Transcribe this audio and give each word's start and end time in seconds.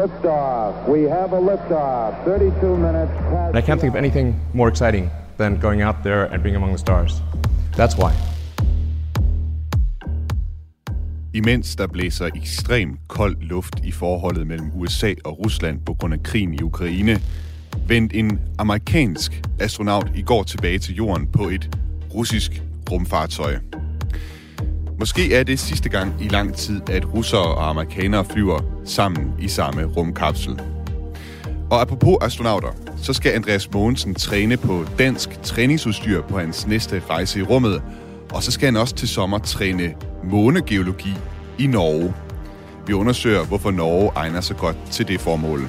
Liftoff. 0.00 0.88
We 0.88 1.00
have 1.16 1.30
a 1.34 1.40
liftoff. 1.50 2.24
32 2.24 2.76
minutes 2.76 3.12
past. 3.30 3.54
And 3.54 3.58
I 3.58 3.60
can't 3.60 3.80
think 3.80 3.94
of 3.94 3.98
anything 4.04 4.34
more 4.54 4.68
exciting 4.68 5.10
than 5.36 5.60
going 5.60 5.82
out 5.82 5.96
there 6.02 6.24
and 6.32 6.42
being 6.42 6.56
among 6.56 6.72
the 6.72 6.78
stars. 6.78 7.12
That's 7.76 7.96
why. 7.98 8.12
Imens 11.34 11.76
der 11.76 11.86
blæser 11.86 12.26
ekstrem 12.36 12.98
kold 13.08 13.36
luft 13.40 13.80
i 13.84 13.92
forholdet 13.92 14.46
mellem 14.46 14.70
USA 14.74 15.14
og 15.24 15.44
Rusland 15.44 15.80
på 15.86 15.94
grund 15.94 16.14
af 16.14 16.22
krigen 16.22 16.54
i 16.54 16.62
Ukraine, 16.62 17.20
vendte 17.86 18.16
en 18.16 18.40
amerikansk 18.58 19.42
astronaut 19.60 20.10
i 20.14 20.22
går 20.22 20.42
tilbage 20.42 20.78
til 20.78 20.94
jorden 20.94 21.26
på 21.26 21.48
et 21.48 21.78
russisk 22.14 22.62
rumfartøj. 22.90 23.56
Måske 25.00 25.34
er 25.34 25.42
det 25.42 25.60
sidste 25.60 25.88
gang 25.88 26.14
i 26.20 26.28
lang 26.28 26.54
tid, 26.54 26.90
at 26.90 27.14
russere 27.14 27.42
og 27.42 27.68
amerikanere 27.68 28.24
flyver 28.24 28.60
sammen 28.84 29.34
i 29.38 29.48
samme 29.48 29.84
rumkapsel. 29.84 30.60
Og 31.70 31.80
apropos 31.80 32.16
astronauter, 32.20 32.68
så 32.96 33.12
skal 33.12 33.32
Andreas 33.32 33.72
Mogensen 33.72 34.14
træne 34.14 34.56
på 34.56 34.84
dansk 34.98 35.42
træningsudstyr 35.42 36.22
på 36.22 36.38
hans 36.38 36.66
næste 36.66 37.02
rejse 37.10 37.38
i 37.38 37.42
rummet, 37.42 37.82
og 38.32 38.42
så 38.42 38.52
skal 38.52 38.66
han 38.66 38.76
også 38.76 38.94
til 38.94 39.08
sommer 39.08 39.38
træne 39.38 39.94
månegeologi 40.24 41.14
i 41.58 41.66
Norge. 41.66 42.14
Vi 42.86 42.92
undersøger, 42.92 43.44
hvorfor 43.44 43.70
Norge 43.70 44.12
egner 44.16 44.40
sig 44.40 44.56
godt 44.56 44.76
til 44.90 45.08
det 45.08 45.20
formål. 45.20 45.68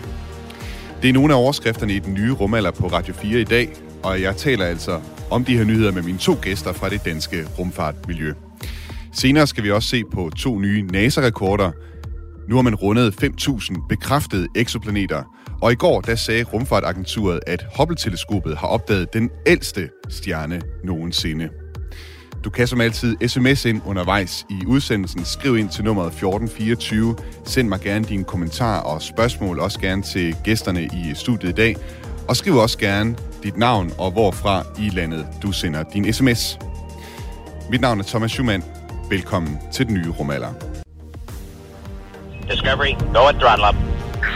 Det 1.01 1.09
er 1.09 1.13
nogle 1.13 1.33
af 1.33 1.37
overskrifterne 1.37 1.93
i 1.93 1.99
den 1.99 2.13
nye 2.13 2.31
rumalder 2.31 2.71
på 2.71 2.87
Radio 2.87 3.13
4 3.13 3.39
i 3.39 3.43
dag, 3.43 3.73
og 4.03 4.21
jeg 4.21 4.35
taler 4.37 4.65
altså 4.65 4.99
om 5.29 5.45
de 5.45 5.57
her 5.57 5.63
nyheder 5.63 5.91
med 5.91 6.01
mine 6.01 6.17
to 6.17 6.35
gæster 6.41 6.73
fra 6.73 6.89
det 6.89 7.05
danske 7.05 7.45
rumfartmiljø. 7.59 8.33
Senere 9.13 9.47
skal 9.47 9.63
vi 9.63 9.71
også 9.71 9.89
se 9.89 10.03
på 10.13 10.29
to 10.37 10.59
nye 10.59 10.81
NASA-rekorder. 10.81 11.71
Nu 12.49 12.55
har 12.55 12.61
man 12.61 12.75
rundet 12.75 13.23
5.000 13.23 13.87
bekræftede 13.89 14.47
eksoplaneter, 14.55 15.23
og 15.61 15.71
i 15.71 15.75
går 15.75 16.01
der 16.01 16.15
sagde 16.15 16.43
rumfartagenturet, 16.43 17.39
at 17.47 17.65
Hubble-teleskopet 17.77 18.57
har 18.57 18.67
opdaget 18.67 19.13
den 19.13 19.29
ældste 19.47 19.89
stjerne 20.09 20.61
nogensinde. 20.83 21.49
Du 22.43 22.49
kan 22.49 22.67
som 22.67 22.81
altid 22.81 23.27
sms 23.27 23.65
ind 23.65 23.81
undervejs 23.85 24.45
i 24.49 24.65
udsendelsen. 24.67 25.25
Skriv 25.25 25.57
ind 25.57 25.69
til 25.69 25.83
nummeret 25.83 26.07
1424. 26.07 27.15
Send 27.45 27.67
mig 27.67 27.79
gerne 27.79 28.05
dine 28.05 28.23
kommentarer 28.23 28.81
og 28.81 29.01
spørgsmål, 29.01 29.59
også 29.59 29.79
gerne 29.79 30.01
til 30.01 30.35
gæsterne 30.43 30.83
i 30.83 31.11
studiet 31.13 31.49
i 31.49 31.53
dag. 31.53 31.75
Og 32.27 32.35
skriv 32.35 32.55
også 32.55 32.77
gerne 32.77 33.15
dit 33.43 33.57
navn 33.57 33.91
og 33.97 34.11
hvorfra 34.11 34.65
i 34.79 34.89
landet 34.89 35.27
du 35.43 35.51
sender 35.51 35.83
din 35.93 36.13
sms. 36.13 36.59
Mit 37.69 37.81
navn 37.81 37.99
er 37.99 38.03
Thomas 38.03 38.31
Schumann. 38.31 38.63
Velkommen 39.11 39.59
til 39.71 39.87
den 39.87 39.93
nye 39.93 40.09
rumalder. 40.09 40.53
Discovery, 42.51 42.93
go 43.13 43.21
at 43.31 43.35
throttle 43.35 43.65
up. 43.69 43.75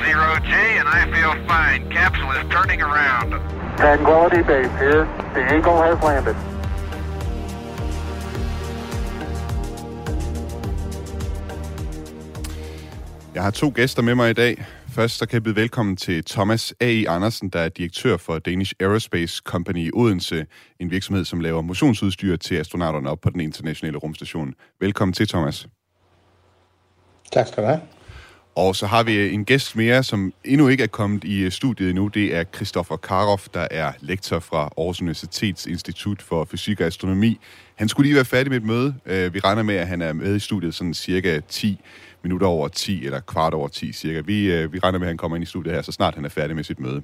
Zero 0.06 0.30
G, 0.50 0.52
and 0.80 0.88
I 1.00 1.02
feel 1.16 1.34
fine. 1.54 1.82
Capsule 1.98 2.34
is 2.40 2.46
turning 2.56 2.82
around. 2.82 3.30
Tranquility 3.78 4.42
Base 4.50 4.74
here. 4.84 5.04
The 5.36 5.42
Eagle 5.56 5.78
has 5.88 5.98
landed. 6.10 6.36
Jeg 13.36 13.44
har 13.44 13.52
to 13.52 13.72
gæster 13.76 14.02
med 14.02 14.16
mig 14.16 14.30
i 14.30 14.34
dag. 14.34 14.66
Først 14.96 15.18
så 15.18 15.26
kan 15.26 15.34
jeg 15.34 15.44
byde 15.44 15.56
velkommen 15.56 15.96
til 15.96 16.24
Thomas 16.26 16.74
A.E. 16.80 17.10
Andersen, 17.10 17.50
der 17.50 17.60
er 17.60 17.70
direktør 17.70 18.18
for 18.18 18.40
Danish 18.40 18.74
Aerospace 18.80 19.42
Company 19.46 19.88
i 19.88 19.92
Odense, 19.94 20.46
en 20.80 20.92
virksomhed, 20.92 21.26
som 21.26 21.40
laver 21.40 21.62
motionsudstyr 21.62 22.36
til 22.36 22.56
astronauterne 22.56 23.10
op 23.10 23.22
på 23.22 23.30
den 23.30 23.40
internationale 23.40 23.98
rumstation. 23.98 24.54
Velkommen 24.80 25.14
til, 25.14 25.28
Thomas. 25.28 25.68
Tak 27.32 27.48
skal 27.48 27.64
du 27.64 27.68
have. 27.68 27.82
Og 28.56 28.76
så 28.76 28.88
har 28.88 29.04
vi 29.04 29.34
en 29.34 29.46
gæst 29.46 29.76
mere, 29.76 30.04
som 30.04 30.34
endnu 30.44 30.68
ikke 30.68 30.84
er 30.84 30.88
kommet 30.88 31.24
i 31.24 31.50
studiet 31.50 31.90
endnu. 31.90 32.08
Det 32.08 32.36
er 32.36 32.44
Christoffer 32.56 32.98
Karov, 32.98 33.40
der 33.54 33.68
er 33.72 33.92
lektor 34.00 34.40
fra 34.40 34.58
Aarhus 34.78 35.02
Universitets 35.02 35.66
Institut 35.66 36.22
for 36.22 36.46
Fysik 36.46 36.80
og 36.82 36.88
Astronomi. 36.88 37.40
Han 37.76 37.90
skulle 37.90 38.08
lige 38.08 38.16
være 38.16 38.26
færdig 38.26 38.50
med 38.50 38.58
et 38.58 38.64
møde. 38.64 38.96
Øh, 39.06 39.34
vi 39.34 39.40
regner 39.40 39.64
med, 39.64 39.76
at 39.76 39.88
han 39.88 40.02
er 40.02 40.14
med 40.14 40.36
i 40.36 40.40
studiet 40.40 40.76
sådan 40.76 40.94
cirka 40.94 41.40
10 41.50 41.80
minutter 42.26 42.48
over 42.48 42.68
10, 42.68 43.06
eller 43.06 43.20
kvart 43.20 43.54
over 43.54 43.68
10 43.68 43.94
cirka. 43.94 44.20
Vi, 44.20 44.52
øh, 44.52 44.74
vi 44.74 44.80
regner 44.80 45.00
med, 45.00 45.08
at 45.08 45.10
han 45.10 45.18
kommer 45.18 45.38
ind 45.38 45.44
i 45.44 45.46
studiet 45.46 45.76
her, 45.76 45.82
så 45.82 45.92
snart 45.92 46.16
han 46.16 46.26
er 46.26 46.30
færdig 46.30 46.56
med 46.56 46.64
sit 46.64 46.80
møde. 46.80 47.02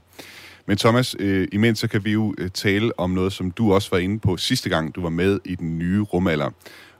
Men 0.66 0.78
Thomas, 0.78 1.16
øh, 1.20 1.48
imens 1.52 1.80
så 1.80 1.88
kan 1.88 2.06
vi 2.06 2.12
jo 2.12 2.36
øh, 2.38 2.50
tale 2.50 3.00
om 3.00 3.10
noget, 3.10 3.34
som 3.34 3.52
du 3.52 3.74
også 3.74 3.90
var 3.92 3.98
inde 3.98 4.20
på 4.20 4.38
sidste 4.38 4.70
gang, 4.70 4.96
du 4.96 5.02
var 5.02 5.10
med 5.10 5.40
i 5.46 5.56
den 5.56 5.78
nye 5.78 6.02
rumalder, 6.02 6.50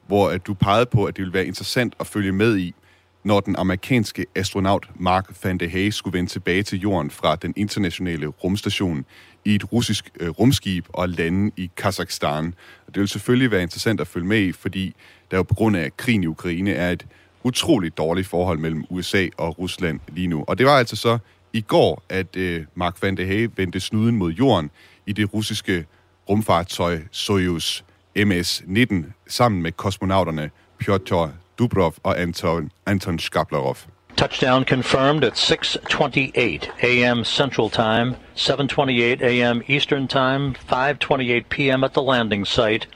hvor 0.08 0.30
at 0.30 0.48
du 0.48 0.54
pegede 0.54 0.86
på, 0.86 1.06
at 1.06 1.18
det 1.18 1.22
ville 1.22 1.34
være 1.34 1.46
interessant 1.46 1.94
at 2.00 2.08
følge 2.08 2.32
med 2.32 2.58
i, 2.58 2.76
når 3.24 3.40
den 3.40 3.56
amerikanske 3.56 4.26
astronaut 4.36 4.90
Mark 4.96 5.44
van 5.44 5.58
de 5.58 5.68
Hey 5.68 5.90
skulle 5.90 6.18
vende 6.18 6.30
tilbage 6.30 6.64
til 6.64 6.80
jorden 6.80 7.12
fra 7.12 7.36
den 7.36 7.54
internationale 7.58 8.28
rumstation 8.28 9.06
i 9.46 9.56
et 9.56 9.72
russisk 9.72 10.10
øh, 10.20 10.30
rumskib 10.30 10.86
og 10.90 11.10
lande 11.10 11.52
i 11.58 11.70
Kazakhstan. 11.78 12.54
Og 12.88 12.96
det 12.96 13.00
vil 13.00 13.08
selvfølgelig 13.08 13.52
være 13.52 13.62
interessant 13.62 14.02
at 14.02 14.08
følge 14.08 14.28
med 14.28 14.40
i, 14.40 14.52
fordi 14.52 14.96
der 15.32 15.38
jo 15.38 15.44
på 15.44 15.54
grund 15.54 15.78
af 15.78 15.98
krigen 15.98 16.24
i 16.24 16.28
Ukraine 16.28 16.72
er 16.72 16.92
et 16.92 17.06
utroligt 17.44 17.98
dårligt 17.98 18.28
forhold 18.28 18.58
mellem 18.58 18.86
USA 18.90 19.28
og 19.38 19.60
Rusland 19.60 20.00
lige 20.08 20.28
nu. 20.28 20.44
Og 20.48 20.58
det 20.58 20.66
var 20.66 20.78
altså 20.78 20.96
så 20.96 21.18
i 21.54 21.62
går, 21.62 22.04
at 22.10 22.36
øh, 22.36 22.66
Mark 22.76 23.02
van 23.02 23.18
de 23.18 23.26
Hey 23.26 23.50
vendte 23.56 23.80
snuden 23.80 24.16
mod 24.16 24.32
jorden 24.32 24.72
i 25.06 25.14
det 25.14 25.34
russiske 25.34 25.86
rumfartøj 26.30 27.00
Soyuz 27.12 27.84
MS-19 28.18 28.96
sammen 29.28 29.62
med 29.62 29.72
kosmonauterne 29.72 30.52
Pyotr 30.80 31.28
Dubrov 31.60 31.94
og 32.04 32.22
Anton, 32.22 32.72
Anton 32.86 33.20
Skablerov. 33.20 33.78
Touchdown 34.18 34.66
confirmed 34.66 35.24
at 35.24 35.34
6:28 35.34 36.70
a.m. 36.84 37.24
Central 37.24 37.70
Time, 37.70 38.16
7:28 38.36 39.24
a.m. 39.24 39.62
Eastern 39.68 40.08
Time, 40.08 40.56
5:28 40.72 41.44
p.m. 41.50 41.84
at 41.84 41.92
the 41.94 42.02
landing 42.02 42.48
site. 42.48 42.88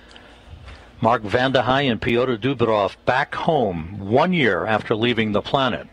Mark 1.05 1.21
Van 1.23 1.55
and 1.55 2.01
Pyotr 2.01 2.35
Dubrov 2.35 2.95
back 3.05 3.35
home 3.35 3.99
one 3.99 4.33
year 4.33 4.65
after 4.65 4.95
leaving 4.95 5.33
the 5.33 5.41
planet. 5.41 5.87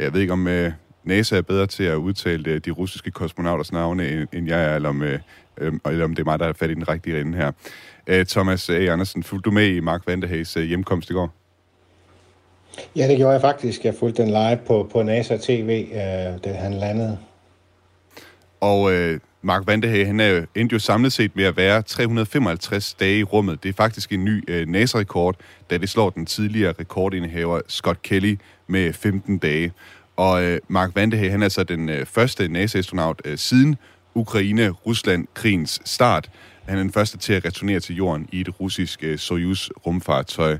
Jeg 0.00 0.12
ved 0.12 0.20
ikke, 0.20 0.32
om 0.32 0.46
uh, 0.46 0.72
NASA 1.04 1.36
er 1.36 1.42
bedre 1.42 1.66
til 1.66 1.84
at 1.84 1.94
udtale 1.94 2.54
uh, 2.54 2.56
de 2.56 2.70
russiske 2.70 3.10
kosmonauters 3.10 3.72
navne, 3.72 4.08
end, 4.08 4.28
end 4.32 4.48
jeg 4.48 4.64
er, 4.64 4.76
eller 4.76 4.88
om, 4.88 5.00
uh, 5.00 5.90
eller 5.92 6.04
om 6.04 6.14
det 6.14 6.18
er 6.18 6.24
mig, 6.24 6.38
der 6.38 6.46
er 6.46 6.52
fat 6.52 6.70
i 6.70 6.74
den 6.74 6.88
rigtige 6.88 7.20
ende 7.20 7.38
her. 7.38 7.52
Uh, 8.10 8.26
Thomas 8.26 8.70
A. 8.70 8.72
Andersen, 8.72 9.22
fulgte 9.22 9.50
du 9.50 9.54
med 9.54 9.66
i 9.66 9.80
Mark 9.80 10.02
Van 10.06 10.24
uh, 10.24 10.62
hjemkomst 10.62 11.10
i 11.10 11.12
går? 11.12 11.30
Ja, 12.96 13.08
det 13.08 13.16
gjorde 13.16 13.32
jeg 13.32 13.40
faktisk. 13.40 13.84
Jeg 13.84 13.94
fulgte 13.94 14.22
den 14.22 14.30
live 14.30 14.58
på, 14.66 14.88
på 14.92 15.02
NASA 15.02 15.36
TV, 15.36 15.86
øh, 15.92 16.44
da 16.44 16.52
han 16.52 16.74
landede. 16.74 17.18
Og 18.60 18.92
øh, 18.92 19.20
Mark 19.42 19.66
Vandehage, 19.66 20.06
han 20.06 20.20
er 20.20 20.44
endte 20.54 20.72
jo 20.72 20.78
samlet 20.78 21.12
set 21.12 21.36
med 21.36 21.44
at 21.44 21.56
være 21.56 21.82
355 21.82 22.94
dage 22.94 23.18
i 23.18 23.22
rummet. 23.22 23.62
Det 23.62 23.68
er 23.68 23.72
faktisk 23.72 24.12
en 24.12 24.24
ny 24.24 24.44
øh, 24.48 24.68
NASA-rekord, 24.68 25.36
da 25.70 25.78
det 25.78 25.88
slår 25.88 26.10
den 26.10 26.26
tidligere 26.26 26.74
rekordindehaver 26.80 27.60
Scott 27.68 28.02
Kelly 28.02 28.38
med 28.66 28.92
15 28.92 29.38
dage. 29.38 29.72
Og 30.16 30.44
øh, 30.44 30.60
Mark 30.68 30.90
Vandehage, 30.94 31.30
han 31.30 31.42
er 31.42 31.48
så 31.48 31.64
den 31.64 31.88
øh, 31.88 32.06
første 32.06 32.48
NASA-astronaut 32.48 33.20
øh, 33.24 33.38
siden 33.38 33.76
Ukraine-Rusland-krigens 34.14 35.80
start. 35.84 36.30
Han 36.64 36.78
er 36.78 36.82
den 36.82 36.92
første 36.92 37.18
til 37.18 37.32
at 37.32 37.44
returnere 37.44 37.80
til 37.80 37.96
jorden 37.96 38.28
i 38.32 38.40
et 38.40 38.60
russisk 38.60 39.04
øh, 39.04 39.18
Soyuz-rumfartøj. 39.18 40.58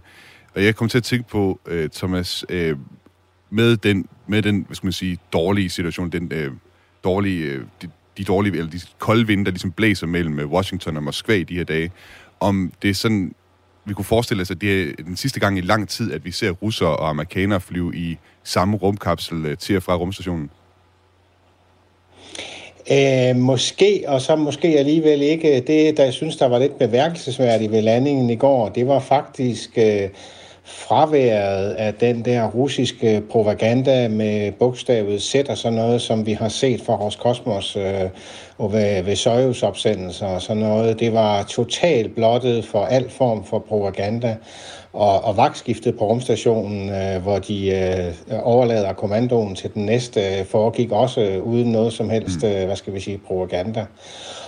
Og 0.54 0.64
jeg 0.64 0.76
kom 0.76 0.88
til 0.88 0.98
at 0.98 1.04
tænke 1.04 1.28
på, 1.28 1.60
øh, 1.66 1.90
Thomas, 1.90 2.44
øh, 2.48 2.76
med 3.50 3.76
den, 3.76 4.08
med 4.26 4.42
den, 4.42 4.62
hvad 4.66 4.76
skal 4.76 4.86
man 4.86 4.92
sige, 4.92 5.18
dårlige 5.32 5.70
situation, 5.70 6.10
den 6.10 6.32
øh, 6.32 6.52
dårlige, 7.04 7.44
øh, 7.44 7.64
de 8.18 8.24
dårlige, 8.24 8.56
eller 8.56 8.70
de 8.70 8.80
kolde 8.98 9.26
vinde, 9.26 9.44
der 9.44 9.50
ligesom 9.50 9.72
blæser 9.72 10.06
mellem 10.06 10.38
øh, 10.38 10.46
Washington 10.46 10.96
og 10.96 11.02
Moskva 11.02 11.34
i 11.34 11.44
de 11.44 11.54
her 11.54 11.64
dage, 11.64 11.90
om 12.40 12.72
det 12.82 12.90
er 12.90 12.94
sådan, 12.94 13.34
vi 13.84 13.94
kunne 13.94 14.04
forestille 14.04 14.40
os, 14.40 14.50
at 14.50 14.60
det 14.60 14.82
er 14.82 15.02
den 15.04 15.16
sidste 15.16 15.40
gang 15.40 15.58
i 15.58 15.60
lang 15.60 15.88
tid, 15.88 16.12
at 16.12 16.24
vi 16.24 16.30
ser 16.30 16.50
russere 16.50 16.96
og 16.96 17.08
amerikanere 17.08 17.60
flyve 17.60 17.96
i 17.96 18.18
samme 18.44 18.76
rumkapsel 18.76 19.46
øh, 19.46 19.58
til 19.58 19.76
og 19.76 19.82
fra 19.82 19.94
rumstationen? 19.94 20.50
Øh, 22.92 23.36
måske, 23.36 24.04
og 24.06 24.20
så 24.20 24.36
måske 24.36 24.68
alligevel 24.68 25.22
ikke. 25.22 25.64
Det, 25.66 25.96
der 25.96 26.04
jeg 26.04 26.12
synes, 26.12 26.36
der 26.36 26.48
var 26.48 26.58
lidt 26.58 26.78
bemærkelsesværdigt 26.78 27.72
ved 27.72 27.82
landingen 27.82 28.30
i 28.30 28.36
går, 28.36 28.68
det 28.68 28.86
var 28.86 28.98
faktisk 29.00 29.70
øh, 29.78 30.08
fraværet 30.68 31.70
af 31.70 31.94
den 31.94 32.24
der 32.24 32.46
russiske 32.46 33.22
propaganda 33.30 34.08
med 34.08 34.52
bogstavet 34.52 35.22
Z 35.22 35.34
og 35.48 35.58
sådan 35.58 35.78
noget, 35.78 36.02
som 36.02 36.26
vi 36.26 36.32
har 36.32 36.48
set 36.48 36.80
fra 36.80 36.96
Roskosmos 36.96 37.76
øh, 37.76 38.10
og 38.58 38.72
ved, 38.72 39.02
ved 39.02 39.16
Soyuz-opsendelser 39.16 40.26
og 40.26 40.42
sådan 40.42 40.62
noget. 40.62 41.00
Det 41.00 41.12
var 41.12 41.42
totalt 41.42 42.14
blottet 42.14 42.64
for 42.64 42.84
al 42.84 43.10
form 43.10 43.44
for 43.44 43.58
propaganda. 43.58 44.36
Og, 44.92 45.24
og 45.24 45.36
vagtskiftet 45.36 45.98
på 45.98 46.04
rumstationen, 46.04 46.90
øh, 46.90 47.22
hvor 47.22 47.38
de 47.38 47.70
øh, 47.70 48.14
overlader 48.42 48.92
kommandoen 48.92 49.54
til 49.54 49.74
den 49.74 49.86
næste, 49.86 50.20
øh, 50.20 50.44
foregik 50.46 50.92
også 50.92 51.40
uden 51.44 51.72
noget 51.72 51.92
som 51.92 52.10
helst, 52.10 52.44
øh, 52.44 52.66
hvad 52.66 52.76
skal 52.76 52.94
vi 52.94 53.00
sige, 53.00 53.20
propaganda. 53.26 53.86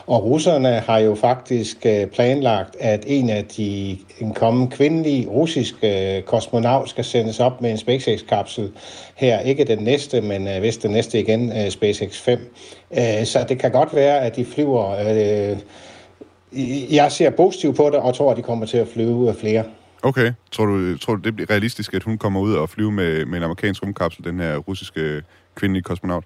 Og 0.06 0.24
russerne 0.24 0.68
har 0.68 0.98
jo 0.98 1.14
faktisk 1.14 1.86
øh, 1.86 2.06
planlagt, 2.06 2.76
at 2.80 3.04
en 3.06 3.30
af 3.30 3.44
de 3.44 3.98
en 4.20 4.34
kommende 4.34 4.70
kvindelige 4.70 5.28
russiske 5.28 6.16
øh, 6.16 6.22
kosmonaut 6.22 6.90
skal 6.90 7.04
sendes 7.04 7.40
op 7.40 7.60
med 7.60 7.70
en 7.70 7.78
SpaceX-kapsel 7.78 8.70
her. 9.14 9.40
Ikke 9.40 9.64
den 9.64 9.78
næste, 9.78 10.20
men 10.20 10.48
øh, 10.48 10.62
vist 10.62 10.82
den 10.82 10.90
næste 10.90 11.20
igen, 11.20 11.52
øh, 11.52 11.70
SpaceX 11.70 12.18
5. 12.18 12.54
Øh, 12.90 13.24
så 13.24 13.44
det 13.48 13.58
kan 13.58 13.70
godt 13.70 13.94
være, 13.94 14.20
at 14.20 14.36
de 14.36 14.44
flyver... 14.44 14.96
Øh, 14.98 15.56
jeg 16.94 17.12
ser 17.12 17.30
positivt 17.30 17.76
på 17.76 17.86
det, 17.86 17.94
og 17.94 18.14
tror, 18.14 18.30
at 18.30 18.36
de 18.36 18.42
kommer 18.42 18.66
til 18.66 18.78
at 18.78 18.88
flyve 18.88 19.34
flere. 19.34 19.64
Okay. 20.02 20.32
Tror 20.52 20.66
du, 20.66 20.98
tror 20.98 21.14
du, 21.14 21.22
det 21.22 21.34
bliver 21.34 21.50
realistisk, 21.50 21.94
at 21.94 22.02
hun 22.02 22.18
kommer 22.18 22.40
ud 22.40 22.54
og 22.54 22.70
flyve 22.70 22.92
med, 22.92 23.24
med 23.24 23.38
en 23.38 23.44
amerikansk 23.44 23.82
rumkapsel, 23.82 24.24
den 24.24 24.40
her 24.40 24.56
russiske 24.56 25.22
kvindelige 25.54 25.82
kosmonaut? 25.82 26.24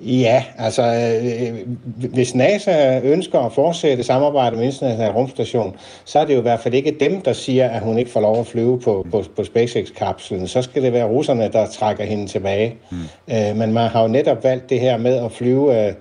Ja, 0.00 0.44
altså 0.58 0.82
øh, 0.82 1.68
hvis 2.14 2.34
NASA 2.34 3.00
ønsker 3.04 3.38
at 3.38 3.52
fortsætte 3.52 4.02
samarbejdet 4.02 4.58
med 4.58 4.66
International 4.66 5.12
Rumstation, 5.12 5.76
så 6.04 6.18
er 6.18 6.24
det 6.24 6.34
jo 6.34 6.38
i 6.38 6.42
hvert 6.42 6.60
fald 6.60 6.74
ikke 6.74 6.96
dem, 7.00 7.20
der 7.20 7.32
siger, 7.32 7.68
at 7.68 7.82
hun 7.82 7.98
ikke 7.98 8.10
får 8.10 8.20
lov 8.20 8.40
at 8.40 8.46
flyve 8.46 8.80
på, 8.80 9.06
på, 9.10 9.24
på 9.36 9.44
SpaceX-kapslen. 9.44 10.48
Så 10.48 10.62
skal 10.62 10.82
det 10.82 10.92
være 10.92 11.06
russerne, 11.06 11.48
der 11.52 11.66
trækker 11.66 12.04
hende 12.04 12.26
tilbage. 12.26 12.76
Mm. 12.90 12.98
Øh, 13.34 13.56
men 13.56 13.72
man 13.72 13.90
har 13.90 14.02
jo 14.02 14.08
netop 14.08 14.44
valgt 14.44 14.70
det 14.70 14.80
her 14.80 14.96
med 14.96 15.24
at 15.24 15.32
flyve 15.32 15.86
øh, 15.86 15.92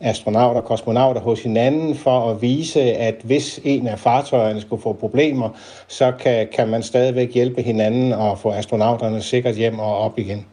astronauter 0.00 0.60
og 0.60 0.66
kosmonauter 0.66 1.20
hos 1.20 1.42
hinanden 1.42 1.94
for 1.94 2.30
at 2.30 2.42
vise, 2.42 2.80
at 2.80 3.14
hvis 3.24 3.60
en 3.64 3.86
af 3.86 3.98
fartøjerne 3.98 4.60
skulle 4.60 4.82
få 4.82 4.92
problemer, 4.92 5.50
så 5.88 6.12
kan, 6.20 6.48
kan 6.56 6.68
man 6.68 6.82
stadigvæk 6.82 7.34
hjælpe 7.34 7.62
hinanden 7.62 8.12
og 8.12 8.38
få 8.38 8.50
astronauterne 8.50 9.22
sikkert 9.22 9.54
hjem 9.54 9.78
og 9.78 9.98
op 9.98 10.18
igen. 10.18 10.46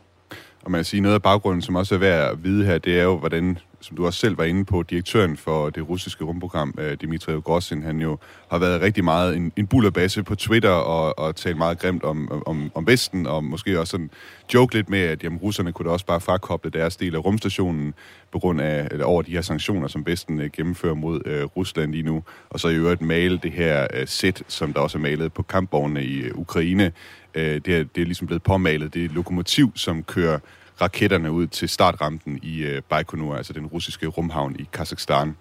Og 0.64 0.72
man 0.72 0.80
kan 0.80 0.86
sige, 0.86 1.02
noget 1.02 1.16
af 1.16 1.22
baggrunden, 1.22 1.62
som 1.62 1.76
også 1.76 1.96
er 1.96 2.00
værd 2.00 2.32
at 2.32 2.44
vide 2.44 2.66
her, 2.66 2.78
det 2.78 3.00
er 3.00 3.04
jo, 3.04 3.18
hvordan, 3.18 3.58
som 3.84 3.98
du 3.98 4.06
også 4.06 4.20
selv 4.20 4.38
var 4.38 4.44
inde 4.44 4.66
på, 4.66 4.84
direktøren 4.84 5.38
for 5.38 5.70
det 5.70 5.90
russiske 5.90 6.24
rumprogram, 6.24 6.76
øh, 6.78 6.86
Dmitrij 6.86 6.96
Dmitry 6.96 7.44
Grossin, 7.44 7.84
han 7.84 8.00
jo 8.00 8.18
har 8.52 8.58
været 8.58 8.82
rigtig 8.82 9.04
meget 9.04 9.36
en, 9.36 9.52
en 9.56 9.68
bullerbasse 9.68 10.24
på 10.24 10.36
Twitter 10.36 10.70
og, 10.70 11.20
og 11.20 11.36
talt 11.36 11.58
meget 11.58 11.80
grimt 11.80 12.04
om, 12.04 12.44
om, 12.46 12.72
om 12.76 12.88
Vesten, 12.88 13.28
og 13.28 13.44
måske 13.44 13.80
også 13.80 13.92
sådan 13.92 14.10
joke 14.54 14.76
lidt 14.76 14.90
med, 14.90 15.00
at 15.00 15.24
jamen, 15.24 15.40
russerne 15.40 15.72
kunne 15.72 15.88
da 15.88 15.94
også 15.94 16.06
bare 16.06 16.22
frakoble 16.22 16.72
deres 16.72 16.96
del 16.96 17.16
af 17.16 17.26
rumstationen 17.26 17.94
på 18.32 18.40
grund 18.40 18.62
af, 18.62 18.88
eller 18.92 19.06
over 19.06 19.22
de 19.22 19.32
her 19.32 19.42
sanktioner, 19.42 19.88
som 19.88 20.06
Vesten 20.06 20.40
øh, 20.40 20.50
gennemfører 20.54 20.96
mod 20.96 21.22
øh, 21.26 21.44
Rusland 21.44 21.92
lige 21.92 22.04
nu. 22.04 22.24
Og 22.50 22.60
så 22.60 22.68
i 22.68 22.76
øvrigt 22.76 23.02
male 23.02 23.40
det 23.44 23.52
her 23.52 23.88
øh, 23.94 24.08
sæt, 24.08 24.44
som 24.48 24.74
der 24.74 24.80
også 24.80 24.98
er 24.98 25.02
malet 25.02 25.34
på 25.34 25.44
kampvognene 25.44 26.04
i 26.04 26.20
øh, 26.20 26.32
Ukraine, 26.36 26.92
Øh, 27.36 27.62
det, 27.66 27.76
er, 27.76 27.84
det 27.84 28.02
er 28.02 28.06
ligesom 28.06 28.28
blevet 28.28 28.44
påmalet. 28.44 28.94
Det 28.94 29.02
er 29.02 29.06
et 29.06 29.12
lokomotiv, 29.12 29.72
som 29.76 30.04
kører 30.04 30.40
raketterne 30.84 31.32
ud 31.32 31.48
til 31.48 31.70
startrampen 31.70 32.40
i 32.42 32.64
øh, 32.64 32.82
Baikonur, 32.82 33.36
altså 33.36 33.54
den 33.54 33.66
russiske 33.66 34.08
rumhavn 34.08 34.56
i 34.60 34.68
Kazakhstan. 34.74 35.36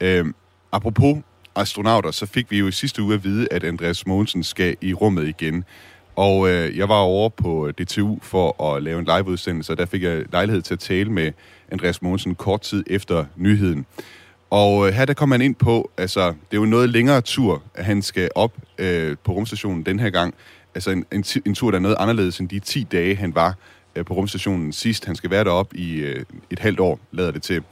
Øh, 0.00 0.26
apropos 0.72 1.18
astronauter, 1.56 2.10
så 2.10 2.26
fik 2.26 2.50
vi 2.50 2.58
jo 2.58 2.68
i 2.68 2.72
sidste 2.72 3.02
uge 3.02 3.14
at 3.14 3.24
vide, 3.24 3.48
at 3.50 3.64
Andreas 3.64 4.06
Mogensen 4.06 4.42
skal 4.42 4.76
i 4.80 4.94
rummet 4.94 5.28
igen. 5.28 5.64
Og 6.16 6.48
øh, 6.48 6.78
jeg 6.78 6.88
var 6.88 6.98
over 6.98 7.28
på 7.28 7.66
øh, 7.66 7.72
DTU 7.72 8.18
for 8.22 8.74
at 8.74 8.82
lave 8.82 8.98
en 8.98 9.04
liveudsendelse, 9.04 9.72
og 9.72 9.78
der 9.78 9.86
fik 9.86 10.02
jeg 10.02 10.24
lejlighed 10.32 10.62
til 10.62 10.74
at 10.74 10.80
tale 10.80 11.12
med 11.12 11.32
Andreas 11.72 12.02
Mogensen 12.02 12.34
kort 12.34 12.60
tid 12.60 12.84
efter 12.86 13.24
nyheden. 13.36 13.86
Og 14.50 14.88
øh, 14.88 14.94
her 14.94 15.04
der 15.04 15.14
kom 15.14 15.30
han 15.30 15.42
ind 15.42 15.54
på, 15.54 15.90
altså 15.98 16.28
det 16.28 16.56
er 16.56 16.60
jo 16.60 16.64
noget 16.64 16.88
længere 16.88 17.20
tur, 17.20 17.62
at 17.74 17.84
han 17.84 18.02
skal 18.02 18.30
op 18.34 18.52
øh, 18.78 19.16
på 19.24 19.32
rumstationen 19.32 19.86
den 19.86 20.00
her 20.00 20.10
gang, 20.10 20.34
altså 20.74 20.90
en, 20.90 21.04
en, 21.12 21.24
en 21.46 21.54
tur, 21.54 21.70
der 21.70 21.78
er 21.78 21.82
noget 21.82 21.96
anderledes 21.98 22.38
end 22.38 22.48
de 22.48 22.58
10 22.58 22.82
dage, 22.92 23.16
han 23.16 23.34
var 23.34 23.54
Øh, 23.96 24.04
på 24.04 24.14
rumstationen 24.14 24.72
sidst. 24.72 25.04
Han 25.04 25.16
skal 25.16 25.30
være 25.30 25.44
deroppe 25.44 25.76
i 25.76 25.94
øh, 25.94 26.24
et 26.50 26.58
halvt 26.58 26.80
år, 26.80 27.00
lader 27.12 27.30
det 27.30 27.42
til. 27.42 27.62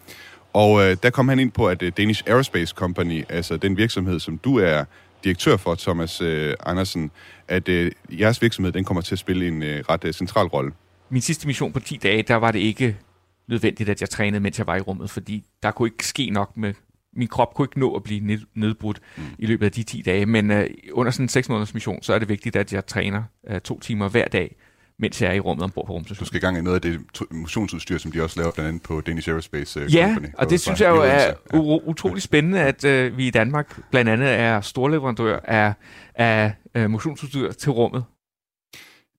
Og 0.53 0.83
øh, 0.83 0.97
der 1.03 1.11
kom 1.11 1.29
han 1.29 1.39
ind 1.39 1.53
på, 1.53 1.69
at 1.69 1.83
øh, 1.83 1.93
Danish 1.97 2.23
Aerospace 2.27 2.75
Company, 2.75 3.25
altså 3.29 3.57
den 3.57 3.77
virksomhed, 3.77 4.21
som 4.21 4.39
du 4.39 4.59
er 4.59 4.85
direktør 5.25 5.57
for, 5.57 5.75
Thomas 5.75 6.21
øh, 6.21 6.55
Andersen, 6.67 7.11
at 7.49 7.69
øh, 7.69 7.93
jeres 8.11 8.43
virksomhed, 8.43 8.73
den 8.73 8.85
kommer 8.85 9.01
til 9.01 9.15
at 9.15 9.19
spille 9.19 9.49
en 9.49 9.63
øh, 9.63 9.85
ret 9.89 10.05
øh, 10.05 10.13
central 10.13 10.47
rolle. 10.47 10.73
Min 11.11 11.23
sidste 11.23 11.47
mission 11.47 11.73
på 11.73 11.81
10 11.81 11.97
dage, 11.97 12.23
der 12.23 12.37
var 12.37 12.51
det 12.51 12.59
ikke 12.59 12.97
nødvendigt, 13.49 13.89
at 13.89 14.01
jeg 14.01 14.11
trænede, 14.11 14.41
mens 14.41 14.59
jeg 14.59 14.67
var 14.67 14.77
i 14.77 14.81
rummet, 14.81 15.11
fordi 15.11 15.45
der 15.63 15.71
kunne 15.71 15.87
ikke 15.87 16.07
ske 16.07 16.31
nok 16.31 16.57
med 16.57 16.75
min 17.17 17.29
krop 17.29 17.55
kunne 17.55 17.65
ikke 17.65 17.81
nå 17.81 17.95
at 17.95 18.03
blive 18.03 18.39
nedbrudt 18.55 19.01
mm. 19.17 19.23
i 19.39 19.47
løbet 19.47 19.67
af 19.67 19.73
de 19.73 19.83
10 19.83 20.03
dage, 20.03 20.27
men 20.27 20.51
øh, 20.51 20.71
under 20.93 21.13
sådan 21.13 21.25
en 21.25 21.29
6 21.29 21.49
måneders 21.49 21.75
mission, 21.75 22.03
så 22.03 22.15
er 22.15 22.19
det 22.19 22.29
vigtigt, 22.29 22.57
at 22.57 22.73
jeg 22.73 22.87
træner 22.87 23.23
uh, 23.51 23.59
to 23.59 23.81
timer 23.81 24.09
hver 24.09 24.29
dag, 24.29 24.57
mens 24.99 25.23
jeg 25.23 25.31
er 25.31 25.35
i 25.35 25.41
rummet 25.41 25.65
ombord 25.65 25.87
på 25.87 25.93
rumstationen. 25.93 26.25
Du 26.25 26.27
skal 26.27 26.37
i 26.37 26.41
gang 26.41 26.59
i 26.59 26.61
noget 26.61 26.75
af 26.75 26.83
det 26.83 27.01
motionsudstyr, 27.31 27.99
som 27.99 28.13
de 28.13 28.23
også 28.23 28.41
laver 28.41 28.53
blandt 28.53 28.69
andet 28.69 28.83
på 28.83 29.01
Danish 29.01 29.29
Aerospace 29.29 29.81
ja, 29.81 30.07
Company. 30.07 30.27
Ja, 30.27 30.33
og 30.39 30.51
det 30.51 30.61
synes 30.61 30.81
jeg 30.81 30.91
jo 30.91 31.01
er 31.01 31.23
ja. 31.23 31.79
utrolig 31.87 32.23
spændende, 32.23 32.61
at 32.61 32.85
uh, 32.85 33.17
vi 33.17 33.27
i 33.27 33.31
Danmark 33.31 33.91
blandt 33.91 34.11
andet 34.11 34.29
er 34.29 34.61
storleverandør 34.61 35.39
af, 35.45 35.75
af 36.15 36.53
uh, 36.79 36.91
motionsudstyr 36.91 37.53
til 37.53 37.73
rummet. 37.73 38.05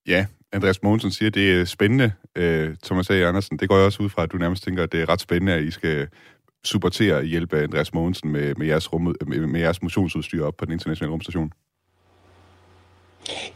Ja, 0.06 0.26
Andreas 0.52 0.82
Mogensen 0.82 1.10
siger, 1.10 1.26
at 1.26 1.34
det 1.34 1.60
er 1.60 1.64
spændende. 1.64 2.12
Uh, 2.38 2.74
Thomas 2.84 3.10
A. 3.10 3.14
Andersen, 3.14 3.58
det 3.58 3.68
går 3.68 3.76
jeg 3.76 3.84
også 3.86 4.02
ud 4.02 4.08
fra, 4.08 4.22
at 4.22 4.32
du 4.32 4.36
nærmest 4.36 4.64
tænker, 4.64 4.82
at 4.82 4.92
det 4.92 5.02
er 5.02 5.08
ret 5.08 5.20
spændende, 5.20 5.52
at 5.52 5.62
I 5.62 5.70
skal 5.70 6.08
supportere 6.64 7.16
og 7.16 7.24
hjælpe 7.24 7.62
Andreas 7.62 7.94
Mogensen 7.94 8.32
med, 8.32 8.54
med, 8.54 8.66
jeres 8.66 8.92
rum, 8.92 9.16
med, 9.26 9.46
med 9.46 9.60
jeres 9.60 9.82
motionsudstyr 9.82 10.44
op 10.44 10.56
på 10.56 10.64
den 10.64 10.72
internationale 10.72 11.12
rumstation? 11.12 11.52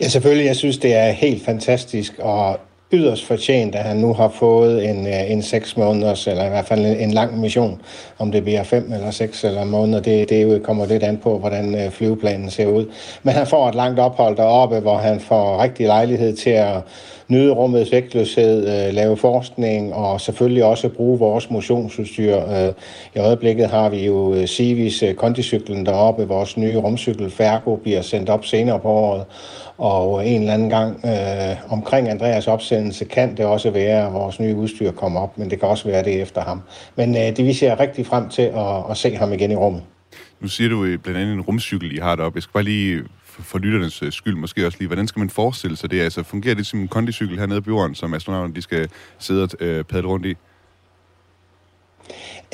Ja, 0.01 0.09
selvfølgelig. 0.09 0.47
Jeg 0.47 0.57
synes, 0.57 0.79
det 0.79 0.95
er 0.95 1.11
helt 1.11 1.45
fantastisk 1.45 2.15
og 2.19 2.61
yderst 2.93 3.25
fortjent, 3.25 3.75
at 3.75 3.85
han 3.85 3.97
nu 3.97 4.13
har 4.15 4.29
fået 4.29 4.91
en, 4.91 5.07
øh, 5.07 5.31
en 5.31 5.43
seks 5.43 5.77
måneders, 5.77 6.27
eller 6.27 6.47
i 6.47 6.49
hvert 6.49 6.65
fald 6.65 6.81
en, 6.81 6.97
en 6.97 7.11
lang 7.11 7.41
mission. 7.41 7.81
Om 8.19 8.33
det 8.33 8.45
bliver 8.45 8.63
fem 8.63 8.93
eller 8.93 9.11
seks 9.11 9.45
eller 9.45 9.65
måneder, 9.65 10.01
det, 10.01 10.29
det 10.29 10.63
kommer 10.63 10.87
lidt 10.87 11.03
an 11.03 11.17
på, 11.17 11.39
hvordan 11.39 11.75
øh, 11.75 11.91
flyveplanen 11.91 12.51
ser 12.51 12.67
ud. 12.67 12.87
Men 13.23 13.35
han 13.35 13.47
får 13.47 13.69
et 13.69 13.75
langt 13.75 14.01
ophold 14.01 14.37
deroppe, 14.37 14.81
hvor 14.81 14.97
han 14.97 15.21
får 15.21 15.63
rigtig 15.63 15.87
lejlighed 15.87 16.37
til 16.37 16.51
at 16.51 16.77
nyde 17.29 17.53
rummets 17.53 17.93
vægtløshed, 17.93 18.69
øh, 18.69 18.95
lave 18.95 19.17
forskning 19.17 19.95
og 19.95 20.21
selvfølgelig 20.21 20.65
også 20.65 20.89
bruge 20.89 21.19
vores 21.19 21.51
motionsudstyr. 21.51 22.37
I 23.15 23.19
øjeblikket 23.19 23.67
har 23.67 23.89
vi 23.89 24.07
jo 24.07 24.35
øh, 24.35 24.47
Civis 24.47 25.05
kondicyklen 25.17 25.87
deroppe, 25.87 26.29
vores 26.29 26.57
nye 26.57 26.77
rumcykel 26.77 27.31
Fergo 27.31 27.77
bliver 27.77 28.03
sendt 28.03 28.31
op 28.31 28.45
senere 28.45 28.79
på 28.81 28.89
året, 28.89 29.25
og 29.79 30.27
en 30.27 30.41
eller 30.41 30.55
anden 30.55 30.71
gang 30.71 31.01
øh, 31.05 31.73
omkring 31.73 32.09
Andreas 32.11 32.49
udsendelse 32.79 33.05
kan 33.05 33.37
det 33.37 33.47
også 33.47 33.71
være, 33.71 34.07
at 34.07 34.13
vores 34.13 34.41
nye 34.41 34.55
udstyr 34.55 34.93
kommer 34.93 35.21
op, 35.21 35.39
men 35.39 35.51
det 35.51 35.61
kan 35.61 35.69
også 35.69 35.89
være 35.89 36.05
det 36.05 36.23
efter 36.23 36.41
ham. 36.41 36.63
Men 36.97 37.17
øh, 37.17 37.37
det 37.37 37.45
vi 37.45 37.53
ser 37.53 37.81
rigtig 37.81 38.07
frem 38.07 38.29
til 38.29 38.43
at, 38.43 38.91
at 38.91 38.97
se 38.97 39.17
ham 39.17 39.33
igen 39.33 39.51
i 39.51 39.57
rummet. 39.57 39.83
Nu 40.41 40.49
siger 40.49 40.71
du 40.71 40.85
øh, 40.85 40.99
blandt 40.99 41.21
andet 41.21 41.35
en 41.35 41.41
rumcykel, 41.41 41.97
I 41.97 41.99
har 41.99 42.17
deroppe. 42.17 42.37
Jeg 42.37 42.43
skal 42.43 42.53
bare 42.53 42.63
lige 42.63 43.03
for 43.25 43.59
lytternes 43.59 44.03
øh, 44.03 44.13
skyld 44.13 44.37
måske 44.37 44.67
også 44.67 44.79
lige, 44.79 44.89
hvordan 44.89 45.09
skal 45.09 45.21
man 45.21 45.31
forestille 45.31 45.77
sig 45.77 45.91
det? 45.91 46.01
Altså 46.01 46.23
fungerer 46.23 46.55
det 46.55 46.67
som 46.67 46.81
en 46.81 46.89
kondicykel 46.89 47.39
hernede 47.39 47.63
på 47.63 47.71
jorden, 47.71 47.95
som 47.95 48.15
astronauterne 48.15 48.55
de 48.55 48.63
skal 48.63 48.89
sidde 49.19 49.43
og 49.43 49.49
øh, 49.61 49.85
padle 49.85 50.09
rundt 50.09 50.27
i? 50.27 50.35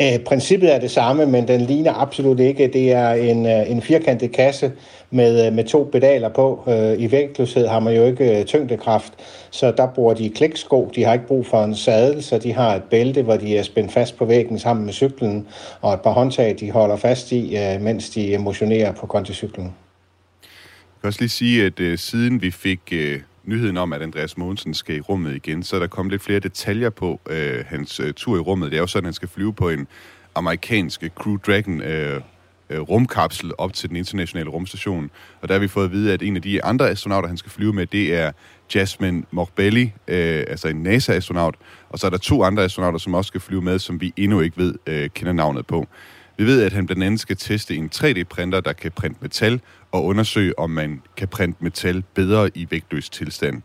Øh, 0.00 0.18
princippet 0.26 0.74
er 0.74 0.78
det 0.78 0.90
samme, 0.90 1.26
men 1.26 1.48
den 1.48 1.60
ligner 1.60 1.92
absolut 1.92 2.40
ikke. 2.40 2.66
Det 2.66 2.92
er 2.92 3.10
en, 3.10 3.46
øh, 3.46 3.70
en 3.70 3.82
firkantet 3.82 4.32
kasse 4.32 4.72
med, 5.10 5.46
øh, 5.46 5.52
med 5.52 5.64
to 5.64 5.88
pedaler 5.92 6.28
på. 6.28 6.64
Øh, 6.68 7.00
I 7.00 7.10
vægtløshed 7.10 7.66
har 7.66 7.80
man 7.80 7.96
jo 7.96 8.04
ikke 8.04 8.38
øh, 8.38 8.44
tyngdekraft, 8.44 9.12
så 9.50 9.72
der 9.76 9.86
bruger 9.86 10.14
de 10.14 10.30
kliksko. 10.30 10.90
De 10.94 11.04
har 11.04 11.12
ikke 11.12 11.26
brug 11.26 11.46
for 11.46 11.64
en 11.64 11.74
sadel, 11.74 12.22
så 12.22 12.38
de 12.38 12.52
har 12.52 12.74
et 12.74 12.82
bælte, 12.82 13.22
hvor 13.22 13.36
de 13.36 13.58
er 13.58 13.62
spændt 13.62 13.92
fast 13.92 14.16
på 14.16 14.24
væggen 14.24 14.58
sammen 14.58 14.84
med 14.84 14.92
cyklen, 14.92 15.46
og 15.80 15.94
et 15.94 16.00
par 16.00 16.10
håndtag, 16.10 16.56
de 16.60 16.70
holder 16.70 16.96
fast 16.96 17.32
i, 17.32 17.58
mens 17.80 18.10
de 18.10 18.38
motionerer 18.38 18.92
på 18.92 19.06
konticyklen 19.06 19.72
kan 21.04 21.08
også 21.08 21.20
lige 21.20 21.28
sige, 21.28 21.64
at 21.64 21.80
øh, 21.80 21.98
siden 21.98 22.42
vi 22.42 22.50
fik 22.50 22.80
Øh 22.92 23.20
nyheden 23.46 23.76
om, 23.76 23.92
at 23.92 24.02
Andreas 24.02 24.36
Mogensen 24.36 24.74
skal 24.74 24.96
i 24.96 25.00
rummet 25.00 25.36
igen, 25.36 25.62
så 25.62 25.76
er 25.76 25.80
der 25.80 25.86
kommet 25.86 26.10
lidt 26.10 26.22
flere 26.22 26.40
detaljer 26.40 26.90
på 26.90 27.20
øh, 27.30 27.64
hans 27.66 28.00
øh, 28.00 28.14
tur 28.14 28.36
i 28.36 28.40
rummet. 28.40 28.70
Det 28.70 28.76
er 28.76 28.80
jo 28.80 28.86
sådan, 28.86 29.04
at 29.04 29.06
han 29.06 29.14
skal 29.14 29.28
flyve 29.28 29.52
på 29.52 29.68
en 29.68 29.86
amerikansk 30.34 31.04
Crew 31.14 31.36
Dragon 31.36 31.82
øh, 31.82 32.20
øh 32.70 32.80
rumkapsel 32.80 33.52
op 33.58 33.72
til 33.72 33.88
den 33.88 33.96
internationale 33.96 34.50
rumstation. 34.50 35.10
Og 35.40 35.48
der 35.48 35.54
har 35.54 35.60
vi 35.60 35.68
fået 35.68 35.84
at 35.84 35.92
vide, 35.92 36.12
at 36.12 36.22
en 36.22 36.36
af 36.36 36.42
de 36.42 36.64
andre 36.64 36.90
astronauter, 36.90 37.28
han 37.28 37.36
skal 37.36 37.50
flyve 37.50 37.72
med, 37.72 37.86
det 37.86 38.14
er 38.14 38.32
Jasmine 38.74 39.22
Morbelli, 39.30 39.92
øh, 40.08 40.44
altså 40.48 40.68
en 40.68 40.82
NASA-astronaut. 40.82 41.54
Og 41.88 41.98
så 41.98 42.06
er 42.06 42.10
der 42.10 42.18
to 42.18 42.42
andre 42.42 42.64
astronauter, 42.64 42.98
som 42.98 43.14
også 43.14 43.28
skal 43.28 43.40
flyve 43.40 43.62
med, 43.62 43.78
som 43.78 44.00
vi 44.00 44.12
endnu 44.16 44.40
ikke 44.40 44.56
ved, 44.56 44.74
øh, 44.86 45.10
kender 45.14 45.32
navnet 45.32 45.66
på. 45.66 45.86
Vi 46.36 46.44
ved, 46.44 46.62
at 46.62 46.72
han 46.72 46.86
blandt 46.86 47.04
andet 47.04 47.20
skal 47.20 47.36
teste 47.36 47.76
en 47.76 47.90
3D-printer, 47.94 48.60
der 48.60 48.72
kan 48.72 48.92
printe 48.92 49.18
metal, 49.20 49.60
og 49.94 50.04
undersøge, 50.04 50.58
om 50.58 50.70
man 50.70 51.02
kan 51.16 51.28
printe 51.28 51.64
metal 51.64 52.04
bedre 52.14 52.50
i 52.54 52.66
vægtløs 52.70 53.10
tilstand. 53.10 53.62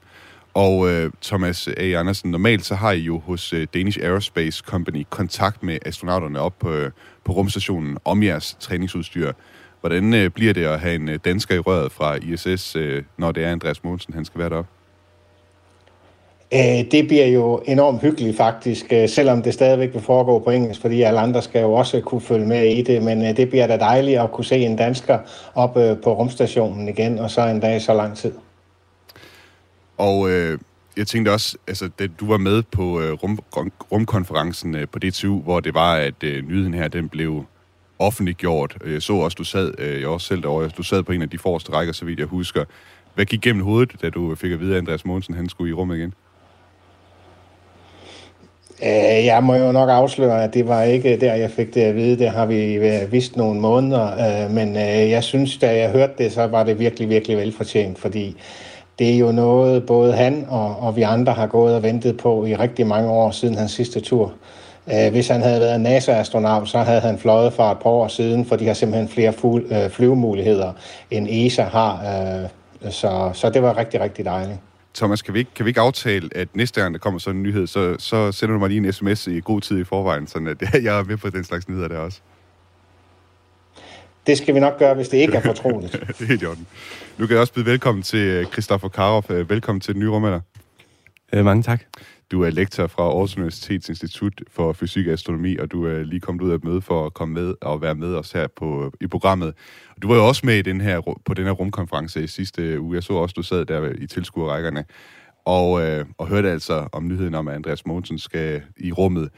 Og 0.53 0.89
øh, 0.89 1.11
Thomas 1.21 1.67
A. 1.67 1.99
Andersen, 1.99 2.31
normalt 2.31 2.65
så 2.65 2.75
har 2.75 2.91
I 2.91 2.99
jo 2.99 3.19
hos 3.19 3.53
øh, 3.53 3.67
Danish 3.73 3.99
Aerospace 4.01 4.63
Company 4.65 5.05
kontakt 5.09 5.63
med 5.63 5.77
astronauterne 5.85 6.39
op 6.39 6.59
på, 6.59 6.71
øh, 6.71 6.91
på 7.23 7.31
rumstationen 7.31 7.97
om 8.05 8.23
jeres 8.23 8.57
træningsudstyr. 8.59 9.31
Hvordan 9.79 10.13
øh, 10.13 10.29
bliver 10.29 10.53
det 10.53 10.65
at 10.65 10.79
have 10.79 10.95
en 10.95 11.09
øh, 11.09 11.19
dansker 11.25 11.55
i 11.55 11.59
røret 11.59 11.91
fra 11.91 12.15
ISS, 12.15 12.75
øh, 12.75 13.03
når 13.17 13.31
det 13.31 13.43
er 13.43 13.51
Andreas 13.51 13.83
Mogensen, 13.83 14.13
han 14.13 14.25
skal 14.25 14.39
være 14.39 14.49
deroppe? 14.49 14.78
Øh, 16.53 16.91
det 16.91 17.07
bliver 17.07 17.25
jo 17.25 17.61
enormt 17.65 18.01
hyggeligt 18.01 18.37
faktisk, 18.37 18.85
øh, 18.91 19.09
selvom 19.09 19.41
det 19.41 19.53
stadigvæk 19.53 19.93
vil 19.93 20.01
foregå 20.01 20.39
på 20.39 20.49
engelsk, 20.49 20.81
fordi 20.81 21.01
alle 21.01 21.19
andre 21.19 21.41
skal 21.41 21.61
jo 21.61 21.73
også 21.73 22.01
kunne 22.01 22.21
følge 22.21 22.45
med 22.45 22.63
i 22.63 22.81
det, 22.81 23.03
men 23.03 23.25
øh, 23.25 23.37
det 23.37 23.49
bliver 23.49 23.67
da 23.67 23.77
dejligt 23.77 24.19
at 24.19 24.31
kunne 24.31 24.45
se 24.45 24.57
en 24.57 24.75
dansker 24.75 25.19
op 25.55 25.73
på 25.73 26.13
rumstationen 26.13 26.89
igen, 26.89 27.19
og 27.19 27.31
så 27.31 27.47
en 27.47 27.59
dag 27.59 27.81
så 27.81 27.93
lang 27.93 28.17
tid. 28.17 28.31
Og 29.97 30.29
øh, 30.29 30.59
jeg 30.97 31.07
tænkte 31.07 31.29
også, 31.29 31.57
altså, 31.67 31.89
da 31.99 32.07
du 32.07 32.27
var 32.27 32.37
med 32.37 32.63
på 32.63 33.01
øh, 33.01 33.11
rum, 33.11 33.39
rumkonferencen 33.91 34.75
øh, 34.75 34.87
på 34.87 34.99
DTU, 34.99 35.41
hvor 35.41 35.59
det 35.59 35.73
var, 35.73 35.95
at 35.95 36.23
øh, 36.23 36.47
nyheden 36.47 36.73
her, 36.73 36.87
den 36.87 37.09
blev 37.09 37.45
offentliggjort. 37.99 38.77
Jeg 38.85 39.01
så 39.01 39.13
også, 39.13 39.35
du 39.35 39.43
sad, 39.43 39.73
øh, 39.77 40.01
jeg 40.01 40.07
også 40.07 40.27
selv 40.27 40.41
derovre, 40.41 40.69
du 40.69 40.83
sad 40.83 41.03
på 41.03 41.11
en 41.11 41.21
af 41.21 41.29
de 41.29 41.37
forreste 41.37 41.71
rækker, 41.71 41.93
så 41.93 42.05
vidt 42.05 42.19
jeg 42.19 42.27
husker. 42.27 42.65
Hvad 43.15 43.25
gik 43.25 43.41
gennem 43.41 43.63
hovedet, 43.63 44.01
da 44.01 44.09
du 44.09 44.35
fik 44.35 44.51
at 44.51 44.59
vide, 44.59 44.71
at 44.71 44.77
Andreas 44.77 45.05
Mogensen 45.05 45.33
han 45.33 45.49
skulle 45.49 45.69
i 45.69 45.73
rummet 45.73 45.97
igen? 45.97 46.13
Øh, 48.83 49.25
jeg 49.25 49.43
må 49.43 49.55
jo 49.55 49.71
nok 49.71 49.89
afsløre, 49.89 50.43
at 50.43 50.53
det 50.53 50.67
var 50.67 50.83
ikke 50.83 51.17
der, 51.17 51.33
jeg 51.33 51.51
fik 51.51 51.73
det 51.73 51.81
at 51.81 51.95
vide. 51.95 52.19
Det 52.19 52.29
har 52.29 52.45
vi 52.45 52.73
øh, 52.73 53.11
vidst 53.11 53.37
nogle 53.37 53.59
måneder. 53.59 54.43
Øh, 54.43 54.51
men 54.51 54.75
jeg 55.09 55.23
synes, 55.23 55.57
da 55.57 55.77
jeg 55.77 55.89
hørte 55.89 56.13
det, 56.17 56.31
så 56.31 56.47
var 56.47 56.63
det 56.63 56.79
virkelig, 56.79 57.09
virkelig 57.09 57.37
velfortjent, 57.37 57.99
fordi 57.99 58.35
det 58.99 59.13
er 59.13 59.17
jo 59.17 59.31
noget, 59.31 59.85
både 59.85 60.13
han 60.13 60.45
og, 60.49 60.75
og 60.79 60.95
vi 60.95 61.01
andre 61.01 61.33
har 61.33 61.47
gået 61.47 61.75
og 61.75 61.83
ventet 61.83 62.17
på 62.17 62.45
i 62.45 62.55
rigtig 62.55 62.87
mange 62.87 63.09
år 63.09 63.31
siden 63.31 63.55
hans 63.55 63.71
sidste 63.71 63.99
tur. 63.99 64.33
Hvis 65.11 65.27
han 65.27 65.41
havde 65.41 65.59
været 65.59 65.81
NASA-astronaut, 65.81 66.69
så 66.69 66.77
havde 66.77 66.99
han 66.99 67.17
fløjet 67.17 67.53
for 67.53 67.63
et 67.63 67.77
par 67.77 67.89
år 67.89 68.07
siden, 68.07 68.45
for 68.45 68.55
de 68.55 68.67
har 68.67 68.73
simpelthen 68.73 69.07
flere 69.07 69.33
flyvemuligheder, 69.89 70.73
end 71.11 71.27
ESA 71.29 71.63
har. 71.63 72.01
Så, 72.89 73.29
så 73.33 73.49
det 73.49 73.61
var 73.61 73.77
rigtig, 73.77 74.01
rigtig 74.01 74.25
dejligt. 74.25 74.59
Thomas, 74.93 75.21
kan 75.21 75.33
vi, 75.33 75.39
ikke, 75.39 75.51
kan 75.55 75.65
vi 75.65 75.69
ikke 75.69 75.81
aftale, 75.81 76.29
at 76.35 76.55
næste 76.55 76.81
gang, 76.81 76.93
der 76.93 76.99
kommer 76.99 77.19
sådan 77.19 77.37
en 77.37 77.43
nyhed, 77.43 77.67
så, 77.67 77.95
så 77.99 78.31
sender 78.31 78.53
du 78.53 78.59
mig 78.59 78.69
lige 78.69 78.87
en 78.87 78.93
sms 78.93 79.27
i 79.27 79.39
god 79.39 79.61
tid 79.61 79.79
i 79.79 79.83
forvejen, 79.83 80.27
at 80.47 80.61
jeg 80.83 80.99
er 80.99 81.03
med 81.03 81.17
på 81.17 81.29
den 81.29 81.43
slags 81.43 81.69
nyheder 81.69 81.87
der 81.87 81.97
også? 81.97 82.19
Det 84.27 84.37
skal 84.37 84.55
vi 84.55 84.59
nok 84.59 84.79
gøre, 84.79 84.93
hvis 84.93 85.09
det 85.09 85.17
ikke 85.17 85.37
er 85.37 85.41
fortroligt. 85.41 85.91
det 86.17 86.21
er 86.21 86.25
helt 86.25 86.41
i 86.41 86.45
orden. 86.45 86.67
Nu 87.17 87.27
kan 87.27 87.33
jeg 87.33 87.41
også 87.41 87.53
byde 87.53 87.65
velkommen 87.65 88.03
til 88.03 88.19
øh, 88.19 88.45
Christoffer 88.45 88.89
Karoff. 88.89 89.31
Øh, 89.31 89.49
velkommen 89.49 89.81
til 89.81 89.93
den 89.93 89.99
nye 89.99 90.09
rummelder. 90.09 90.39
Øh, 91.33 91.45
mange 91.45 91.63
tak. 91.63 91.81
Du 92.31 92.43
er 92.43 92.49
lektor 92.49 92.87
fra 92.87 93.03
Aarhus 93.03 93.37
Universitets 93.37 93.89
Institut 93.89 94.41
for 94.51 94.73
Fysik 94.73 95.07
og 95.07 95.13
Astronomi, 95.13 95.57
og 95.57 95.71
du 95.71 95.85
er 95.85 96.03
lige 96.03 96.19
kommet 96.19 96.41
ud 96.41 96.51
af 96.51 96.55
et 96.55 96.63
møde 96.63 96.81
for 96.81 97.05
at 97.05 97.13
komme 97.13 97.33
med 97.33 97.53
og 97.61 97.81
være 97.81 97.95
med 97.95 98.15
os 98.15 98.31
her 98.31 98.47
på, 98.55 98.91
i 99.01 99.07
programmet. 99.07 99.53
Du 100.01 100.07
var 100.07 100.15
jo 100.15 100.27
også 100.27 100.45
med 100.45 100.57
i 100.57 100.61
den 100.61 100.81
her, 100.81 101.01
på 101.25 101.33
den 101.33 101.45
her 101.45 101.51
rumkonference 101.51 102.23
i 102.23 102.27
sidste 102.27 102.81
uge. 102.81 102.95
Jeg 102.95 103.03
så 103.03 103.13
også, 103.13 103.33
du 103.33 103.41
sad 103.41 103.65
der 103.65 103.91
i 103.97 104.07
tilskuerrækkerne 104.07 104.85
og, 105.45 105.81
øh, 105.87 106.05
og 106.17 106.27
hørte 106.27 106.51
altså 106.51 106.87
om 106.91 107.07
nyheden 107.07 107.35
om, 107.35 107.47
at 107.47 107.55
Andreas 107.55 107.85
Mogensen 107.85 108.19
skal 108.19 108.61
i 108.77 108.91
rummet. 108.91 109.29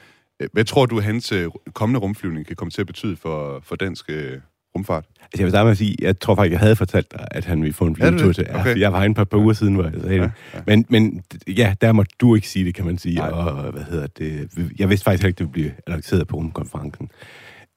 Hvad 0.54 0.64
tror 0.64 0.86
du, 0.86 0.98
at 0.98 1.04
hans 1.04 1.32
øh, 1.32 1.48
kommende 1.74 2.00
rumflyvning 2.00 2.46
kan 2.48 2.56
komme 2.56 2.72
til 2.72 2.82
at 2.82 2.88
betyde 2.88 3.16
for, 3.16 3.60
for 3.64 3.76
dansk 3.76 4.06
øh, 4.10 4.38
rumfart? 4.76 5.06
Altså, 5.22 5.38
jeg 5.38 5.44
vil 5.44 5.52
starte 5.52 5.66
med 5.66 5.72
at 5.72 5.78
sige, 5.78 5.96
jeg 6.02 6.20
tror 6.20 6.36
faktisk, 6.36 6.52
jeg 6.52 6.60
havde 6.60 6.76
fortalt 6.76 7.12
dig, 7.12 7.28
at 7.32 7.46
han 7.46 7.62
ville 7.62 7.74
få 7.74 7.86
en 7.86 7.96
flyvetur 7.96 8.34
til. 8.34 8.48
Okay. 8.54 8.80
Jeg 8.80 8.92
var 8.92 8.98
herinde 8.98 9.16
på 9.16 9.22
et 9.22 9.30
par 9.30 9.38
uger 9.38 9.54
siden, 9.54 9.76
hvor 9.76 9.84
jeg 9.84 9.94
sagde 10.02 10.16
ja, 10.16 10.24
det. 10.24 10.32
Ja. 10.54 10.60
Men, 10.68 10.86
men 10.90 11.24
ja, 11.48 11.76
der 11.82 11.92
må 11.92 12.04
du 12.22 12.36
ikke 12.36 12.48
sige 12.48 12.66
det, 12.66 12.76
kan 12.76 12.86
man 12.86 12.98
sige. 12.98 13.16
Nej. 13.16 13.30
Og 13.30 13.72
hvad 13.72 13.84
hedder 13.84 14.08
det? 14.08 14.50
Jeg 14.80 14.90
vidste 14.90 15.04
faktisk 15.04 15.28
ikke, 15.28 15.38
det 15.38 15.46
ville 15.46 15.52
blive 15.52 15.72
annonceret 15.88 16.28
på 16.28 16.38
rumkonferencen. 16.38 17.10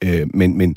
Øh, 0.03 0.27
men, 0.33 0.57
men 0.57 0.75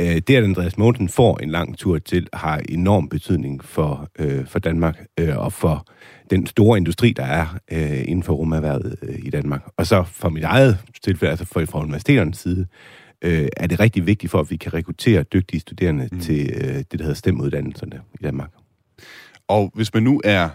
øh, 0.00 0.16
det, 0.26 0.30
at 0.36 0.44
Andreas 0.44 0.78
Mogensen 0.78 1.08
får 1.08 1.38
en 1.38 1.50
lang 1.50 1.78
tur 1.78 1.98
til, 1.98 2.28
har 2.32 2.62
enorm 2.68 3.08
betydning 3.08 3.64
for, 3.64 4.08
øh, 4.18 4.46
for 4.46 4.58
Danmark 4.58 5.04
øh, 5.18 5.38
og 5.38 5.52
for 5.52 5.86
den 6.30 6.46
store 6.46 6.78
industri, 6.78 7.12
der 7.12 7.24
er 7.24 7.46
øh, 7.72 8.00
inden 8.00 8.22
for 8.22 8.34
rumerhvervet 8.34 8.96
øh, 9.02 9.18
i 9.18 9.30
Danmark. 9.30 9.62
Og 9.76 9.86
så 9.86 10.04
for 10.04 10.28
mit 10.28 10.44
eget 10.44 10.78
tilfælde, 11.04 11.30
altså 11.30 11.44
fra, 11.44 11.64
fra 11.64 11.82
universiteternes 11.82 12.38
side, 12.38 12.66
øh, 13.22 13.48
er 13.56 13.66
det 13.66 13.80
rigtig 13.80 14.06
vigtigt 14.06 14.30
for, 14.30 14.40
at 14.40 14.50
vi 14.50 14.56
kan 14.56 14.74
rekruttere 14.74 15.22
dygtige 15.22 15.60
studerende 15.60 16.08
mm. 16.12 16.20
til 16.20 16.50
øh, 16.54 16.74
det, 16.74 16.92
der 16.92 17.02
hedder 17.02 17.14
STEM-uddannelserne 17.14 18.00
i 18.14 18.22
Danmark. 18.22 18.50
Og 19.48 19.70
hvis 19.74 19.94
man 19.94 20.02
nu 20.02 20.20
er 20.24 20.48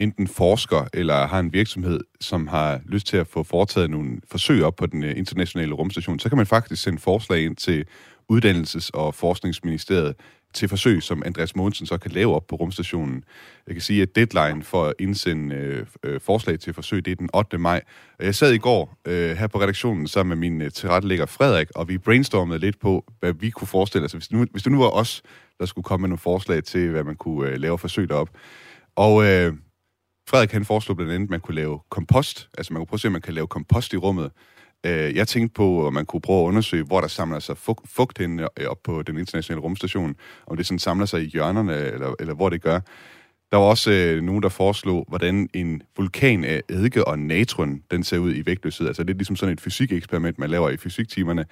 enten 0.00 0.28
forsker 0.28 0.88
eller 0.94 1.26
har 1.26 1.40
en 1.40 1.52
virksomhed, 1.52 2.00
som 2.20 2.46
har 2.46 2.80
lyst 2.86 3.06
til 3.06 3.16
at 3.16 3.26
få 3.26 3.42
foretaget 3.42 3.90
nogle 3.90 4.20
forsøg 4.30 4.64
op 4.64 4.76
på 4.76 4.86
den 4.86 5.04
øh, 5.04 5.16
internationale 5.16 5.74
rumstation, 5.74 6.18
så 6.18 6.28
kan 6.28 6.38
man 6.38 6.46
faktisk 6.46 6.82
sende 6.82 6.98
forslag 6.98 7.44
ind 7.44 7.56
til 7.56 7.84
Uddannelses- 8.30 8.90
og 8.94 9.14
Forskningsministeriet 9.14 10.14
til 10.54 10.68
forsøg, 10.68 11.02
som 11.02 11.22
Andreas 11.26 11.56
Mogensen 11.56 11.86
så 11.86 11.98
kan 11.98 12.10
lave 12.10 12.34
op 12.34 12.46
på 12.46 12.56
rumstationen. 12.56 13.24
Jeg 13.66 13.74
kan 13.74 13.82
sige, 13.82 14.02
at 14.02 14.16
deadline 14.16 14.62
for 14.62 14.84
at 14.84 14.94
indsende 14.98 15.54
øh, 15.54 15.86
øh 16.04 16.20
forslag 16.20 16.60
til 16.60 16.74
forsøg, 16.74 17.04
det 17.04 17.10
er 17.10 17.16
den 17.16 17.30
8. 17.34 17.58
maj. 17.58 17.82
Jeg 18.20 18.34
sad 18.34 18.52
i 18.52 18.58
går 18.58 18.96
øh, 19.04 19.36
her 19.36 19.46
på 19.46 19.60
redaktionen 19.60 20.06
sammen 20.06 20.38
med 20.38 20.50
min 20.50 20.62
øh, 20.62 20.70
tilrettelægger 20.70 21.26
Frederik, 21.26 21.68
og 21.74 21.88
vi 21.88 21.98
brainstormede 21.98 22.58
lidt 22.58 22.80
på, 22.80 23.04
hvad 23.20 23.32
vi 23.32 23.50
kunne 23.50 23.68
forestille 23.68 24.04
os. 24.04 24.12
Hvis, 24.12 24.32
nu, 24.32 24.46
hvis 24.50 24.62
det 24.62 24.72
nu 24.72 24.78
var 24.78 24.90
os, 24.90 25.22
der 25.58 25.66
skulle 25.66 25.84
komme 25.84 26.02
med 26.02 26.08
nogle 26.08 26.18
forslag 26.18 26.64
til, 26.64 26.90
hvad 26.90 27.04
man 27.04 27.16
kunne 27.16 27.50
øh, 27.50 27.58
lave 27.58 27.78
forsøg 27.78 28.08
derop. 28.08 28.30
Og 28.96 29.24
øh, 29.24 29.52
Frederik 30.28 30.52
han 30.52 30.64
foreslog 30.64 30.96
blandt 30.96 31.12
andet, 31.12 31.26
at 31.26 31.30
man 31.30 31.40
kunne 31.40 31.54
lave 31.54 31.80
kompost. 31.88 32.48
Altså 32.58 32.72
man 32.72 32.80
kunne 32.80 32.86
prøve 32.86 32.96
at 32.96 33.00
se, 33.00 33.08
om 33.08 33.12
man 33.12 33.22
kan 33.22 33.34
lave 33.34 33.46
kompost 33.46 33.92
i 33.92 33.96
rummet. 33.96 34.30
Øh, 34.86 35.16
jeg 35.16 35.28
tænkte 35.28 35.54
på, 35.54 35.86
at 35.86 35.92
man 35.92 36.06
kunne 36.06 36.20
prøve 36.20 36.42
at 36.42 36.46
undersøge, 36.46 36.84
hvor 36.84 37.00
der 37.00 37.08
samler 37.08 37.38
sig 37.38 37.56
fugt, 37.56 37.88
fugt 37.90 38.18
hen 38.18 38.40
øh, 38.40 38.46
op 38.66 38.78
på 38.84 39.02
den 39.02 39.18
internationale 39.18 39.60
rumstation. 39.60 40.16
Om 40.46 40.56
det 40.56 40.66
sådan 40.66 40.78
samler 40.78 41.06
sig 41.06 41.22
i 41.22 41.26
hjørnerne, 41.26 41.76
eller, 41.76 42.14
eller 42.20 42.34
hvor 42.34 42.48
det 42.48 42.62
gør. 42.62 42.80
Der 43.50 43.56
var 43.56 43.64
også 43.64 43.90
øh, 43.90 44.22
nogen, 44.22 44.42
der 44.42 44.48
foreslog, 44.48 45.04
hvordan 45.08 45.48
en 45.54 45.82
vulkan 45.96 46.44
af 46.44 46.62
eddike 46.68 47.08
og 47.08 47.18
natron, 47.18 47.82
den 47.90 48.04
ser 48.04 48.18
ud 48.18 48.34
i 48.34 48.46
vægtløshed. 48.46 48.86
Altså 48.86 49.02
det 49.02 49.06
lidt 49.06 49.18
ligesom 49.18 49.36
sådan 49.36 49.52
et 49.52 49.60
fysikeksperiment, 49.60 50.38
man 50.38 50.50
laver 50.50 50.70
i 50.70 50.76
fysiktimerne. 50.76 51.44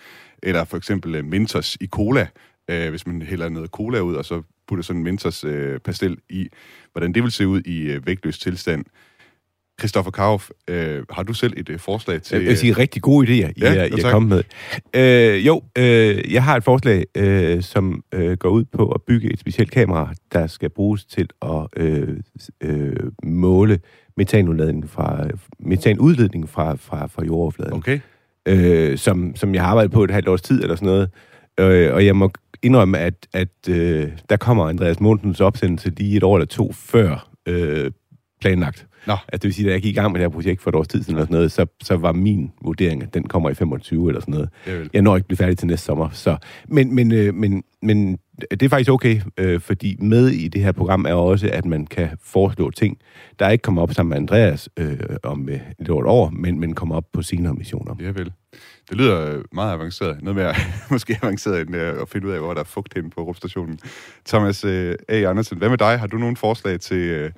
Eller 0.43 0.65
for 0.65 0.77
eksempel 0.77 1.15
øh, 1.15 1.25
Mentos 1.25 1.77
i 1.81 1.87
cola, 1.87 2.27
øh, 2.71 2.91
hvis 2.91 3.07
man 3.07 3.23
hælder 3.23 3.49
noget 3.49 3.71
cola 3.71 4.01
ud, 4.01 4.15
og 4.15 4.25
så 4.25 4.43
putter 4.69 4.83
sådan 4.83 5.01
en 5.01 5.05
Mentos 5.05 5.45
øh, 5.45 5.81
pastel 5.81 6.19
i. 6.29 6.49
Hvordan 6.93 7.13
det 7.13 7.23
vil 7.23 7.33
se 7.33 7.47
ud 7.47 7.61
i 7.61 7.81
øh, 7.81 8.07
vægtløs 8.07 8.39
tilstand. 8.39 8.85
Christoffer 9.79 10.11
Kauf, 10.11 10.51
øh, 10.69 11.03
har 11.11 11.23
du 11.23 11.33
selv 11.33 11.53
et 11.57 11.69
øh, 11.69 11.79
forslag 11.79 12.23
til... 12.23 12.39
Jeg 12.39 12.49
vil 12.49 12.59
sige 12.59 12.73
rigtig 12.73 13.03
gode 13.03 13.27
idéer, 13.27 13.53
I, 13.57 13.61
ja, 13.61 13.75
er, 13.75 13.85
I 13.85 14.01
er 14.05 14.11
kommet 14.11 14.29
med. 14.29 14.43
Øh, 15.03 15.47
jo, 15.47 15.63
øh, 15.79 16.33
jeg 16.33 16.45
har 16.45 16.57
et 16.57 16.65
forslag, 16.65 17.05
øh, 17.15 17.63
som 17.63 18.03
øh, 18.15 18.37
går 18.37 18.49
ud 18.49 18.65
på 18.65 18.89
at 18.89 19.03
bygge 19.03 19.33
et 19.33 19.41
specielt 19.41 19.71
kamera, 19.71 20.13
der 20.33 20.47
skal 20.47 20.71
bruges 20.71 21.05
til 21.05 21.29
at 21.43 21.67
øh, 21.77 22.17
øh, 22.61 22.97
måle 23.23 23.79
metanudladning 24.17 24.91
fra, 24.91 25.27
metanudledning 25.59 26.49
fra, 26.49 26.75
fra, 26.75 27.07
fra 27.07 27.25
jordoverfladen. 27.25 27.73
Okay. 27.73 28.01
Øh, 28.49 28.99
som, 28.99 29.37
som 29.37 29.55
jeg 29.55 29.63
har 29.63 29.71
arbejdet 29.71 29.93
på 29.93 30.05
et 30.05 30.11
halvt 30.11 30.29
års 30.29 30.43
tid 30.43 30.63
eller 30.63 30.77
sådan 30.77 30.87
noget. 30.87 31.11
Øh, 31.61 31.95
og 31.95 32.07
jeg 32.07 32.17
må 32.17 32.31
indrømme, 32.63 32.99
at, 32.99 33.15
at 33.33 33.69
øh, 33.69 34.09
der 34.31 34.37
kommer 34.37 34.69
Andreas 34.69 35.01
Mundens 35.01 35.41
opsendelse 35.41 35.91
lige 35.97 36.17
et 36.17 36.23
år 36.23 36.37
eller 36.37 36.47
to 36.47 36.73
før 36.73 37.31
øh, 37.47 37.91
planlagt. 38.41 38.87
Nå. 39.07 39.13
Altså, 39.13 39.29
det 39.33 39.45
vil 39.45 39.55
sige, 39.55 39.67
at 39.67 39.73
jeg 39.73 39.83
gik 39.83 39.93
i 39.93 39.95
gang 39.95 40.13
med 40.13 40.21
det 40.21 40.25
her 40.25 40.35
projekt 40.35 40.63
for 40.63 40.71
et 40.71 40.75
års 40.75 40.89
tid 40.89 41.03
siden, 41.03 41.15
eller 41.15 41.25
sådan 41.25 41.35
noget, 41.35 41.53
så, 41.53 41.67
så 41.83 41.97
var 41.97 42.13
min 42.13 42.53
vurdering, 42.63 43.03
at 43.03 43.15
den 43.15 43.29
kommer 43.29 43.51
i 43.51 43.55
25 43.55 44.09
eller 44.09 44.21
sådan 44.21 44.35
noget. 44.35 44.49
Jeg 44.93 45.03
når 45.03 45.17
ikke 45.17 45.29
blive 45.29 45.37
færdig 45.37 45.59
til 45.59 45.67
næste 45.67 45.87
sommer. 45.87 46.11
Så, 46.11 46.37
men, 46.69 46.95
men, 46.95 47.13
øh, 47.13 47.35
men, 47.35 47.65
men 47.83 48.19
det 48.51 48.63
er 48.63 48.69
faktisk 48.69 48.91
okay, 48.91 49.21
øh, 49.39 49.61
fordi 49.61 49.97
med 50.01 50.29
i 50.29 50.49
det 50.49 50.63
her 50.63 50.73
program 50.73 51.05
er 51.05 51.13
også, 51.13 51.51
at 51.53 51.65
man 51.65 51.87
kan 51.87 52.09
foreslå 52.23 52.71
ting, 52.71 52.99
der 53.39 53.49
ikke 53.49 53.63
kommer 53.63 53.83
op 53.83 53.93
sammen 53.93 54.11
med 54.11 54.17
Andreas 54.17 54.69
øh, 54.77 54.99
om 55.23 55.49
øh, 55.49 55.61
et 55.81 55.91
år, 55.91 56.31
men, 56.31 56.61
men 56.61 56.75
kommer 56.75 56.97
op 56.97 57.05
på 57.13 57.23
senere 57.23 57.55
missioner. 57.55 57.95
Ja, 58.01 58.09
vel. 58.09 58.33
Det 58.91 58.97
lyder 58.97 59.43
meget 59.53 59.73
avanceret. 59.73 60.23
Noget 60.23 60.37
mere 60.37 60.55
måske 60.91 61.19
avanceret 61.23 61.61
end 61.61 61.77
øh, 61.77 62.03
at 62.03 62.09
finde 62.09 62.27
ud 62.27 62.33
af, 62.33 62.41
hvor 62.41 62.55
der 62.55 62.61
er 62.61 62.65
fugt 62.65 62.95
hen 62.95 63.11
på 63.11 63.23
rumstationen. 63.23 63.79
Thomas 64.27 64.65
øh, 64.65 64.95
A. 65.09 65.23
Andersen, 65.23 65.59
hvad 65.59 65.69
med 65.69 65.79
dig? 65.79 65.99
Har 65.99 66.07
du 66.07 66.19
nogle 66.19 66.37
forslag 66.37 66.81
til... 66.81 66.97
Øh, 66.97 67.31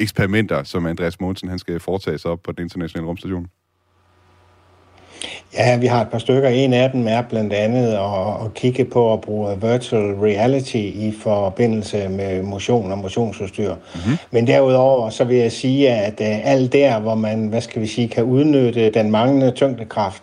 eksperimenter, 0.00 0.62
som 0.62 0.86
Andreas 0.86 1.20
Mogensen 1.20 1.48
han 1.48 1.58
skal 1.58 1.80
foretage 1.80 2.18
sig 2.18 2.30
op 2.30 2.42
på 2.42 2.52
den 2.52 2.62
internationale 2.62 3.08
rumstation? 3.08 3.46
Ja, 5.54 5.78
vi 5.78 5.86
har 5.86 6.02
et 6.02 6.08
par 6.08 6.18
stykker. 6.18 6.48
En 6.48 6.72
af 6.72 6.90
dem 6.90 7.08
er 7.08 7.22
blandt 7.22 7.52
andet 7.52 7.86
at, 7.92 8.44
at 8.44 8.54
kigge 8.54 8.84
på 8.84 9.12
at 9.12 9.20
bruge 9.20 9.60
virtual 9.60 10.14
reality 10.14 10.76
i 10.76 11.14
forbindelse 11.22 12.08
med 12.08 12.42
motion 12.42 12.92
og 12.92 12.98
motionsudstyr. 12.98 13.74
Mm-hmm. 13.74 14.16
Men 14.30 14.46
derudover 14.46 15.10
så 15.10 15.24
vil 15.24 15.36
jeg 15.36 15.52
sige, 15.52 15.90
at 15.90 16.20
uh, 16.20 16.50
alt 16.50 16.72
der, 16.72 17.00
hvor 17.00 17.14
man, 17.14 17.46
hvad 17.46 17.60
skal 17.60 17.82
vi 17.82 17.86
sige, 17.86 18.08
kan 18.08 18.24
udnytte 18.24 18.90
den 18.90 19.10
manglende 19.10 19.50
tyngdekraft, 19.50 20.22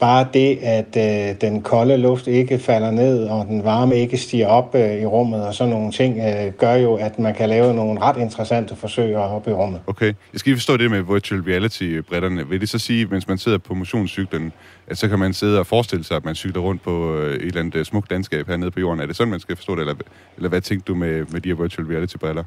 bare 0.00 0.26
det, 0.34 0.58
at 0.62 0.96
øh, 0.96 1.40
den 1.40 1.62
kolde 1.62 1.96
luft 1.96 2.26
ikke 2.26 2.58
falder 2.58 2.90
ned, 2.90 3.24
og 3.24 3.46
den 3.46 3.64
varme 3.64 3.96
ikke 3.96 4.16
stiger 4.16 4.46
op 4.46 4.74
øh, 4.74 5.02
i 5.02 5.06
rummet, 5.06 5.46
og 5.46 5.54
sådan 5.54 5.72
nogle 5.72 5.92
ting, 5.92 6.18
øh, 6.18 6.52
gør 6.52 6.74
jo, 6.74 6.94
at 6.94 7.18
man 7.18 7.34
kan 7.34 7.48
lave 7.48 7.74
nogle 7.74 8.00
ret 8.00 8.16
interessante 8.16 8.76
forsøg 8.76 9.16
op 9.16 9.48
i 9.48 9.50
rummet. 9.50 9.80
Okay. 9.86 10.06
Jeg 10.06 10.40
skal 10.40 10.50
lige 10.50 10.56
forstå 10.56 10.76
det 10.76 10.90
med 10.90 11.02
virtual 11.02 11.40
reality-brætterne. 11.40 12.48
Vil 12.48 12.60
det 12.60 12.68
så 12.68 12.78
sige, 12.78 13.06
mens 13.06 13.28
man 13.28 13.38
sidder 13.38 13.58
på 13.58 13.74
motionscyklen, 13.74 14.52
at 14.86 14.98
så 14.98 15.08
kan 15.08 15.18
man 15.18 15.34
sidde 15.34 15.58
og 15.58 15.66
forestille 15.66 16.04
sig, 16.04 16.16
at 16.16 16.24
man 16.24 16.34
cykler 16.34 16.62
rundt 16.62 16.82
på 16.82 17.16
øh, 17.16 17.34
et 17.34 17.42
eller 17.42 17.60
andet 17.60 17.74
øh, 17.74 17.84
smukt 17.84 18.10
landskab 18.10 18.48
hernede 18.48 18.70
på 18.70 18.80
jorden? 18.80 19.00
Er 19.00 19.06
det 19.06 19.16
sådan, 19.16 19.30
man 19.30 19.40
skal 19.40 19.56
forstå 19.56 19.74
det, 19.74 19.80
eller, 19.80 19.94
eller 20.36 20.48
hvad 20.48 20.60
tænkte 20.60 20.92
du 20.92 20.94
med, 20.94 21.24
med 21.30 21.40
de 21.40 21.48
her 21.48 21.62
virtual 21.62 21.86
reality-briller? 21.86 22.44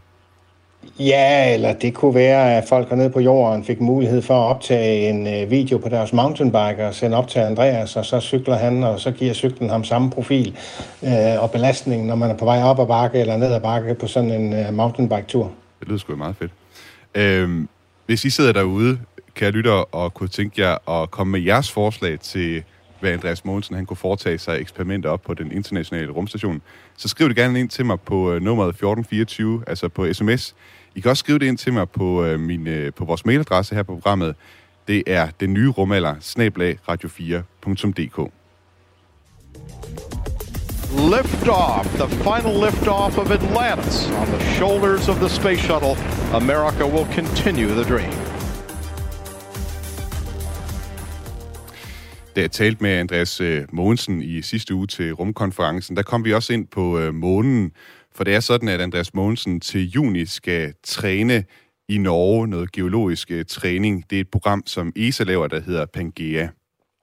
Ja, 0.99 1.53
eller 1.53 1.73
det 1.73 1.93
kunne 1.93 2.15
være, 2.15 2.57
at 2.57 2.63
folk 2.69 2.89
hernede 2.89 3.09
på 3.09 3.19
jorden 3.19 3.63
fik 3.63 3.81
mulighed 3.81 4.21
for 4.21 4.33
at 4.33 4.49
optage 4.55 5.09
en 5.09 5.27
øh, 5.27 5.51
video 5.51 5.77
på 5.77 5.89
deres 5.89 6.13
mountainbike 6.13 6.87
og 6.87 6.93
sende 6.95 7.17
op 7.17 7.27
til 7.27 7.39
Andreas, 7.39 7.95
og 7.95 8.05
så 8.05 8.19
cykler 8.19 8.55
han, 8.55 8.83
og 8.83 8.99
så 8.99 9.11
giver 9.11 9.33
cyklen 9.33 9.69
ham 9.69 9.83
samme 9.83 10.09
profil 10.09 10.57
øh, 11.03 11.41
og 11.43 11.51
belastning, 11.51 12.05
når 12.05 12.15
man 12.15 12.29
er 12.29 12.37
på 12.37 12.45
vej 12.45 12.63
op 12.63 12.79
ad 12.79 12.87
bakke 12.87 13.19
eller 13.19 13.37
ned 13.37 13.53
ad 13.53 13.61
bakke 13.61 13.95
på 13.95 14.07
sådan 14.07 14.31
en 14.31 14.53
øh, 14.53 14.73
mountainbike-tur. 14.73 15.51
Det 15.79 15.87
lyder 15.87 15.99
sgu 15.99 16.15
meget 16.15 16.35
fedt. 16.35 16.51
Øhm, 17.15 17.67
hvis 18.05 18.25
I 18.25 18.29
sidder 18.29 18.53
derude, 18.53 18.99
kære 19.35 19.51
lytter, 19.51 19.95
og 19.95 20.13
kunne 20.13 20.29
tænke 20.29 20.61
jer 20.61 21.01
at 21.01 21.11
komme 21.11 21.31
med 21.31 21.39
jeres 21.41 21.71
forslag 21.71 22.19
til, 22.19 22.63
hvad 23.01 23.11
Andreas 23.11 23.45
Mogensen 23.45 23.75
han 23.75 23.85
kunne 23.85 23.97
foretage 23.97 24.37
sig 24.37 24.61
eksperimenter 24.61 25.09
op 25.09 25.21
på 25.21 25.33
den 25.33 25.51
internationale 25.51 26.11
rumstation, 26.11 26.61
så 26.97 27.07
skriv 27.07 27.27
det 27.27 27.35
gerne 27.35 27.59
ind 27.59 27.69
til 27.69 27.85
mig 27.85 28.01
på 28.01 28.33
øh, 28.33 28.41
nummeret 28.41 28.69
1424, 28.69 29.63
altså 29.67 29.87
på 29.87 30.13
sms. 30.13 30.55
I 30.95 30.99
kan 30.99 31.11
også 31.11 31.21
skrive 31.21 31.39
det 31.39 31.45
ind 31.45 31.57
til 31.57 31.73
mig 31.73 31.89
på, 31.89 32.23
øh, 32.23 32.39
min, 32.39 32.67
øh, 32.67 32.93
på 32.93 33.05
vores 33.05 33.25
mailadresse 33.25 33.75
her 33.75 33.83
på 33.83 33.93
programmet. 33.93 34.35
Det 34.87 35.03
er 35.07 35.27
den 35.39 35.53
nye 35.53 35.69
rumalder, 35.69 36.15
snablag 36.19 36.77
radio4.dk. 36.89 38.31
Liftoff, 40.91 41.85
the 41.97 42.07
final 42.07 42.53
liftoff 42.65 43.17
of 43.17 43.31
Atlantis 43.31 44.09
on 44.09 44.27
the 44.27 44.39
shoulders 44.57 45.07
of 45.07 45.19
the 45.19 45.29
space 45.29 45.61
shuttle. 45.61 45.95
America 46.33 46.85
will 46.85 47.05
continue 47.05 47.67
the 47.67 47.83
dream. 47.83 48.30
Da 52.35 52.41
jeg 52.41 52.51
talte 52.51 52.83
med 52.83 52.91
Andreas 52.91 53.41
øh, 53.41 53.65
Mogensen 53.73 54.21
i 54.21 54.41
sidste 54.41 54.75
uge 54.75 54.87
til 54.87 55.13
rumkonferencen, 55.13 55.95
der 55.95 56.03
kom 56.03 56.25
vi 56.25 56.33
også 56.33 56.53
ind 56.53 56.67
på 56.67 56.99
øh, 56.99 57.13
månen, 57.13 57.71
for 58.15 58.23
det 58.23 58.35
er 58.35 58.39
sådan, 58.39 58.67
at 58.67 58.81
Andreas 58.81 59.13
Mogensen 59.13 59.59
til 59.59 59.89
juni 59.89 60.25
skal 60.25 60.73
træne 60.83 61.43
i 61.89 61.97
Norge 61.97 62.47
noget 62.47 62.71
geologisk 62.71 63.31
øh, 63.31 63.45
træning. 63.45 64.09
Det 64.09 64.15
er 64.15 64.19
et 64.21 64.29
program, 64.31 64.63
som 64.65 64.93
ESA 64.95 65.23
laver, 65.23 65.47
der 65.47 65.61
hedder 65.61 65.85
Pangea. 65.85 66.47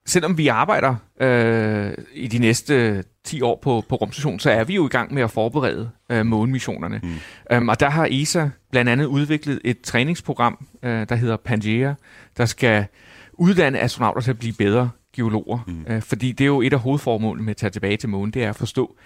Selvom 0.07 0.39
vi 0.39 0.49
arbejder 0.49 0.97
øh, 1.21 1.93
i 2.15 2.27
de 2.27 2.39
næste 2.39 3.05
10 3.25 3.43
år 3.43 3.59
på, 3.63 3.85
på 3.89 3.97
rumstationen, 3.97 4.41
så 4.41 4.51
er 4.51 4.65
vi 4.65 4.75
jo 4.75 4.87
i 4.87 4.89
gang 4.89 5.15
med 5.15 5.23
at 5.23 5.31
forberede 5.31 5.91
øh, 6.11 6.27
månemissionerne. 6.27 7.01
Mm. 7.03 7.57
Um, 7.57 7.69
og 7.69 7.81
der 7.81 7.91
har 7.91 8.09
ESA 8.11 8.49
blandt 8.71 8.91
andet 8.91 9.07
udviklet 9.07 9.61
et 9.65 9.81
træningsprogram, 9.81 10.67
øh, 10.83 11.09
der 11.09 11.15
hedder 11.15 11.37
Pangea, 11.37 11.95
der 12.37 12.47
skal 12.47 12.87
uddanne 13.33 13.81
astronauter 13.81 14.21
til 14.21 14.31
at 14.31 14.39
blive 14.39 14.55
bedre 14.59 14.91
geologer. 15.19 15.59
Mm. 15.67 15.85
Øh, 15.89 16.03
fordi 16.03 16.33
det 16.33 16.45
er 16.45 16.49
jo 16.49 16.61
et 16.61 16.73
af 16.73 16.79
hovedformålene 16.79 17.45
med 17.45 17.51
at 17.51 17.57
tage 17.57 17.71
tilbage 17.71 17.97
til 17.97 18.09
månen, 18.09 18.33
det 18.33 18.45
er 18.45 18.49
at 18.49 18.57
forstå, 18.57 18.97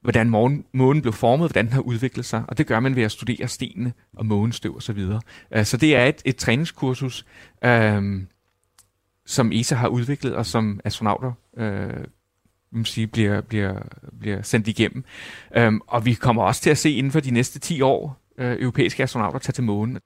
hvordan 0.00 0.30
månen, 0.30 0.64
månen 0.72 1.02
blev 1.02 1.12
formet, 1.12 1.48
hvordan 1.48 1.64
den 1.64 1.72
har 1.72 1.80
udviklet 1.80 2.24
sig, 2.24 2.44
og 2.48 2.58
det 2.58 2.66
gør 2.66 2.80
man 2.80 2.96
ved 2.96 3.02
at 3.02 3.12
studere 3.12 3.48
stenene 3.48 3.92
og 4.16 4.26
månestøv 4.26 4.76
osv. 4.76 4.98
Så, 4.98 5.20
uh, 5.56 5.64
så 5.64 5.76
det 5.76 5.96
er 5.96 6.04
et, 6.04 6.22
et 6.24 6.36
træningskursus, 6.36 7.26
uh, 7.66 8.02
som 9.26 9.52
ESA 9.52 9.74
har 9.74 9.88
udviklet, 9.88 10.34
og 10.34 10.46
som 10.46 10.80
astronauter 10.84 11.32
uh, 11.52 12.04
man 12.74 12.84
sige, 12.84 13.06
bliver, 13.06 13.40
bliver, 13.40 13.82
bliver 14.20 14.42
sendt 14.42 14.68
igennem. 14.68 15.04
Um, 15.58 15.82
og 15.86 16.04
vi 16.04 16.14
kommer 16.14 16.42
også 16.42 16.62
til 16.62 16.70
at 16.70 16.78
se 16.78 16.90
inden 16.90 17.12
for 17.12 17.20
de 17.20 17.30
næste 17.30 17.58
10 17.58 17.80
år 17.80 18.22
uh, 18.38 18.44
europæiske 18.44 19.02
astronauter 19.02 19.38
tage 19.38 19.52
til 19.52 19.64
månen. 19.64 19.98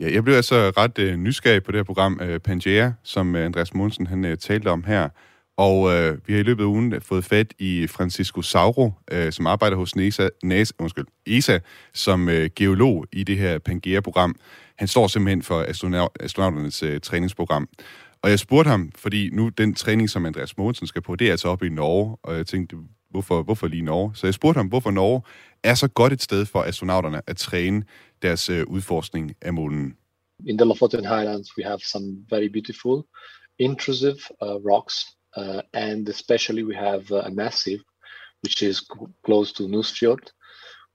Ja, 0.00 0.12
jeg 0.12 0.24
blev 0.24 0.34
altså 0.34 0.72
ret 0.76 0.98
øh, 0.98 1.16
nysgerrig 1.16 1.62
på 1.62 1.72
det 1.72 1.78
her 1.78 1.84
program, 1.84 2.20
øh, 2.22 2.40
Pangea, 2.40 2.90
som 3.02 3.36
øh, 3.36 3.44
Andreas 3.44 3.74
Monsen 3.74 4.06
han 4.06 4.24
øh, 4.24 4.38
talte 4.38 4.68
om 4.70 4.84
her. 4.84 5.08
Og 5.56 5.94
øh, 5.94 6.18
vi 6.26 6.32
har 6.32 6.40
i 6.40 6.42
løbet 6.42 6.62
af 6.62 6.66
ugen 6.66 6.92
øh, 6.92 7.00
fået 7.00 7.24
fat 7.24 7.54
i 7.58 7.86
Francisco 7.86 8.42
Sauro, 8.42 8.92
øh, 9.12 9.32
som 9.32 9.46
arbejder 9.46 9.76
hos 9.76 9.96
NASA, 9.96 10.28
NASA, 10.42 10.74
undskyld, 10.78 11.06
ESA, 11.26 11.58
som 11.94 12.28
øh, 12.28 12.50
geolog 12.56 13.06
i 13.12 13.24
det 13.24 13.38
her 13.38 13.58
Pangea-program. 13.58 14.34
Han 14.78 14.88
står 14.88 15.06
simpelthen 15.06 15.42
for 15.42 15.64
astronaut, 15.68 16.10
astronauternes 16.20 16.82
øh, 16.82 17.00
træningsprogram. 17.00 17.68
Og 18.22 18.30
jeg 18.30 18.38
spurgte 18.38 18.68
ham, 18.68 18.92
fordi 18.96 19.30
nu 19.32 19.48
den 19.48 19.74
træning, 19.74 20.10
som 20.10 20.26
Andreas 20.26 20.56
Mogensen 20.56 20.86
skal 20.86 21.02
på, 21.02 21.16
det 21.16 21.26
er 21.26 21.30
altså 21.30 21.48
oppe 21.48 21.66
i 21.66 21.68
Norge, 21.68 22.16
og 22.22 22.36
jeg 22.36 22.46
tænkte, 22.46 22.76
hvorfor, 23.10 23.42
hvorfor 23.42 23.66
lige 23.66 23.82
Norge? 23.82 24.10
Så 24.14 24.26
jeg 24.26 24.34
spurgte 24.34 24.58
ham, 24.58 24.66
hvorfor 24.66 24.90
Norge 24.90 25.22
er 25.64 25.74
så 25.74 25.88
godt 25.88 26.12
et 26.12 26.22
sted 26.22 26.46
for 26.46 26.62
astronauterne 26.62 27.20
at 27.26 27.36
træne 27.36 27.82
deres 28.22 28.50
øh, 28.50 28.66
udforskning 28.66 29.34
af 29.42 29.54
månen. 29.54 29.96
In 30.46 30.58
the 30.58 30.64
Lofoten 30.64 31.04
Highlands, 31.04 31.48
we 31.58 31.64
have 31.64 31.80
some 31.92 32.06
very 32.30 32.48
beautiful, 32.48 33.04
intrusive 33.58 34.18
uh, 34.42 34.56
rocks 34.70 34.96
uh, 35.36 35.62
and 35.72 36.08
especially 36.08 36.62
we 36.62 36.74
have 36.74 37.04
uh, 37.10 37.26
a 37.26 37.30
massive 37.30 37.80
which 38.42 38.62
is 38.62 38.86
close 39.24 39.52
to 39.52 39.64
Nusfjord, 39.64 40.30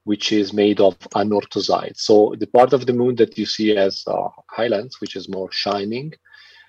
which 0.05 0.31
is 0.31 0.53
made 0.53 0.79
of 0.79 0.97
anorthosite. 1.15 1.97
So 1.97 2.35
the 2.39 2.47
part 2.47 2.73
of 2.73 2.85
the 2.85 2.93
moon 2.93 3.15
that 3.15 3.37
you 3.37 3.45
see 3.45 3.75
as 3.77 4.03
uh, 4.07 4.29
highlands, 4.49 5.01
which 5.01 5.15
is 5.15 5.27
more 5.29 5.49
shining, 5.51 6.13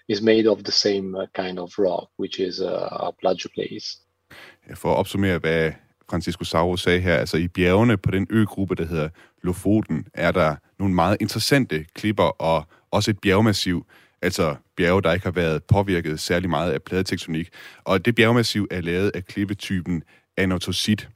is 0.09 0.21
made 0.21 0.47
of 0.47 0.65
the 0.65 0.73
same 0.73 1.15
uh, 1.15 1.27
kind 1.33 1.59
of 1.59 1.73
rock, 1.79 2.09
which 2.17 2.41
is 2.41 2.61
uh, 2.61 2.89
a 2.91 3.13
plagioclase. 3.13 4.01
For 4.75 4.93
at 4.93 4.99
opsummere, 4.99 5.39
hvad 5.39 5.73
Francisco 6.11 6.45
Sauro 6.45 6.77
sagde 6.77 7.01
her, 7.01 7.17
altså 7.17 7.37
i 7.37 7.49
bjergene 7.49 7.97
på 7.97 8.11
den 8.11 8.27
øgruppe, 8.31 8.75
der 8.75 8.87
hedder 8.87 9.09
Lofoten, 9.43 10.07
er 10.15 10.33
der 10.33 10.57
nogle 10.79 10.95
meget 10.95 11.17
interessante 11.21 11.85
klipper 11.95 12.43
og 12.43 12.67
også 12.91 13.11
et 13.11 13.19
bjergmassiv, 13.19 13.87
altså 14.23 14.57
bjerge, 14.77 15.03
der 15.03 15.13
ikke 15.13 15.27
har 15.27 15.33
været 15.33 15.65
påvirket 15.65 16.21
særlig 16.21 16.51
meget 16.51 16.73
af 16.73 16.83
pladetektonik. 16.83 17.49
Og 17.85 18.05
det 18.05 18.15
bjergmassiv 18.15 18.67
er 18.71 18.81
lavet 18.81 19.11
af 19.15 19.25
klippetypen 19.25 20.03
anotosit. 20.37 21.09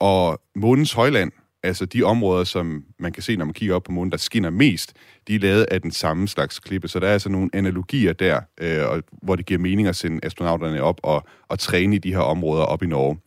Og 0.00 0.40
månens 0.54 0.92
højland, 0.92 1.32
altså 1.62 1.84
de 1.84 2.02
områder, 2.02 2.44
som 2.44 2.84
man 2.98 3.12
kan 3.12 3.22
se, 3.22 3.36
når 3.36 3.44
man 3.44 3.54
kigger 3.54 3.74
op 3.74 3.82
på 3.82 3.92
månen, 3.92 4.10
der 4.10 4.16
skinner 4.16 4.50
mest, 4.50 4.92
de 5.28 5.34
er 5.34 5.38
lavet 5.38 5.66
af 5.70 5.82
den 5.82 5.90
samme 5.90 6.28
slags 6.28 6.60
klippe. 6.60 6.88
Så 6.88 7.00
der 7.00 7.08
er 7.08 7.12
altså 7.12 7.28
nogle 7.28 7.50
analogier 7.52 8.12
der, 8.12 8.40
øh, 8.60 9.02
hvor 9.22 9.36
det 9.36 9.46
giver 9.46 9.60
mening 9.60 9.88
at 9.88 9.96
sende 9.96 10.20
astronauterne 10.22 10.82
op 10.82 11.00
og, 11.02 11.26
og 11.48 11.58
træne 11.58 11.96
i 11.96 11.98
de 11.98 12.12
her 12.12 12.20
områder 12.20 12.64
op 12.64 12.82
i 12.82 12.86
Norge. 12.86 13.18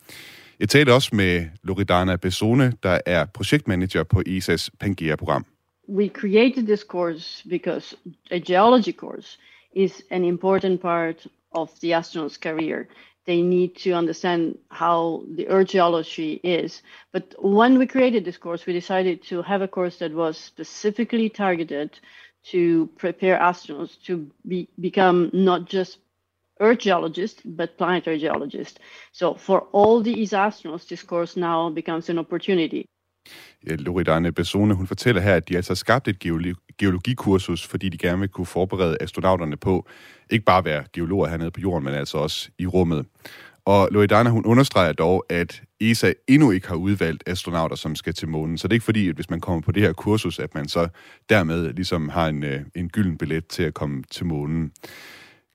Jeg 0.62 0.70
talte 0.70 0.94
også 0.94 1.16
med 1.16 1.46
Loredana 1.64 2.16
Besone, 2.16 2.74
der 2.84 3.00
er 3.06 3.26
projektmanager 3.26 4.04
på 4.04 4.22
ESA's 4.28 4.70
Pangea-program. 4.80 5.46
we 5.88 6.08
created 6.08 6.66
this 6.68 6.84
course 6.84 7.44
because 7.50 7.96
a 8.32 8.40
geology 8.40 8.94
course 8.94 9.38
is 9.74 10.04
an 10.10 10.24
important 10.24 10.82
part 10.82 11.28
of 11.52 11.70
the 11.82 11.94
astronaut's 11.94 12.38
career. 12.38 12.88
They 13.26 13.42
need 13.42 13.76
to 13.84 13.92
understand 13.92 14.58
how 14.70 15.24
the 15.36 15.48
Earth 15.48 15.70
geology 15.70 16.40
is. 16.44 16.82
But 17.12 17.36
when 17.40 17.78
we 17.78 17.86
created 17.88 18.24
this 18.24 18.38
course, 18.38 18.66
we 18.66 18.74
decided 18.74 19.22
to 19.24 19.42
have 19.42 19.62
a 19.62 19.68
course 19.68 19.98
that 19.98 20.14
was 20.14 20.38
specifically 20.38 21.30
targeted 21.30 22.00
to 22.52 22.90
prepare 22.98 23.38
astronauts 23.38 24.02
to 24.06 24.28
be, 24.48 24.68
become 24.80 25.30
not 25.34 25.66
just 25.66 25.98
Earth 26.62 26.84
geologist, 26.84 27.42
but 27.58 27.70
planetary 27.78 28.20
geologist. 28.20 28.80
So 29.14 29.38
for 29.38 29.68
all 29.74 30.04
these 30.04 30.38
astronauts, 30.38 30.86
this 30.86 31.00
course 31.00 31.40
now 31.40 31.74
becomes 31.76 32.10
an 32.10 32.18
opportunity. 32.18 32.84
Ja, 33.68 33.76
Loredane 33.76 34.32
Besone, 34.32 34.74
hun 34.74 34.88
fortæller 34.88 35.22
her, 35.22 35.36
at 35.36 35.50
de 35.50 35.56
altså 35.56 35.72
har 35.72 35.76
skabt 35.76 36.08
et 36.08 36.20
geologi- 36.20 36.76
geologikursus, 36.78 37.68
fordi 37.68 37.90
de 37.90 37.98
gerne 37.98 38.20
vil 38.20 38.30
kunne 38.30 38.46
forberede 38.46 38.98
astronauterne 39.02 39.58
på 39.58 39.88
ikke 40.30 40.46
bare 40.46 40.58
at 40.58 40.66
være 40.66 40.84
geologer 40.94 41.28
hernede 41.28 41.52
på 41.52 41.62
jorden, 41.62 41.84
men 41.86 41.94
altså 41.94 42.18
også 42.18 42.50
i 42.60 42.68
rummet. 42.68 43.06
Og 43.66 43.90
Loredana, 43.92 44.30
hun 44.30 44.46
understreger 44.46 44.94
dog, 44.94 45.26
at 45.30 45.62
ESA 45.82 46.14
endnu 46.28 46.52
ikke 46.52 46.68
har 46.68 46.76
udvalgt 46.76 47.24
astronauter, 47.28 47.76
som 47.76 47.96
skal 47.96 48.14
til 48.14 48.28
månen. 48.28 48.58
Så 48.58 48.68
det 48.68 48.72
er 48.72 48.76
ikke 48.76 48.86
fordi, 48.86 49.10
at 49.10 49.16
hvis 49.16 49.30
man 49.30 49.42
kommer 49.42 49.62
på 49.62 49.72
det 49.72 49.84
her 49.84 49.94
kursus, 49.94 50.40
at 50.40 50.56
man 50.56 50.68
så 50.68 50.88
dermed 51.30 51.74
ligesom 51.74 52.10
har 52.10 52.28
en, 52.28 52.44
øh, 52.44 52.62
en 52.76 52.90
gylden 52.90 53.18
billet 53.18 53.48
til 53.48 53.64
at 53.64 53.74
komme 53.74 54.04
til 54.12 54.26
månen. 54.26 54.72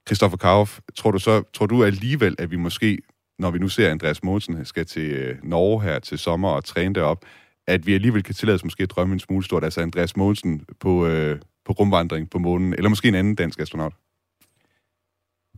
Christoffer 0.06 0.36
Kauf, 0.36 0.78
tror 0.96 1.10
du 1.10 1.18
så, 1.18 1.42
tror 1.54 1.66
du 1.66 1.84
alligevel, 1.84 2.34
at 2.38 2.50
vi 2.50 2.56
måske, 2.56 2.98
når 3.38 3.50
vi 3.50 3.58
nu 3.58 3.68
ser 3.68 3.90
Andreas 3.90 4.22
Mogensen 4.22 4.64
skal 4.64 4.86
til 4.86 5.10
øh, 5.10 5.36
Norge 5.42 5.82
her 5.82 5.98
til 5.98 6.18
sommer 6.18 6.48
og 6.48 6.64
træne 6.64 6.94
derop, 6.94 7.24
at 7.66 7.86
vi 7.86 7.94
alligevel 7.94 8.22
kan 8.22 8.34
tillade 8.34 8.54
os 8.54 8.64
måske 8.64 8.82
at 8.82 8.90
drømme 8.90 9.12
en 9.12 9.20
smule 9.20 9.44
stort, 9.44 9.64
altså 9.64 9.80
Andreas 9.80 10.16
Mogensen 10.16 10.64
på, 10.80 11.06
øh, 11.06 11.38
på 11.64 11.72
rumvandring 11.72 12.30
på 12.30 12.38
månen, 12.38 12.74
eller 12.74 12.88
måske 12.88 13.08
en 13.08 13.14
anden 13.14 13.34
dansk 13.34 13.60
astronaut? 13.60 13.92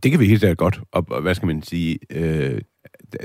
Det 0.03 0.11
kan 0.11 0.19
vi 0.19 0.27
helt 0.27 0.39
sikkert 0.39 0.57
godt, 0.57 0.79
og, 0.91 1.05
og 1.09 1.21
hvad 1.21 1.35
skal 1.35 1.45
man 1.45 1.63
sige, 1.63 1.99
øh, 2.09 2.61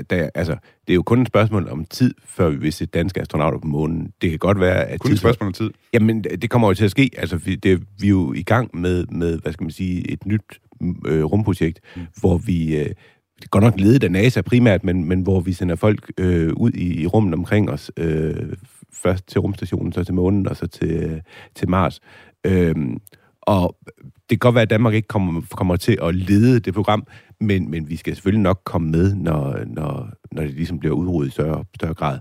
der, 0.09 0.29
altså, 0.35 0.57
det 0.87 0.93
er 0.93 0.95
jo 0.95 1.03
kun 1.03 1.21
et 1.21 1.27
spørgsmål 1.27 1.69
om 1.69 1.85
tid, 1.85 2.13
før 2.25 2.49
vi 2.49 2.57
vil 2.57 2.73
se 2.73 2.85
danske 2.85 3.21
astronauter 3.21 3.59
på 3.59 3.67
månen. 3.67 4.13
Det 4.21 4.29
kan 4.29 4.39
godt 4.39 4.59
være, 4.59 4.85
at... 4.85 4.99
Kun 4.99 5.11
et 5.11 5.19
spørgsmål 5.19 5.47
om 5.47 5.53
tid? 5.53 5.71
Jamen, 5.93 6.23
det 6.23 6.49
kommer 6.49 6.67
jo 6.67 6.73
til 6.73 6.85
at 6.85 6.91
ske. 6.91 7.09
Altså, 7.17 7.37
vi, 7.37 7.55
det, 7.55 7.83
vi 7.99 8.07
er 8.07 8.09
jo 8.09 8.33
i 8.33 8.43
gang 8.43 8.69
med, 8.73 9.05
med, 9.05 9.39
hvad 9.39 9.53
skal 9.53 9.63
man 9.63 9.71
sige, 9.71 10.11
et 10.11 10.25
nyt 10.25 10.59
øh, 11.05 11.23
rumprojekt, 11.23 11.79
mm. 11.95 12.01
hvor 12.19 12.37
vi... 12.37 12.75
Øh, 12.75 12.89
godt 13.51 13.63
nok 13.63 13.79
ledet 13.79 14.03
af 14.03 14.11
NASA 14.11 14.41
primært, 14.41 14.83
men, 14.83 15.05
men 15.05 15.21
hvor 15.21 15.39
vi 15.39 15.53
sender 15.53 15.75
folk 15.75 16.11
øh, 16.17 16.53
ud 16.57 16.71
i, 16.71 17.01
i 17.01 17.07
rummet 17.07 17.33
omkring 17.33 17.69
os. 17.71 17.91
Øh, 17.97 18.53
først 18.93 19.27
til 19.27 19.41
rumstationen, 19.41 19.93
så 19.93 20.03
til 20.03 20.13
månen, 20.13 20.47
og 20.47 20.55
så 20.55 20.67
til, 20.67 21.21
til 21.55 21.69
Mars. 21.69 21.99
Øh, 22.45 22.75
og 23.41 23.77
det 24.29 24.29
kan 24.29 24.37
godt 24.37 24.55
være, 24.55 24.61
at 24.61 24.69
Danmark 24.69 24.93
ikke 24.93 25.07
kommer, 25.07 25.41
kommer 25.51 25.75
til 25.75 25.97
at 26.01 26.15
lede 26.15 26.59
det 26.59 26.73
program, 26.73 27.07
men, 27.39 27.71
men 27.71 27.89
vi 27.89 27.95
skal 27.95 28.15
selvfølgelig 28.15 28.43
nok 28.43 28.61
komme 28.63 28.91
med, 28.91 29.15
når, 29.15 29.59
når, 29.67 30.09
når 30.31 30.41
det 30.41 30.53
ligesom 30.53 30.79
bliver 30.79 30.95
udryddet 30.95 31.29
i 31.29 31.31
større, 31.31 31.63
større 31.75 31.93
grad. 31.93 32.19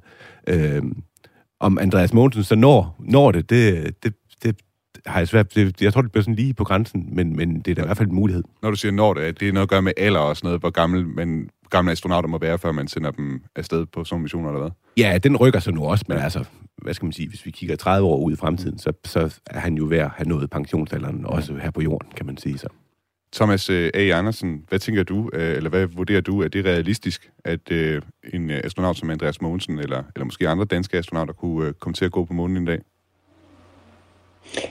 Øh, 0.49 0.83
om 1.61 1.79
Andreas 1.79 2.13
Mogensen 2.13 2.45
så 2.45 2.55
når, 2.57 2.97
når 2.99 3.33
det, 3.33 3.51
det, 3.51 3.95
det, 4.03 4.15
det 4.43 4.57
har 5.07 5.21
jeg 5.21 5.29
svært... 5.29 5.55
Det, 5.55 5.83
jeg 5.83 5.93
tror, 5.93 6.03
det 6.03 6.13
bliver 6.13 6.23
sådan 6.23 6.35
lige 6.35 6.55
på 6.55 6.65
grænsen, 6.65 7.09
men, 7.13 7.37
men 7.37 7.61
det 7.61 7.71
er 7.71 7.75
da 7.75 7.83
i 7.83 7.85
hvert 7.85 7.97
fald 7.97 8.09
en 8.09 8.15
mulighed. 8.15 8.43
Når 8.63 8.71
du 8.71 8.77
siger 8.77 8.93
når 8.93 9.15
det, 9.15 9.41
det 9.41 9.49
er 9.49 9.53
noget 9.53 9.67
at 9.67 9.71
gøre 9.71 9.83
med 9.83 9.93
alder 9.97 10.21
og 10.21 10.37
sådan 10.37 10.47
noget, 10.47 10.61
hvor 10.61 10.71
gammel, 10.71 11.07
men 11.07 11.51
gamle 11.71 11.93
astronauter 11.93 12.29
må 12.29 12.39
være, 12.39 12.59
før 12.59 12.73
man 12.73 12.89
sender 12.89 13.11
dem 13.11 13.43
afsted 13.57 13.87
på 13.87 14.05
sådan 14.05 14.23
missioner 14.23 14.49
eller 14.49 14.61
hvad? 14.61 14.71
Ja, 14.97 15.19
den 15.19 15.37
rykker 15.37 15.61
sig 15.61 15.75
nu 15.75 15.85
også, 15.85 16.05
men 16.09 16.19
altså, 16.19 16.45
hvad 16.83 16.95
skal 16.95 17.07
man 17.07 17.13
sige, 17.13 17.29
hvis 17.29 17.47
vi 17.47 17.51
kigger 17.51 17.77
30 17.77 18.09
år 18.09 18.19
ud 18.19 18.33
i 18.33 18.37
fremtiden, 18.37 18.79
så, 18.79 18.93
så 19.05 19.41
er 19.47 19.61
han 19.61 19.75
jo 19.75 19.87
ved 19.89 19.99
at 19.99 20.11
have 20.17 20.29
nået 20.29 20.51
pensionsalderen, 20.51 21.27
også 21.27 21.55
her 21.55 21.71
på 21.71 21.81
jorden, 21.81 22.09
kan 22.17 22.27
man 22.27 22.37
sige 22.37 22.59
så. 22.59 22.69
Thomas 23.35 23.71
øh, 23.71 23.91
A. 23.95 24.19
Andersen, 24.19 24.65
hvad 24.69 24.79
tænker 24.79 25.03
du, 25.03 25.31
øh, 25.33 25.57
eller 25.57 25.71
hvad 25.71 25.87
vurderer 25.87 26.21
du, 26.21 26.43
er 26.43 26.49
det 26.49 26.65
realistisk, 26.65 27.31
at 27.45 27.71
øh, 27.71 28.03
en 28.33 28.51
astronaut 28.51 28.97
som 28.97 29.11
Andreas 29.11 29.41
Mogensen, 29.41 29.79
eller, 29.79 30.03
eller 30.15 30.25
måske 30.25 30.49
andre 30.49 30.65
danske 30.65 30.99
astronauter, 30.99 31.33
kunne 31.33 31.73
komme 31.73 31.95
til 31.95 32.05
at 32.05 32.13
gå 32.13 32.25
på 32.25 32.33
månen 32.33 32.57
en 32.57 32.65
dag? 32.65 32.79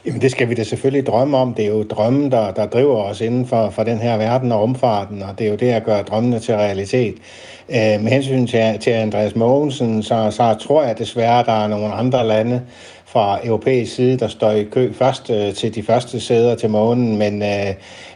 Jamen 0.06 0.22
det 0.22 0.32
skal 0.32 0.50
vi 0.50 0.54
da 0.54 0.64
selvfølgelig 0.64 1.08
drømme 1.08 1.38
om. 1.38 1.54
Det 1.54 1.66
er 1.66 1.70
jo 1.70 1.84
drømmen, 1.84 2.32
der, 2.32 2.52
der 2.52 2.66
driver 2.66 3.04
os 3.04 3.22
inden 3.22 3.46
for, 3.46 3.70
for 3.70 3.84
den 3.84 3.98
her 3.98 4.18
verden 4.18 4.52
og 4.52 4.64
omfarten, 4.64 5.24
og 5.24 5.40
det 5.40 5.48
er 5.48 5.52
jo 5.52 5.56
det 5.56 5.72
at 5.72 5.84
gøre 5.84 6.04
drømmene 6.04 6.40
til 6.40 6.56
realitet. 6.56 7.16
Øh, 7.70 8.02
med 8.02 8.12
hensyn 8.12 8.48
til, 8.48 8.80
til 8.80 8.92
Andreas 8.92 9.36
Mogensen, 9.36 10.04
så, 10.04 10.32
så 10.32 10.56
tror 10.68 10.84
jeg 10.84 10.98
desværre, 10.98 11.40
at 11.40 11.46
der 11.46 11.64
er 11.64 11.68
nogle 11.68 11.94
andre 11.94 12.28
lande 12.28 12.62
fra 13.06 13.40
europæisk 13.44 13.96
side, 13.96 14.20
der 14.20 14.28
står 14.28 14.52
i 14.52 14.64
kø 14.64 14.94
først 14.94 15.30
øh, 15.30 15.54
til 15.54 15.76
de 15.76 15.84
første 15.84 16.20
sæder 16.20 16.56
til 16.56 16.70
månen, 16.70 17.18
men, 17.18 17.42
øh, 17.42 17.74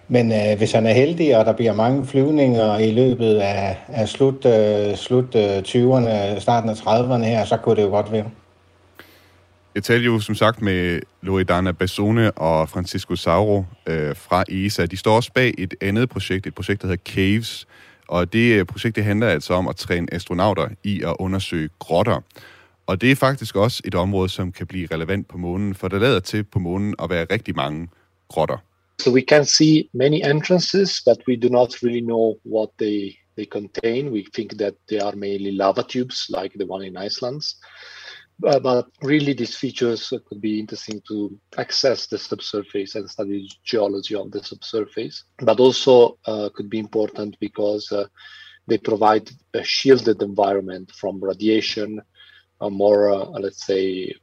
men 0.08 0.32
øh, 0.32 0.58
hvis 0.58 0.72
han 0.72 0.86
er 0.86 0.94
heldig, 0.94 1.38
og 1.38 1.46
der 1.46 1.54
bliver 1.54 1.74
mange 1.74 2.06
flyvninger 2.06 2.78
i 2.78 2.92
løbet 2.92 3.36
af, 3.36 3.78
af 3.88 4.08
slut, 4.08 4.46
øh, 4.46 4.96
slut 4.96 5.36
øh, 5.36 5.58
20'erne, 5.58 6.40
starten 6.40 6.70
af 6.70 6.74
30'erne 6.74 7.24
her, 7.24 7.46
så 7.46 7.58
kunne 7.58 7.76
det 7.76 7.84
jo 7.84 7.90
godt 7.90 8.12
være. 8.12 8.47
Jeg 9.78 9.84
talte 9.84 10.06
jo 10.06 10.20
som 10.20 10.36
sagt 10.36 10.62
med 10.62 11.02
Loredana 11.22 11.72
Bassone 11.72 12.32
og 12.32 12.70
Francisco 12.70 13.16
Sauro 13.16 13.66
øh, 13.88 14.16
fra 14.16 14.44
ESA. 14.50 14.86
De 14.86 14.98
står 14.98 15.16
også 15.16 15.32
bag 15.34 15.54
et 15.58 15.76
andet 15.82 16.10
projekt, 16.10 16.48
et 16.48 16.56
projekt, 16.56 16.82
der 16.82 16.88
hedder 16.88 17.04
CAVES. 17.04 17.68
Og 18.08 18.34
det 18.34 18.60
øh, 18.60 18.66
projekt 18.66 18.96
det 18.96 19.04
handler 19.04 19.28
altså 19.28 19.54
om 19.54 19.68
at 19.68 19.76
træne 19.76 20.14
astronauter 20.14 20.68
i 20.84 21.02
at 21.02 21.16
undersøge 21.20 21.70
grotter. 21.80 22.22
Og 22.88 23.02
det 23.02 23.12
er 23.12 23.16
faktisk 23.16 23.56
også 23.56 23.82
et 23.86 23.96
område, 23.96 24.30
som 24.30 24.52
kan 24.52 24.68
blive 24.68 24.88
relevant 24.92 25.28
på 25.28 25.38
månen, 25.38 25.76
for 25.76 25.88
der 25.88 26.00
lader 26.00 26.20
til 26.20 26.44
på 26.44 26.60
månen 26.60 26.96
at 27.04 27.10
være 27.10 27.26
rigtig 27.32 27.56
mange 27.56 27.88
grotter. 28.30 28.58
So 29.02 29.12
we 29.12 29.24
can 29.30 29.46
see 29.46 29.90
many 29.94 30.20
entrances, 30.34 31.02
but 31.06 31.18
we 31.28 31.36
do 31.36 31.50
not 31.50 31.70
really 31.84 32.02
know 32.02 32.36
what 32.46 32.70
they, 32.80 33.16
they 33.36 33.46
contain. 33.46 34.10
We 34.10 34.24
think 34.36 34.52
that 34.52 34.74
they 34.90 35.00
are 35.00 35.16
mainly 35.16 35.52
lava 35.52 35.82
tubes, 35.82 36.30
like 36.42 36.54
the 36.60 36.66
one 36.70 36.88
in 36.88 36.98
Iceland. 37.08 37.42
Uh, 38.46 38.60
but 38.60 38.88
really, 39.02 39.34
these 39.34 39.56
features 39.56 40.14
could 40.28 40.40
be 40.40 40.60
interesting 40.60 41.02
to 41.08 41.40
access 41.58 42.06
the 42.06 42.18
subsurface 42.18 42.94
and 42.94 43.10
study 43.10 43.50
geology 43.64 44.14
of 44.14 44.32
the 44.32 44.44
subsurface, 44.44 45.24
but 45.40 45.60
also 45.60 46.20
uh, 46.26 46.48
could 46.54 46.70
be 46.70 46.78
important 46.78 47.36
because 47.40 47.92
uh, 47.92 48.06
they 48.68 48.78
provide 48.78 49.30
a 49.56 49.64
shielded 49.64 50.22
environment 50.22 50.92
from 50.92 51.24
radiation, 51.24 52.00
a 52.62 52.70
more, 52.70 53.10
uh, 53.12 53.26
let's 53.40 53.66
say, 53.66 54.14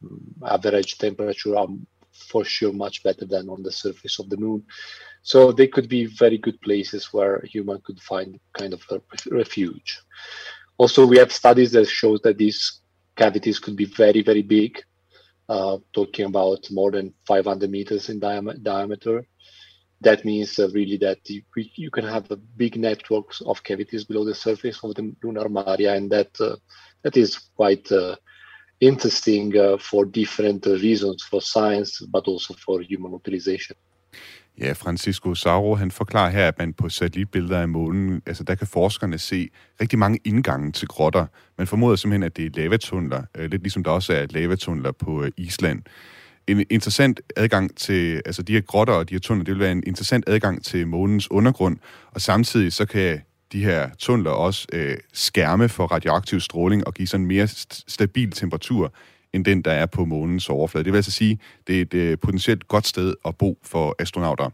average 0.47 0.97
temperature, 0.99 1.57
um, 1.57 1.85
for 2.13 2.45
sure 2.45 2.73
much 2.73 3.03
better 3.03 3.25
than 3.25 3.49
on 3.49 3.63
the 3.65 3.73
surface 3.73 4.21
of 4.21 4.31
the 4.31 4.37
moon. 4.37 4.65
So 5.23 5.51
they 5.51 5.67
could 5.67 5.89
be 5.89 6.05
very 6.05 6.39
good 6.39 6.61
places 6.61 7.13
where 7.13 7.43
human 7.45 7.81
could 7.85 8.01
find 8.01 8.39
kind 8.53 8.75
of 8.75 8.83
a 8.91 9.01
refuge. 9.31 10.01
Also, 10.77 11.07
we 11.07 11.19
have 11.19 11.33
studies 11.33 11.73
that 11.73 11.89
show 11.89 12.19
that 12.19 12.39
these 12.39 12.81
cavities 13.17 13.59
could 13.59 13.77
be 13.77 13.85
very, 13.85 14.23
very 14.23 14.43
big, 14.43 14.83
uh, 15.49 15.79
talking 15.93 16.27
about 16.27 16.67
more 16.71 16.91
than 16.91 17.15
500 17.27 17.71
meters 17.71 18.09
in 18.09 18.21
diam- 18.21 18.63
diameter. 18.63 19.27
That 20.01 20.25
means 20.25 20.59
uh, 20.59 20.69
really 20.71 20.97
that 20.99 21.19
you, 21.29 21.43
you, 21.55 21.91
can 21.91 22.05
have 22.05 22.31
a 22.31 22.37
big 22.37 22.77
networks 22.77 23.41
of 23.41 23.63
cavities 23.63 24.05
below 24.05 24.25
the 24.25 24.35
surface 24.35 24.81
of 24.83 24.95
the 24.95 25.15
lunar 25.23 25.49
maria, 25.49 25.95
and 25.95 26.11
that 26.11 26.39
uh, 26.41 26.57
that 27.03 27.17
is 27.17 27.39
quite 27.57 27.91
uh, 27.91 28.17
interesting 28.81 29.57
uh, 29.57 29.79
for 29.79 30.05
different 30.05 30.67
reasons 30.67 31.23
for 31.23 31.41
science, 31.41 32.01
but 32.01 32.27
also 32.27 32.55
for 32.55 32.81
human 32.83 33.13
utilization. 33.13 33.77
Ja, 34.59 34.73
Francisco 34.73 35.35
Sauro, 35.35 35.75
han 35.75 35.91
forklarer 35.91 36.31
her, 36.31 36.49
at 36.49 36.59
man 36.59 36.73
på 36.73 36.89
satellitbilleder 36.89 37.61
af 37.61 37.69
månen, 37.69 38.23
altså 38.27 38.45
der 38.45 38.55
kan 38.55 38.67
forskerne 38.67 39.19
se 39.19 39.49
rigtig 39.81 39.99
mange 39.99 40.19
indgange 40.25 40.73
til 40.73 40.89
grotter. 40.89 41.27
Man 41.59 41.67
formoder 41.67 41.97
simpelthen, 41.97 42.23
at 42.23 42.37
det 42.37 42.47
er 42.47 42.51
lavatunneler, 42.63 43.23
øh, 43.37 43.51
lidt 43.51 43.63
ligesom 43.63 43.85
der 43.85 43.91
også 43.91 44.13
er 44.13 44.27
lavatunneler 44.31 44.93
på 44.93 45.23
øh, 45.23 45.31
Island. 45.37 45.83
En 46.47 46.65
interessant 46.71 47.21
adgang 47.37 47.77
til, 47.77 48.23
altså 48.27 48.43
de 48.43 48.53
her 48.53 48.61
grotter 48.61 48.95
og 48.95 49.09
de 49.09 49.15
her 49.15 49.21
tunneler, 49.21 49.45
det 49.45 49.55
vil 49.55 49.61
være 49.61 49.73
en 49.73 49.83
interessant 49.87 50.25
adgang 50.27 50.65
til 50.65 50.87
månens 50.87 51.31
undergrund, 51.31 51.77
og 52.11 52.21
samtidig 52.21 52.73
så 52.73 52.87
kan 52.87 53.21
de 53.53 53.65
her 53.65 53.91
tunneler 53.99 54.31
også 54.31 54.67
øh, 54.73 54.97
skærme 55.13 55.69
for 55.69 55.87
radioaktiv 55.87 56.41
stråling 56.41 56.87
og 56.87 56.95
give 56.95 57.09
sådan 57.09 57.23
en 57.23 57.29
mere 57.29 57.45
st- 57.45 57.85
stabil 57.89 58.31
temperatur 58.31 58.93
end 59.35 59.45
den, 59.45 59.63
der 59.63 59.73
er 59.73 59.87
på 59.87 60.05
månens 60.05 60.49
overflade. 60.49 60.85
Det 60.85 60.93
vil 60.93 60.99
altså 60.99 61.11
sige, 61.11 61.39
det 61.67 61.77
er 61.77 61.83
et 61.83 61.95
øh, 61.95 62.19
potentielt 62.19 62.69
godt 62.69 62.87
sted 62.87 63.15
at 63.25 63.37
bo 63.37 63.59
for 63.63 63.97
astronauter. 63.99 64.51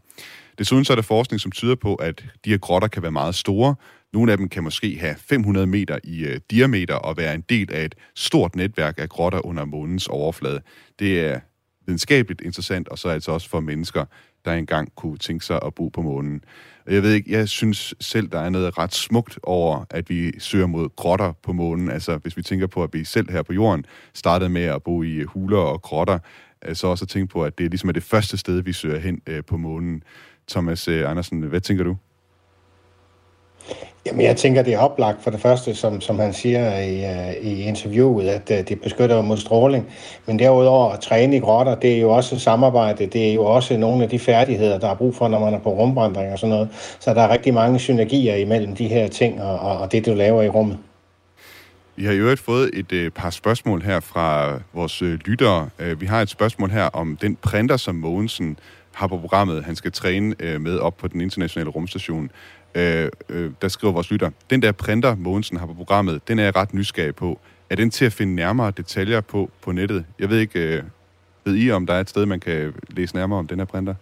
Desuden 0.57 0.85
så 0.85 0.93
er 0.93 0.95
der 0.95 1.01
forskning, 1.01 1.41
som 1.41 1.51
tyder 1.51 1.75
på, 1.75 1.95
at 1.95 2.25
de 2.45 2.49
her 2.49 2.57
grotter 2.57 2.87
kan 2.87 3.01
være 3.01 3.11
meget 3.11 3.35
store. 3.35 3.75
Nogle 4.13 4.31
af 4.31 4.37
dem 4.37 4.49
kan 4.49 4.63
måske 4.63 4.97
have 4.99 5.15
500 5.17 5.67
meter 5.67 5.99
i 6.03 6.25
øh, 6.25 6.39
diameter 6.51 6.95
og 6.95 7.17
være 7.17 7.35
en 7.35 7.43
del 7.49 7.73
af 7.73 7.85
et 7.85 7.95
stort 8.15 8.55
netværk 8.55 8.95
af 8.97 9.09
grotter 9.09 9.45
under 9.45 9.65
månens 9.65 10.07
overflade. 10.07 10.61
Det 10.99 11.19
er 11.19 11.39
videnskabeligt 11.85 12.41
interessant, 12.41 12.87
og 12.87 12.97
så 12.97 13.09
altså 13.09 13.31
også 13.31 13.49
for 13.49 13.59
mennesker, 13.59 14.05
der 14.45 14.53
engang 14.53 14.95
kunne 14.95 15.17
tænke 15.17 15.45
sig 15.45 15.59
at 15.65 15.73
bo 15.73 15.87
på 15.87 16.01
månen. 16.01 16.43
Jeg 16.87 17.03
ved 17.03 17.13
ikke, 17.13 17.31
jeg 17.31 17.49
synes 17.49 17.93
selv, 17.99 18.27
der 18.27 18.39
er 18.39 18.49
noget 18.49 18.77
ret 18.77 18.93
smukt 18.93 19.39
over, 19.43 19.85
at 19.89 20.09
vi 20.09 20.39
søger 20.39 20.67
mod 20.67 20.89
grotter 20.95 21.33
på 21.43 21.53
månen. 21.53 21.91
Altså, 21.91 22.17
hvis 22.17 22.37
vi 22.37 22.41
tænker 22.41 22.67
på, 22.67 22.83
at 22.83 22.93
vi 22.93 23.03
selv 23.03 23.31
her 23.31 23.43
på 23.43 23.53
jorden 23.53 23.85
startede 24.13 24.49
med 24.49 24.63
at 24.63 24.83
bo 24.83 25.03
i 25.03 25.23
huler 25.23 25.57
og 25.57 25.81
grotter, 25.81 26.19
øh, 26.65 26.75
så 26.75 26.87
også 26.87 27.05
at 27.05 27.09
tænke 27.09 27.31
på, 27.31 27.43
at 27.43 27.57
det 27.57 27.71
ligesom 27.71 27.89
er 27.89 27.93
det 27.93 28.03
første 28.03 28.37
sted, 28.37 28.61
vi 28.61 28.73
søger 28.73 28.99
hen 28.99 29.21
øh, 29.27 29.43
på 29.43 29.57
månen. 29.57 30.03
Thomas 30.49 30.87
øh, 30.87 31.09
Andersen, 31.09 31.41
hvad 31.41 31.61
tænker 31.61 31.83
du? 31.83 31.97
Jamen, 34.05 34.25
jeg 34.25 34.37
tænker, 34.37 34.61
det 34.61 34.73
er 34.73 34.79
oplagt 34.79 35.23
for 35.23 35.31
det 35.31 35.41
første, 35.41 35.75
som, 35.75 36.01
som 36.01 36.19
han 36.19 36.33
siger 36.33 36.79
i, 36.79 37.03
uh, 37.03 37.47
i 37.47 37.61
interviewet, 37.61 38.27
at 38.27 38.51
øh, 38.51 38.59
uh, 38.59 38.63
det 38.67 38.81
beskytter 38.81 39.21
mod 39.21 39.37
stråling. 39.37 39.87
Men 40.25 40.39
derudover 40.39 40.91
at 40.91 40.99
træne 40.99 41.35
i 41.35 41.39
grotter, 41.39 41.75
det 41.75 41.97
er 41.97 42.01
jo 42.01 42.09
også 42.09 42.39
samarbejde. 42.39 43.05
Det 43.05 43.29
er 43.29 43.33
jo 43.33 43.43
også 43.45 43.77
nogle 43.77 44.03
af 44.03 44.09
de 44.09 44.19
færdigheder, 44.19 44.79
der 44.79 44.89
er 44.89 44.95
brug 44.95 45.15
for, 45.15 45.27
når 45.27 45.39
man 45.39 45.53
er 45.53 45.59
på 45.59 45.69
rumvandring 45.69 46.31
og 46.31 46.39
sådan 46.39 46.49
noget. 46.49 46.69
Så 46.99 47.13
der 47.13 47.21
er 47.21 47.29
rigtig 47.29 47.53
mange 47.53 47.79
synergier 47.79 48.35
imellem 48.35 48.75
de 48.75 48.87
her 48.87 49.07
ting 49.07 49.41
og, 49.41 49.59
og, 49.59 49.77
og 49.77 49.91
det, 49.91 50.05
du 50.05 50.13
laver 50.13 50.41
i 50.41 50.49
rummet. 50.49 50.77
Vi 51.95 52.05
har 52.05 52.13
i 52.13 52.17
øvrigt 52.17 52.39
fået 52.39 52.69
et 52.73 52.91
øh, 52.91 53.11
par 53.11 53.29
spørgsmål 53.29 53.81
her 53.81 53.99
fra 53.99 54.59
vores 54.73 55.01
øh, 55.01 55.19
lyttere. 55.25 55.69
Øh, 55.79 56.01
vi 56.01 56.05
har 56.05 56.21
et 56.21 56.29
spørgsmål 56.29 56.69
her 56.69 56.85
om 56.85 57.17
den 57.17 57.35
printer, 57.35 57.77
som 57.77 57.95
Mogensen 57.95 58.57
har 58.91 59.07
på 59.07 59.17
programmet, 59.17 59.63
han 59.63 59.75
skal 59.75 59.91
træne 59.91 60.35
øh, 60.39 60.61
med 60.61 60.77
op 60.77 60.97
på 60.97 61.07
den 61.07 61.21
internationale 61.21 61.69
rumstation 61.69 62.31
øh, 62.75 63.09
øh, 63.29 63.51
der 63.61 63.67
skriver 63.67 63.93
vores 63.93 64.11
lytter, 64.11 64.29
den 64.49 64.61
der 64.61 64.71
printer, 64.71 65.15
Mogensen 65.15 65.57
har 65.57 65.65
på 65.65 65.73
programmet, 65.73 66.27
den 66.27 66.39
er 66.39 66.43
jeg 66.43 66.55
ret 66.55 66.73
nysgerrig 66.73 67.15
på. 67.15 67.39
Er 67.69 67.75
den 67.75 67.89
til 67.89 68.05
at 68.05 68.13
finde 68.13 68.35
nærmere 68.35 68.71
detaljer 68.77 69.21
på 69.21 69.49
på 69.61 69.71
nettet? 69.71 70.05
Jeg 70.19 70.29
ved 70.29 70.39
ikke, 70.39 70.59
øh, 70.59 70.83
ved 71.45 71.55
I, 71.55 71.71
om 71.71 71.85
der 71.85 71.93
er 71.93 71.99
et 71.99 72.09
sted, 72.09 72.25
man 72.25 72.39
kan 72.39 72.73
læse 72.89 73.15
nærmere 73.15 73.39
om 73.39 73.47
den 73.47 73.59
her 73.59 73.65
printer? 73.65 73.93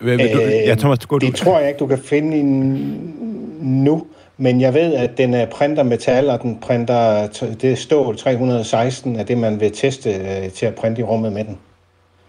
Du, 0.00 0.06
øh, 0.06 0.20
ja, 0.20 0.74
Thomas, 0.74 0.98
du, 0.98 1.18
det 1.18 1.32
du. 1.32 1.36
tror 1.36 1.58
jeg 1.58 1.68
ikke, 1.68 1.78
du 1.78 1.86
kan 1.86 1.98
finde 1.98 2.42
nu, 3.84 4.06
men 4.36 4.60
jeg 4.60 4.74
ved, 4.74 4.94
at 4.94 5.18
den 5.18 5.34
er 5.34 5.46
printer 5.46 5.82
metal, 5.82 6.30
og 6.30 6.42
den 6.42 6.58
printer, 6.60 7.26
det 7.62 7.78
stål 7.78 8.16
316, 8.16 9.16
er 9.16 9.24
det, 9.24 9.38
man 9.38 9.60
vil 9.60 9.72
teste 9.72 10.10
øh, 10.10 10.50
til 10.50 10.66
at 10.66 10.74
printe 10.74 11.00
i 11.00 11.04
rummet 11.04 11.32
med 11.32 11.44
den. 11.44 11.58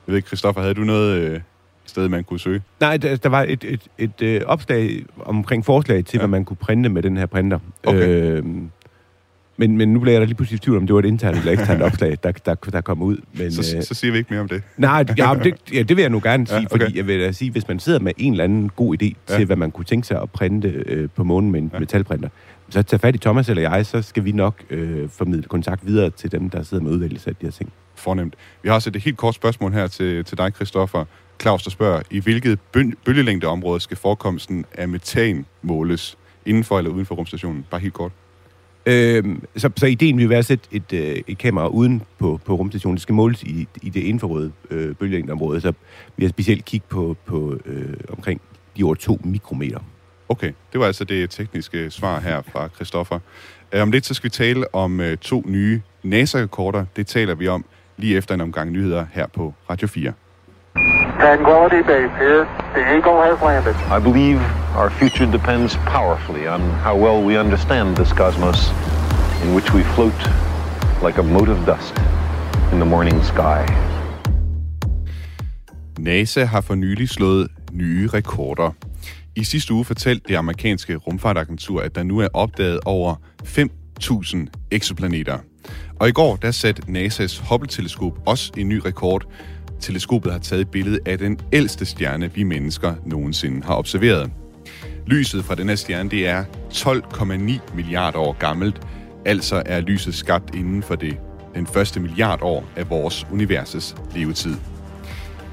Jeg 0.07 0.11
ved 0.11 0.15
ikke, 0.15 0.27
Christoffer, 0.27 0.61
havde 0.61 0.73
du 0.73 0.81
noget, 0.81 1.17
øh, 1.17 1.39
sted, 1.85 2.09
man 2.09 2.23
kunne 2.23 2.39
søge? 2.39 2.61
Nej, 2.79 2.97
der, 2.97 3.15
der 3.15 3.29
var 3.29 3.43
et, 3.43 3.51
et, 3.63 3.63
et, 3.97 4.11
et 4.19 4.21
øh, 4.21 4.41
opslag 4.45 5.03
omkring 5.25 5.65
forslag 5.65 6.05
til, 6.05 6.17
ja. 6.17 6.19
hvad 6.19 6.27
man 6.27 6.45
kunne 6.45 6.57
printe 6.57 6.89
med 6.89 7.01
den 7.03 7.17
her 7.17 7.25
printer. 7.25 7.59
Okay. 7.83 8.07
Øh, 8.07 8.43
Men, 9.57 9.77
men 9.77 9.93
nu 9.93 9.99
bliver 9.99 10.13
jeg 10.13 10.21
da 10.21 10.25
lige 10.25 10.35
pludselig 10.35 10.57
i 10.57 10.59
tvivl 10.59 10.77
om, 10.77 10.87
det 10.87 10.93
var 10.93 10.99
et 10.99 11.05
internt 11.05 11.37
eller 11.37 11.51
eksternt 11.51 11.81
opslag, 11.91 12.17
der, 12.23 12.31
der, 12.31 12.55
der 12.55 12.81
kom 12.81 13.01
ud. 13.01 13.17
Men, 13.33 13.51
så, 13.51 13.77
øh, 13.77 13.83
så 13.83 13.93
siger 13.93 14.11
vi 14.11 14.17
ikke 14.17 14.27
mere 14.33 14.41
om 14.41 14.47
det. 14.47 14.63
Nej, 14.77 15.05
ja, 15.17 15.33
det, 15.43 15.53
ja, 15.73 15.81
det 15.81 15.97
vil 15.97 16.01
jeg 16.01 16.09
nu 16.09 16.19
gerne 16.23 16.47
sige, 16.47 16.57
Ja, 16.59 16.65
okay. 16.65 16.79
fordi 16.85 16.97
jeg 16.97 17.07
vil 17.07 17.19
da 17.19 17.31
sige, 17.31 17.51
hvis 17.51 17.67
man 17.67 17.79
sidder 17.79 17.99
med 17.99 18.13
en 18.17 18.33
eller 18.33 18.43
anden 18.43 18.69
god 18.75 18.95
idé 19.03 19.13
Ja. 19.29 19.37
til, 19.37 19.45
hvad 19.45 19.55
man 19.55 19.71
kunne 19.71 19.85
tænke 19.85 20.07
sig 20.07 20.21
at 20.21 20.29
printe 20.29 20.67
øh, 20.67 21.09
på 21.15 21.23
månen 21.23 21.51
med 21.51 21.61
en 21.61 21.71
ja. 21.73 21.79
metalprinter, 21.79 22.29
så 22.69 22.83
tag 22.83 22.99
fat 22.99 23.15
i 23.15 23.17
Thomas 23.17 23.49
eller 23.49 23.61
jeg, 23.71 23.85
så 23.85 24.01
skal 24.01 24.25
vi 24.25 24.31
nok 24.31 24.63
øh, 24.69 25.09
formidle 25.09 25.43
kontakt 25.43 25.85
videre 25.85 26.09
til 26.09 26.31
dem, 26.31 26.49
der 26.49 26.63
sidder 26.63 26.83
med 26.83 26.91
udvælgelse 26.91 27.29
af 27.29 27.35
de 27.35 27.45
her 27.45 27.51
ting. 27.51 27.71
Fornemt. 27.95 28.33
Vi 28.63 28.69
har 28.69 28.75
også 28.75 28.89
et 28.95 29.03
helt 29.03 29.17
kort 29.17 29.35
spørgsmål 29.35 29.73
her 29.73 29.87
til, 29.87 30.25
til 30.25 30.37
dig, 30.37 30.51
Christoffer. 30.55 31.05
Claus, 31.41 31.63
der 31.63 31.69
spørger, 31.69 32.01
i 32.11 32.19
hvilket 32.19 32.59
bølgelængdeområde 33.05 33.79
skal 33.79 33.97
forekomsten 33.97 34.65
af 34.73 34.87
metan 34.87 35.45
måles? 35.61 36.17
Inden 36.45 36.63
for 36.63 36.77
eller 36.77 36.91
uden 36.91 37.05
for 37.05 37.15
rumstationen? 37.15 37.65
Bare 37.69 37.81
helt 37.81 37.93
kort. 37.93 38.11
Øhm, 38.85 39.43
så, 39.57 39.69
så 39.75 39.85
ideen 39.85 40.17
vil 40.17 40.29
være 40.29 40.39
at 40.39 40.45
sætte 40.45 40.65
et, 40.71 40.93
øh, 40.93 41.21
et 41.27 41.37
kamera 41.37 41.67
uden 41.67 42.01
på, 42.19 42.39
på 42.45 42.55
rumstationen. 42.55 42.95
Det 42.95 43.01
skal 43.01 43.15
måles 43.15 43.43
i, 43.43 43.67
i 43.81 43.89
det 43.89 44.01
infrarøde 44.01 44.51
øh, 44.69 44.95
bølgelængdeområde, 44.95 45.61
så 45.61 45.73
vi 46.17 46.25
har 46.25 46.29
specielt 46.29 46.65
kigget 46.65 46.89
på, 46.89 47.17
på 47.25 47.57
øh, 47.65 47.93
omkring 48.09 48.41
de 48.77 48.83
over 48.83 48.95
2 48.95 49.19
mikrometer. 49.23 49.79
Okay, 50.29 50.51
det 50.73 50.79
var 50.79 50.85
altså 50.85 51.03
det 51.03 51.29
tekniske 51.29 51.91
svar 51.91 52.19
her 52.19 52.41
fra 52.41 52.67
Christoffer. 52.75 53.19
Øh, 53.71 53.81
Om 53.81 53.91
lidt 53.91 54.05
så 54.05 54.13
skal 54.13 54.23
vi 54.23 54.29
tale 54.29 54.75
om 54.75 54.99
øh, 54.99 55.17
to 55.17 55.43
nye 55.47 55.81
NASA-rekorder. 56.03 56.85
Det 56.95 57.07
taler 57.07 57.35
vi 57.35 57.47
om 57.47 57.65
lige 57.97 58.17
efter 58.17 58.35
en 58.35 58.41
omgang 58.41 58.71
nyheder 58.71 59.05
her 59.13 59.27
på 59.27 59.53
Radio 59.69 59.87
4. 59.87 60.13
Tranquility 61.19 61.81
Base 61.81 62.11
here. 62.19 62.43
The 62.73 62.97
Eagle 62.97 63.21
has 63.21 63.41
landed. 63.41 63.75
I 63.89 63.99
believe 63.99 64.39
our 64.75 64.89
future 64.89 65.25
depends 65.31 65.77
powerfully 65.77 66.45
on 66.47 66.59
how 66.59 66.97
well 66.97 67.23
we 67.23 67.37
understand 67.37 67.95
this 67.95 68.11
cosmos 68.11 68.69
in 69.43 69.55
which 69.55 69.73
we 69.73 69.83
float 69.83 70.19
like 71.01 71.17
a 71.17 71.23
mote 71.23 71.49
of 71.49 71.65
dust 71.65 71.93
in 72.71 72.79
the 72.79 72.85
morning 72.85 73.23
sky. 73.23 73.65
NASA 75.99 76.45
har 76.45 76.61
for 76.61 76.75
nylig 76.75 77.09
slået 77.09 77.47
nye 77.71 78.07
rekorder. 78.07 78.71
I 79.35 79.43
sidste 79.43 79.73
uge 79.73 79.85
fortalte 79.85 80.27
det 80.27 80.35
amerikanske 80.35 80.95
rumfartagentur, 80.95 81.81
at 81.81 81.95
der 81.95 82.03
nu 82.03 82.19
er 82.19 82.27
opdaget 82.33 82.79
over 82.85 83.15
5.000 83.43 84.37
eksoplaneter. 84.71 85.37
Og 85.99 86.09
i 86.09 86.11
går, 86.11 86.35
der 86.35 86.51
satte 86.51 86.81
NASA's 86.87 87.49
Hubble-teleskop 87.49 88.13
også 88.25 88.51
en 88.57 88.69
ny 88.69 88.81
rekord. 88.85 89.25
Teleskopet 89.85 90.31
har 90.31 90.39
taget 90.39 90.61
et 90.61 90.69
billede 90.69 90.99
af 91.05 91.17
den 91.17 91.39
ældste 91.53 91.85
stjerne, 91.85 92.33
vi 92.33 92.43
mennesker 92.43 92.93
nogensinde 93.05 93.63
har 93.63 93.75
observeret. 93.75 94.31
Lyset 95.07 95.45
fra 95.45 95.55
den 95.55 95.69
her 95.69 95.75
stjerne, 95.75 96.09
det 96.09 96.27
er 96.27 96.43
12,9 96.73 97.75
milliarder 97.75 98.19
år 98.19 98.33
gammelt. 98.39 98.81
Altså 99.25 99.63
er 99.65 99.81
lyset 99.81 100.15
skabt 100.15 100.55
inden 100.55 100.83
for 100.83 100.95
det 100.95 101.17
den 101.55 101.67
første 101.67 101.99
milliard 101.99 102.39
år 102.41 102.65
af 102.75 102.89
vores 102.89 103.27
universets 103.31 103.95
levetid. 104.15 104.55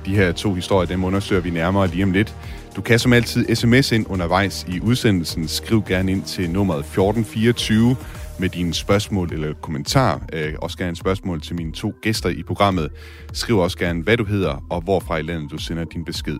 De 0.06 0.14
her 0.16 0.32
to 0.32 0.54
historier, 0.54 0.88
dem 0.88 1.04
undersøger 1.04 1.42
vi 1.42 1.50
nærmere 1.50 1.86
lige 1.88 2.04
om 2.04 2.12
lidt. 2.12 2.36
Du 2.76 2.80
kan 2.80 2.98
som 2.98 3.12
altid 3.12 3.54
sms 3.54 3.92
ind 3.92 4.06
undervejs 4.10 4.66
i 4.68 4.80
udsendelsen. 4.80 5.48
Skriv 5.48 5.82
gerne 5.84 6.12
ind 6.12 6.22
til 6.22 6.50
nummeret 6.50 6.78
1424 6.78 7.96
med 8.42 8.48
dine 8.48 8.74
spørgsmål 8.74 9.32
eller 9.32 9.54
kommentar. 9.62 10.20
Øh, 10.32 10.54
også 10.62 10.78
gerne 10.78 10.96
spørgsmål 10.96 11.40
til 11.40 11.56
mine 11.56 11.72
to 11.72 11.94
gæster 12.02 12.28
i 12.28 12.42
programmet. 12.42 12.88
Skriv 13.32 13.58
også 13.58 13.78
gerne, 13.78 14.02
hvad 14.02 14.16
du 14.16 14.24
hedder 14.24 14.64
og 14.70 14.80
hvorfra 14.80 15.16
i 15.16 15.22
landet 15.22 15.50
du 15.50 15.58
sender 15.58 15.84
din 15.84 16.04
besked. 16.04 16.38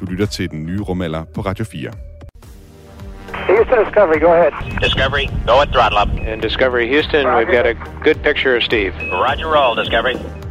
Du 0.00 0.04
lytter 0.04 0.26
til 0.26 0.50
den 0.50 0.66
nye 0.66 0.80
rumalder 0.80 1.24
på 1.34 1.40
Radio 1.40 1.64
4. 1.64 1.90
Houston 3.48 3.84
Discovery, 3.84 4.20
go 4.20 4.30
ahead. 4.32 4.52
Discovery, 4.86 5.26
go 5.46 5.54
at 5.64 5.68
throttle 5.68 5.98
up. 6.02 6.08
And 6.28 6.42
Discovery 6.42 6.86
Houston, 6.92 7.26
we've 7.26 7.54
got 7.56 7.66
a 7.66 7.74
good 8.06 8.18
picture 8.28 8.56
of 8.56 8.62
Steve. 8.62 8.92
Roger 9.12 9.48
roll, 9.56 9.72
Discovery. 9.82 10.43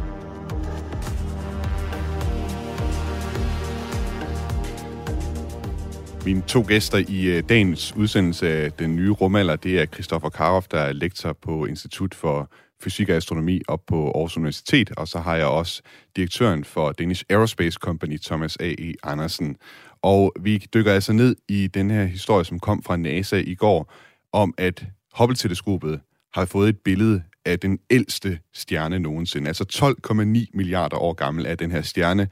Mine 6.24 6.42
to 6.42 6.64
gæster 6.68 6.98
i 7.08 7.26
øh, 7.26 7.42
dagens 7.48 7.96
udsendelse 7.96 8.48
af 8.48 8.72
Den 8.72 8.96
Nye 8.96 9.10
Rumalder, 9.10 9.56
det 9.56 9.80
er 9.80 9.86
Christoffer 9.86 10.28
Karoff, 10.28 10.68
der 10.68 10.78
er 10.78 10.92
lektor 10.92 11.32
på 11.32 11.66
Institut 11.66 12.14
for 12.14 12.50
Fysik 12.82 13.08
og 13.08 13.16
Astronomi 13.16 13.62
op 13.68 13.80
på 13.86 14.10
Aarhus 14.10 14.36
Universitet, 14.36 14.90
og 14.96 15.08
så 15.08 15.18
har 15.18 15.36
jeg 15.36 15.46
også 15.46 15.82
direktøren 16.16 16.64
for 16.64 16.92
Danish 16.92 17.24
Aerospace 17.30 17.78
Company, 17.82 18.20
Thomas 18.20 18.56
A.E. 18.56 18.92
Andersen. 19.02 19.56
Og 20.02 20.32
vi 20.40 20.66
dykker 20.74 20.92
altså 20.92 21.12
ned 21.12 21.36
i 21.48 21.66
den 21.66 21.90
her 21.90 22.04
historie, 22.04 22.44
som 22.44 22.60
kom 22.60 22.82
fra 22.82 22.96
NASA 22.96 23.36
i 23.36 23.54
går, 23.54 23.92
om 24.32 24.54
at 24.58 24.84
Hubble-teleskopet 25.18 26.00
har 26.34 26.44
fået 26.44 26.68
et 26.68 26.78
billede 26.84 27.22
af 27.44 27.60
den 27.60 27.78
ældste 27.90 28.38
stjerne 28.54 28.98
nogensinde. 28.98 29.48
Altså 29.48 29.94
12,9 30.10 30.50
milliarder 30.54 30.96
år 30.96 31.12
gammel 31.12 31.46
er 31.46 31.54
den 31.54 31.70
her 31.70 31.82
stjerne, 31.82 32.28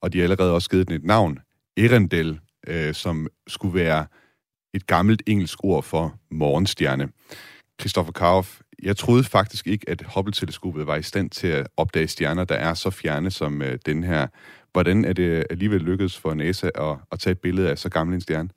og 0.00 0.12
de 0.12 0.18
har 0.18 0.22
allerede 0.22 0.54
også 0.54 0.70
givet 0.70 0.88
den 0.88 0.96
et 0.96 1.04
navn, 1.04 1.38
Erendel, 1.76 2.40
øh, 2.66 2.94
som 2.94 3.28
skulle 3.48 3.74
være 3.74 4.06
et 4.74 4.86
gammelt 4.86 5.22
engelsk 5.26 5.64
ord 5.64 5.82
for 5.82 6.14
morgenstjerne. 6.30 7.08
Christopher 7.80 8.12
Kauf, 8.12 8.60
jeg 8.82 8.96
troede 8.96 9.24
faktisk 9.24 9.66
ikke, 9.66 9.90
at 9.90 10.02
Hubble-teleskopet 10.14 10.86
var 10.86 10.96
i 10.96 11.02
stand 11.02 11.30
til 11.30 11.46
at 11.46 11.66
opdage 11.76 12.08
stjerner, 12.08 12.44
der 12.44 12.54
er 12.54 12.74
så 12.74 12.90
fjerne 12.90 13.30
som 13.30 13.62
øh, 13.62 13.78
den 13.86 14.04
her. 14.04 14.26
Hvordan 14.72 15.04
er 15.04 15.12
det 15.12 15.46
alligevel 15.50 15.80
lykkedes 15.80 16.18
for 16.18 16.34
NASA 16.34 16.70
at, 16.74 16.96
at 17.12 17.18
tage 17.20 17.32
et 17.32 17.38
billede 17.38 17.70
af 17.70 17.78
så 17.78 17.88
gammel 17.88 18.14
en 18.14 18.20
stjerne? 18.20 18.48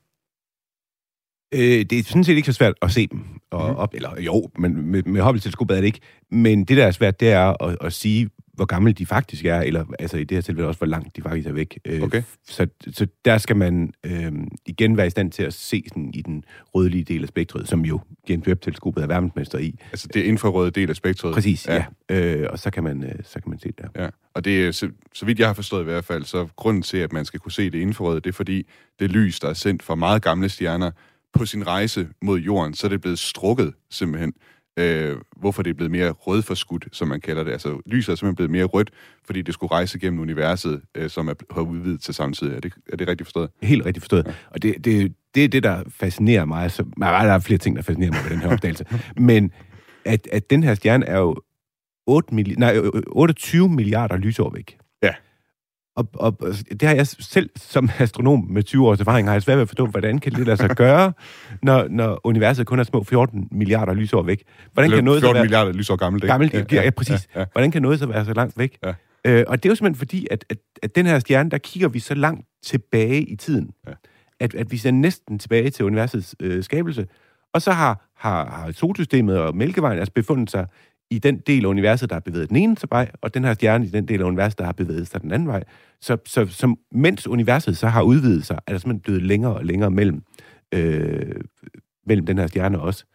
Øh, 1.53 1.85
det 1.85 1.99
er 1.99 2.03
sådan 2.03 2.23
set 2.23 2.35
ikke 2.35 2.45
så 2.45 2.53
svært 2.53 2.73
at 2.81 2.91
se 2.91 3.07
dem 3.07 3.25
og 3.51 3.69
mm. 3.69 3.75
op, 3.75 3.93
eller 3.93 4.21
jo, 4.21 4.49
men 4.57 4.91
med, 4.91 5.03
med 5.03 5.21
Hubble-teleskopet 5.21 5.77
er 5.77 5.81
det 5.81 5.87
ikke. 5.87 5.99
Men 6.31 6.65
det, 6.65 6.77
der 6.77 6.85
er 6.85 6.91
svært, 6.91 7.19
det 7.19 7.31
er 7.31 7.63
at, 7.63 7.77
at 7.81 7.93
sige, 7.93 8.29
hvor 8.53 8.65
gamle 8.65 8.93
de 8.93 9.05
faktisk 9.05 9.45
er, 9.45 9.59
eller 9.59 9.85
altså 9.99 10.17
i 10.17 10.23
det 10.23 10.37
her 10.37 10.41
tilfælde 10.41 10.67
også, 10.67 10.77
hvor 10.77 10.87
langt 10.87 11.15
de 11.15 11.21
faktisk 11.21 11.47
er 11.47 11.51
væk. 11.51 11.79
Øh, 11.85 12.01
Okay. 12.01 12.23
Så, 12.47 12.67
så 12.91 13.07
der 13.25 13.37
skal 13.37 13.55
man 13.55 13.93
øh, 14.03 14.31
igen 14.65 14.97
være 14.97 15.07
i 15.07 15.09
stand 15.09 15.31
til 15.31 15.43
at 15.43 15.53
se 15.53 15.83
sådan 15.87 16.11
i 16.13 16.21
den 16.21 16.43
rødlige 16.75 17.03
del 17.03 17.21
af 17.21 17.27
spektret, 17.27 17.67
som 17.67 17.85
jo 17.85 17.99
James 18.29 18.47
Webb-teleskopet 18.47 19.03
er 19.03 19.07
verdensmester 19.07 19.57
i. 19.57 19.79
Altså 19.91 20.07
det 20.13 20.23
infrarøde 20.23 20.71
del 20.71 20.89
af 20.89 20.95
spektret? 20.95 21.33
Præcis, 21.33 21.67
ja. 21.67 21.85
ja. 22.09 22.41
Øh, 22.41 22.47
og 22.51 22.59
så 22.59 22.71
kan 22.71 22.83
man, 22.83 23.03
øh, 23.03 23.15
så 23.23 23.41
kan 23.41 23.49
man 23.49 23.59
se 23.59 23.67
det 23.67 23.77
der. 23.77 24.03
Ja, 24.03 24.09
og 24.33 24.45
det 24.45 24.67
er, 24.67 24.71
så, 24.71 24.89
så 25.13 25.25
vidt 25.25 25.39
jeg 25.39 25.47
har 25.47 25.53
forstået 25.53 25.81
i 25.81 25.85
hvert 25.85 26.05
fald, 26.05 26.23
så 26.23 26.47
grunden 26.55 26.83
til, 26.83 26.97
at 26.97 27.13
man 27.13 27.25
skal 27.25 27.39
kunne 27.39 27.51
se 27.51 27.69
det 27.69 27.79
infrarøde, 27.79 28.19
det 28.19 28.29
er 28.29 28.33
fordi, 28.33 28.67
det 28.99 29.11
lys, 29.11 29.39
der 29.39 29.49
er 29.49 29.53
sendt 29.53 29.83
fra 29.83 29.95
meget 29.95 30.21
gamle 30.21 30.49
stjerner 30.49 30.91
på 31.33 31.45
sin 31.45 31.67
rejse 31.67 32.07
mod 32.21 32.39
jorden, 32.39 32.73
så 32.73 32.87
er 32.87 32.89
det 32.89 33.01
blevet 33.01 33.19
strukket 33.19 33.73
simpelthen. 33.89 34.33
Øh, 34.79 35.17
hvorfor 35.37 35.63
det 35.63 35.69
er 35.69 35.73
blevet 35.73 35.91
mere 35.91 36.11
rødforskudt, 36.11 36.87
som 36.91 37.07
man 37.07 37.21
kalder 37.21 37.43
det. 37.43 37.51
Altså 37.51 37.81
lyset 37.85 38.11
er 38.11 38.15
simpelthen 38.15 38.35
blevet 38.35 38.51
mere 38.51 38.63
rødt, 38.63 38.91
fordi 39.25 39.41
det 39.41 39.53
skulle 39.53 39.71
rejse 39.71 39.99
gennem 39.99 40.19
universet, 40.19 40.81
øh, 40.95 41.09
som 41.09 41.27
er, 41.27 41.33
har 41.51 41.61
udvidet 41.61 42.01
til 42.01 42.13
samtidig. 42.13 42.55
Er 42.55 42.59
det, 42.59 42.73
er 42.93 42.97
det 42.97 43.07
rigtigt 43.07 43.27
forstået? 43.27 43.49
Helt 43.63 43.85
rigtigt 43.85 44.03
forstået. 44.03 44.25
Ja. 44.27 44.33
Og 44.51 44.61
det, 44.61 44.85
det, 44.85 45.13
det 45.35 45.43
er 45.43 45.47
det, 45.47 45.63
der 45.63 45.83
fascinerer 45.89 46.45
mig. 46.45 46.71
Så, 46.71 46.83
der 46.99 47.05
er 47.07 47.39
flere 47.39 47.57
ting, 47.57 47.75
der 47.75 47.81
fascinerer 47.81 48.11
mig 48.11 48.21
ved 48.23 48.31
den 48.31 48.39
her 48.39 48.49
opdagelse. 48.53 48.85
Men 49.17 49.51
at, 50.05 50.27
at 50.31 50.49
den 50.49 50.63
her 50.63 50.73
stjerne 50.73 51.05
er 51.05 51.19
jo 51.19 51.35
8 52.07 52.33
milli- 52.33 52.55
nej, 52.57 52.75
øh, 52.77 52.91
28 53.07 53.69
milliarder 53.69 54.17
lysår 54.17 54.49
væk. 54.49 54.77
Og, 55.95 56.09
og 56.13 56.37
det 56.69 56.81
har 56.81 56.95
jeg 56.95 57.07
selv 57.07 57.49
som 57.55 57.89
astronom 57.99 58.47
med 58.49 58.63
20 58.63 58.87
års 58.87 58.99
erfaring, 58.99 59.27
har 59.27 59.33
jeg 59.33 59.43
svært 59.43 59.57
ved 59.57 59.61
at 59.61 59.67
forstå, 59.67 59.85
hvordan 59.85 60.19
kan 60.19 60.31
det 60.31 60.45
lade 60.45 60.57
sig 60.57 60.69
gøre, 60.69 61.13
når, 61.61 61.87
når 61.89 62.21
universet 62.23 62.67
kun 62.67 62.79
er 62.79 62.83
små 62.83 63.03
14 63.03 63.47
milliarder 63.51 63.93
lysår 63.93 64.21
væk. 64.21 64.43
Hvordan 64.73 64.91
kan 64.91 65.03
noget 65.03 65.21
14 65.21 65.29
så 65.29 65.33
være, 65.33 65.43
milliarder 65.43 65.71
lysår 65.71 65.95
gammelt, 65.95 66.23
ikke? 66.23 66.31
gammelt 66.31 66.53
ja, 66.53 66.63
ja, 66.71 66.83
ja, 66.83 66.89
præcis. 66.89 67.29
Ja, 67.35 67.39
ja. 67.39 67.45
Hvordan 67.51 67.71
kan 67.71 67.81
noget 67.81 67.99
så 67.99 68.05
være 68.05 68.25
så 68.25 68.33
langt 68.33 68.57
væk? 68.57 68.77
Ja. 68.85 68.93
Øh, 69.25 69.45
og 69.47 69.63
det 69.63 69.69
er 69.69 69.71
jo 69.71 69.75
simpelthen 69.75 69.95
fordi, 69.95 70.27
at, 70.31 70.45
at, 70.49 70.57
at 70.83 70.95
den 70.95 71.05
her 71.05 71.19
stjerne, 71.19 71.49
der 71.49 71.57
kigger 71.57 71.89
vi 71.89 71.99
så 71.99 72.13
langt 72.13 72.47
tilbage 72.63 73.21
i 73.21 73.35
tiden, 73.35 73.69
ja. 73.87 73.93
at, 74.39 74.55
at 74.55 74.71
vi 74.71 74.77
ser 74.77 74.91
næsten 74.91 75.39
tilbage 75.39 75.69
til 75.69 75.85
universets 75.85 76.35
øh, 76.39 76.63
skabelse. 76.63 77.07
Og 77.53 77.61
så 77.61 77.71
har, 77.71 78.09
har, 78.17 78.49
har 78.49 78.71
solsystemet 78.71 79.39
og 79.39 79.55
Mælkevejen 79.55 79.99
altså 79.99 80.13
befundet 80.13 80.51
sig 80.51 80.67
i 81.15 81.19
den 81.19 81.37
del 81.37 81.65
af 81.65 81.69
universet, 81.69 82.09
der 82.09 82.15
har 82.15 82.19
bevæget 82.19 82.49
den 82.49 82.57
ene 82.57 82.75
vej, 82.89 83.11
og 83.21 83.33
den 83.33 83.43
her 83.43 83.53
stjerne 83.53 83.85
i 83.85 83.89
den 83.89 84.07
del 84.07 84.21
af 84.21 84.25
universet, 84.25 84.59
der 84.59 84.65
har 84.65 84.71
bevæget 84.71 85.07
sig 85.07 85.21
den 85.21 85.31
anden 85.31 85.47
vej. 85.47 85.63
Så, 86.01 86.17
så 86.25 86.45
som, 86.45 86.77
mens 86.91 87.27
universet 87.27 87.77
så 87.77 87.87
har 87.87 88.01
udvidet 88.01 88.45
sig, 88.45 88.59
er 88.67 88.71
der 88.71 88.79
simpelthen 88.79 88.99
blevet 88.99 89.21
længere 89.21 89.53
og 89.53 89.65
længere 89.65 89.91
mellem, 89.91 90.23
øh, 90.73 91.35
mellem 92.05 92.25
den 92.25 92.37
her 92.37 92.47
stjerne 92.47 92.79
også. 92.79 93.05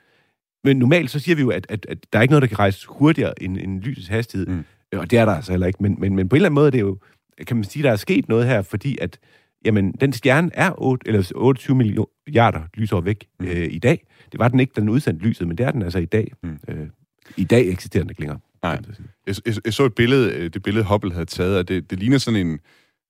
Men 0.65 0.77
normalt 0.77 1.11
så 1.11 1.19
siger 1.19 1.37
vi 1.37 1.43
jo, 1.43 1.51
at, 1.51 1.67
at, 1.69 1.87
at 1.89 1.99
der 2.13 2.19
er 2.19 2.23
ikke 2.23 2.33
noget, 2.33 2.43
der 2.43 2.49
kan 2.49 2.59
rejse 2.59 2.87
hurtigere 2.89 3.43
end, 3.43 3.59
end 3.59 3.83
lysets 3.83 4.09
hastighed. 4.09 4.47
Mm. 4.47 4.65
Og 4.93 5.11
det 5.11 5.19
er 5.19 5.25
der 5.25 5.33
altså 5.33 5.53
heller 5.53 5.67
ikke. 5.67 5.83
Men, 5.83 5.97
men, 5.99 6.17
men 6.17 6.29
på 6.29 6.37
en 6.37 6.39
eller 6.39 6.49
anden 6.49 6.55
måde, 6.55 6.71
det 6.71 6.79
er 6.79 6.83
jo, 6.83 6.99
kan 7.47 7.57
man 7.57 7.65
sige, 7.65 7.83
der 7.83 7.91
er 7.91 7.97
sket 7.97 8.29
noget 8.29 8.47
her, 8.47 8.63
fordi 8.63 8.99
at 9.01 9.19
jamen, 9.65 9.93
den 9.93 10.13
stjerne 10.13 10.51
er 10.55 10.83
8, 10.83 11.09
eller 11.09 11.33
28 11.35 11.77
milliarder 11.77 12.63
lysår 12.75 13.01
væk 13.01 13.27
mm. 13.41 13.47
øh, 13.47 13.69
i 13.71 13.79
dag. 13.79 14.07
Det 14.33 14.41
var 14.41 14.49
den 14.49 14.61
ikke, 14.61 14.73
den 14.77 14.89
udsendte 14.89 15.25
lyset, 15.25 15.49
men 15.49 15.59
det 15.59 15.67
er 15.67 15.71
den 15.71 15.83
altså 15.83 15.99
i 15.99 16.05
dag. 16.05 16.33
Mm. 16.43 16.59
Øh, 16.69 16.87
I 17.37 17.45
dag 17.45 17.65
ikke 17.65 18.21
længere. 18.21 18.39
Nej. 18.63 18.81
Jeg, 19.27 19.35
jeg, 19.47 19.55
jeg 19.65 19.75
så 19.75 19.85
et 19.85 19.95
billede, 19.95 20.33
øh, 20.33 20.51
det 20.51 20.63
billede 20.63 20.85
Hubble 20.85 21.13
havde 21.13 21.27
taget, 21.27 21.59
og 21.59 21.69
det, 21.69 21.91
det 21.91 21.99
ligner 21.99 22.19
sådan 22.19 22.47
en, 22.47 22.61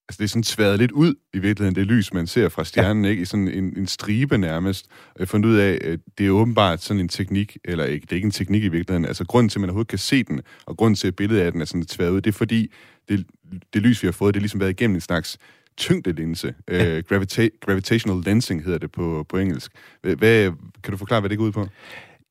Altså, 0.09 0.19
det 0.19 0.25
er 0.25 0.29
sådan 0.29 0.43
tværet 0.43 0.79
lidt 0.79 0.93
ud, 0.93 1.15
i 1.35 1.39
virkeligheden, 1.39 1.75
det 1.75 1.87
lys, 1.87 2.13
man 2.13 2.27
ser 2.27 2.49
fra 2.49 2.65
stjernen, 2.65 3.05
ja. 3.05 3.11
ikke? 3.11 3.23
I 3.23 3.25
sådan 3.25 3.49
en, 3.49 3.79
en 3.79 3.87
stribe 3.87 4.39
nærmest. 4.39 4.87
Jeg 4.89 5.21
har 5.21 5.27
fundet 5.27 5.49
ud 5.49 5.57
af, 5.57 5.79
at 5.85 6.01
det 6.19 6.27
er 6.27 6.31
åbenbart 6.31 6.83
sådan 6.83 7.01
en 7.01 7.09
teknik, 7.09 7.57
eller 7.65 7.85
ikke, 7.85 8.05
det 8.05 8.13
er 8.13 8.17
ikke 8.17 8.27
en 8.27 8.31
teknik 8.31 8.65
i 8.65 8.69
virkeligheden. 8.69 9.05
Altså, 9.05 9.25
grunden 9.25 9.49
til, 9.49 9.59
at 9.59 9.61
man 9.61 9.71
overhovedet 9.71 9.89
kan 9.89 9.99
se 9.99 10.23
den, 10.23 10.41
og 10.67 10.77
grunden 10.77 10.95
til, 10.95 11.09
at 11.09 11.17
billedet 11.17 11.43
af 11.43 11.53
den 11.53 11.61
er 11.61 11.65
sådan 11.65 11.85
tværet 11.85 12.11
ud, 12.11 12.21
det 12.21 12.31
er 12.31 12.39
fordi, 12.39 12.73
det, 13.09 13.27
det 13.75 13.83
lys, 13.83 14.03
vi 14.03 14.07
har 14.07 14.13
fået, 14.13 14.35
det 14.35 14.39
er 14.39 14.43
ligesom 14.43 14.61
været 14.61 14.71
igennem 14.71 14.95
en 14.95 15.01
slags 15.01 15.39
tyngdelinse. 15.77 16.55
Ja. 16.69 16.99
Uh, 16.99 17.03
gravita- 17.11 17.59
gravitational 17.61 18.23
lensing 18.25 18.65
hedder 18.65 18.79
det 18.79 18.93
på, 18.93 19.27
på 19.29 19.39
engelsk. 19.39 19.73
Hvad, 20.03 20.53
kan 20.83 20.91
du 20.91 20.97
forklare, 20.97 21.21
hvad 21.21 21.31
det 21.31 21.39
går 21.39 21.45
ud 21.45 21.53
på? 21.53 21.69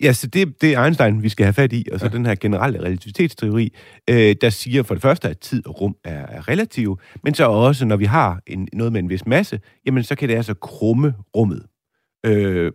Ja, 0.03 0.13
så 0.13 0.27
det, 0.27 0.61
det 0.61 0.73
er 0.73 0.83
Einstein, 0.83 1.23
vi 1.23 1.29
skal 1.29 1.43
have 1.45 1.53
fat 1.53 1.73
i, 1.73 1.85
og 1.91 1.99
så 1.99 2.05
ja. 2.05 2.11
den 2.11 2.25
her 2.25 2.35
generelle 2.35 2.79
relativitetsteori, 2.79 3.73
øh, 4.09 4.35
der 4.41 4.49
siger 4.49 4.83
for 4.83 4.93
det 4.95 5.01
første, 5.01 5.29
at 5.29 5.39
tid 5.39 5.67
og 5.67 5.81
rum 5.81 5.95
er, 6.03 6.25
er 6.25 6.47
relative, 6.47 6.97
men 7.23 7.33
så 7.33 7.45
også, 7.45 7.85
når 7.85 7.95
vi 7.95 8.05
har 8.05 8.41
en, 8.47 8.67
noget 8.73 8.93
med 8.93 8.99
en 8.99 9.09
vis 9.09 9.25
masse, 9.25 9.59
jamen 9.85 10.03
så 10.03 10.15
kan 10.15 10.29
det 10.29 10.35
altså 10.35 10.53
krumme 10.53 11.13
rummet. 11.35 11.65
Øh, 12.25 12.71